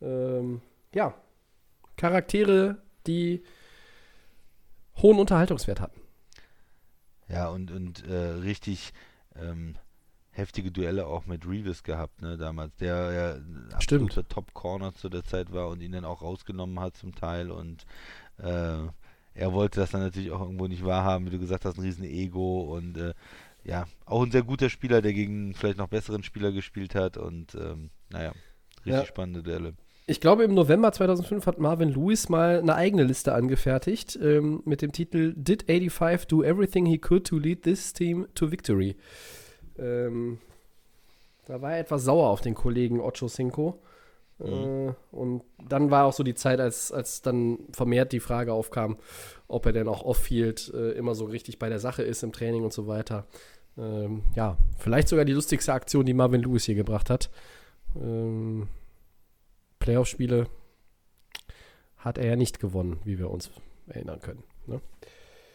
[0.00, 0.60] ähm,
[0.94, 1.14] ja.
[1.96, 3.42] Charaktere, die
[4.96, 6.00] hohen Unterhaltungswert hatten.
[7.28, 8.92] Ja, und, und äh, richtig
[9.36, 9.76] ähm,
[10.32, 13.74] heftige Duelle auch mit Reeves gehabt, ne, damals, der ja Stimmt.
[13.74, 17.84] absoluter Top-Corner zu der Zeit war und ihn dann auch rausgenommen hat zum Teil und
[18.38, 18.86] äh,
[19.34, 22.04] er wollte das dann natürlich auch irgendwo nicht wahrhaben, wie du gesagt hast, ein riesen
[22.04, 23.14] Ego und äh,
[23.64, 27.54] ja, auch ein sehr guter Spieler, der gegen vielleicht noch besseren Spieler gespielt hat und
[27.54, 28.32] ähm, naja,
[28.78, 29.04] richtig Ja.
[29.06, 29.74] spannende Duelle.
[30.08, 34.82] Ich glaube, im November 2005 hat Marvin Lewis mal eine eigene Liste angefertigt ähm, mit
[34.82, 38.96] dem Titel Did 85 do everything he could to lead this team to victory?
[39.78, 40.38] Ähm,
[41.46, 43.80] da war er etwas sauer auf den Kollegen Ocho Cinco.
[44.40, 48.96] Äh, und dann war auch so die Zeit, als, als dann vermehrt die Frage aufkam,
[49.52, 52.64] ob er denn auch off-field äh, immer so richtig bei der Sache ist im Training
[52.64, 53.26] und so weiter.
[53.78, 57.30] Ähm, ja, vielleicht sogar die lustigste Aktion, die Marvin Lewis hier gebracht hat.
[57.96, 58.68] Ähm,
[59.78, 60.48] Playoff-Spiele
[61.98, 63.50] hat er ja nicht gewonnen, wie wir uns
[63.86, 64.42] erinnern können.
[64.66, 64.80] Ne?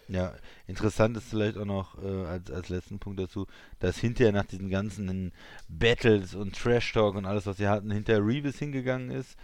[0.09, 0.33] Ja,
[0.67, 3.45] interessant ist vielleicht auch noch äh, als, als letzten Punkt dazu,
[3.79, 5.33] dass hinterher nach diesen ganzen
[5.67, 9.35] Battles und Trash Talk und alles, was sie hatten, hinterher Reeves hingegangen ist,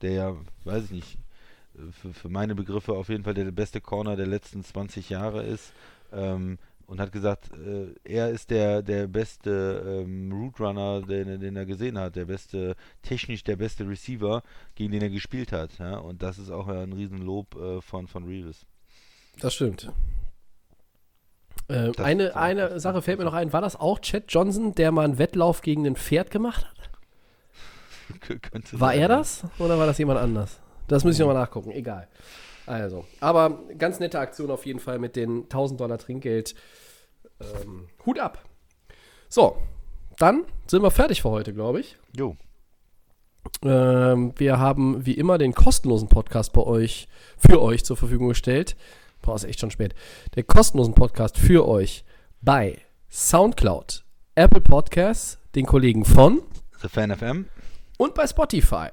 [0.00, 1.18] der ja, weiß ich nicht,
[1.92, 5.72] für, für meine Begriffe auf jeden Fall der beste Corner der letzten 20 Jahre ist
[6.12, 11.56] ähm, und hat gesagt, äh, er ist der, der beste ähm, Route Runner, den, den
[11.56, 14.42] er gesehen hat, der beste, technisch der beste Receiver,
[14.74, 15.78] gegen den er gespielt hat.
[15.78, 15.98] Ja?
[15.98, 18.66] Und das ist auch ein Riesenlob äh, von, von Reeves.
[19.40, 19.90] Das stimmt.
[21.68, 23.52] Äh, Das- eine eine Sache fällt mir noch ein.
[23.52, 26.90] War das auch Chad Johnson, der mal einen Wettlauf gegen ein Pferd gemacht hat?
[28.72, 30.60] War er das oder war das jemand anders?
[30.88, 31.70] Das muss ich nochmal nachgucken.
[31.70, 32.08] Egal.
[32.66, 36.54] Also, aber ganz nette Aktion auf jeden Fall mit den 1000 Dollar Trinkgeld.
[37.40, 38.44] Ähm, Hut ab.
[39.28, 39.56] So,
[40.18, 41.96] dann sind wir fertig für heute, glaube ich.
[42.16, 42.36] Jo.
[43.64, 48.76] Ähm, wir haben wie immer den kostenlosen Podcast bei euch, für euch zur Verfügung gestellt.
[49.22, 49.94] Boah, ist echt schon spät.
[50.36, 52.04] Den kostenlosen Podcast für euch
[52.40, 52.78] bei
[53.10, 54.04] Soundcloud,
[54.34, 56.42] Apple Podcasts, den Kollegen von
[56.80, 57.46] The Fan FM.
[57.98, 58.88] und bei Spotify.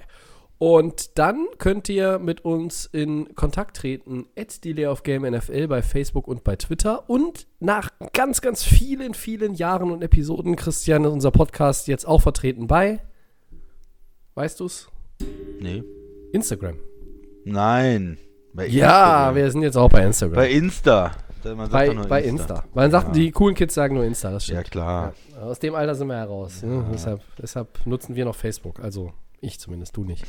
[0.59, 5.81] Und dann könnt ihr mit uns in Kontakt treten, at Delay of Game NFL bei
[5.81, 7.09] Facebook und bei Twitter.
[7.09, 12.21] Und nach ganz, ganz vielen, vielen Jahren und Episoden, Christian, ist unser Podcast jetzt auch
[12.21, 12.99] vertreten bei,
[14.35, 14.89] weißt du's?
[15.61, 15.83] Nee.
[16.33, 16.75] Instagram.
[17.45, 18.17] Nein.
[18.53, 20.35] Bei Ja, wir sind jetzt auch bei Instagram.
[20.35, 21.11] bei Insta.
[21.71, 22.65] Bei, bei Insta.
[22.73, 23.13] Man sagt, Ja.
[23.13, 24.71] die coolen Kids sagen nur Insta, das Ja, stimmt.
[24.71, 25.13] klar.
[25.31, 26.61] Ja, aus dem Alter sind wir heraus.
[26.63, 26.83] Ne?
[26.93, 28.81] Deshalb, deshalb nutzen wir noch Facebook.
[28.81, 30.25] Also ich zumindest, du nicht.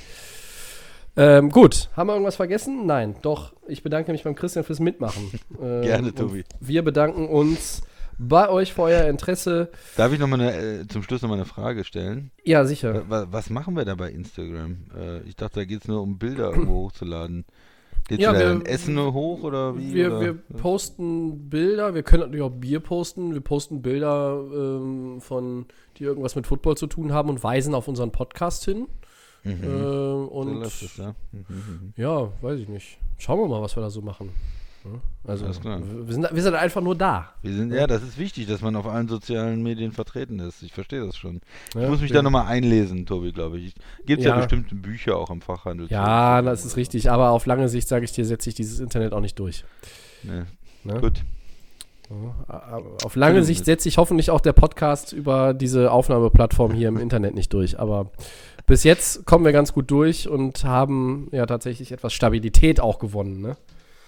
[1.17, 2.87] Ähm, gut, haben wir irgendwas vergessen?
[2.87, 3.53] Nein, doch.
[3.67, 5.31] Ich bedanke mich beim Christian fürs Mitmachen.
[5.61, 6.45] Ähm, Gerne, Tobi.
[6.61, 7.83] Wir bedanken uns
[8.19, 9.71] bei euch für euer Interesse.
[9.97, 12.31] Darf ich noch mal eine, äh, zum Schluss noch mal eine Frage stellen?
[12.45, 13.05] Ja, sicher.
[13.11, 14.77] Wa- Was machen wir da bei Instagram?
[14.97, 17.45] Äh, ich dachte, da geht es nur um Bilder irgendwo hochzuladen.
[18.09, 19.93] Geht Ja, wir- Essen nur hoch oder wie?
[19.93, 20.21] Wir, oder?
[20.21, 23.35] wir posten Bilder, wir können natürlich auch Bier posten.
[23.35, 25.67] Wir posten Bilder ähm, von,
[25.99, 28.87] die irgendwas mit Football zu tun haben und weisen auf unseren Podcast hin.
[29.45, 29.59] Mhm.
[29.65, 31.15] Ähm, und es, ja.
[31.33, 31.93] Mhm.
[31.97, 32.99] Ja, weiß ich nicht.
[33.19, 34.31] Schauen wir mal, was wir da so machen.
[34.83, 34.91] Ja,
[35.31, 37.35] Also, wir sind, wir sind einfach nur da.
[37.43, 40.63] Wir sind, ja, das ist wichtig, dass man auf allen sozialen Medien vertreten ist.
[40.63, 41.43] Ich verstehe das schon.
[41.75, 43.75] Ja, ich muss mich wir- da nochmal einlesen, Tobi, glaube ich.
[44.07, 44.31] Gibt ja.
[44.31, 44.37] Ja.
[44.37, 45.87] bestimmte Bücher auch im Fachhandel.
[45.91, 47.11] Ja, das ist richtig.
[47.11, 49.65] Aber auf lange Sicht, sage ich dir, setze ich dieses Internet auch nicht durch.
[50.23, 50.47] Ne.
[50.85, 50.99] Ne?
[50.99, 51.25] Gut.
[52.49, 56.97] Ja, Auf lange Sicht setze ich hoffentlich auch der Podcast über diese Aufnahmeplattform hier im
[56.97, 57.79] Internet nicht durch.
[57.79, 58.11] Aber
[58.71, 63.41] bis jetzt kommen wir ganz gut durch und haben ja tatsächlich etwas Stabilität auch gewonnen,
[63.41, 63.57] ne?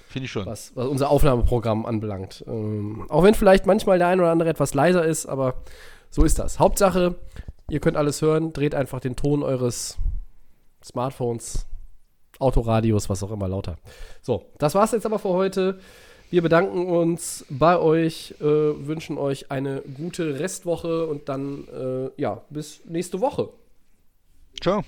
[0.08, 0.46] Finde ich schon.
[0.46, 2.44] was, was unser Aufnahmeprogramm anbelangt.
[2.46, 5.54] Ähm, auch wenn vielleicht manchmal der ein oder andere etwas leiser ist, aber
[6.10, 6.60] so ist das.
[6.60, 7.16] Hauptsache,
[7.70, 9.98] ihr könnt alles hören, dreht einfach den Ton eures
[10.84, 11.66] Smartphones,
[12.38, 13.78] Autoradios, was auch immer lauter.
[14.20, 15.80] So, das war's jetzt aber für heute.
[16.30, 22.42] Wir bedanken uns bei euch, äh, wünschen euch eine gute Restwoche und dann, äh, ja,
[22.48, 23.48] bis nächste Woche.
[24.62, 24.84] Ciao.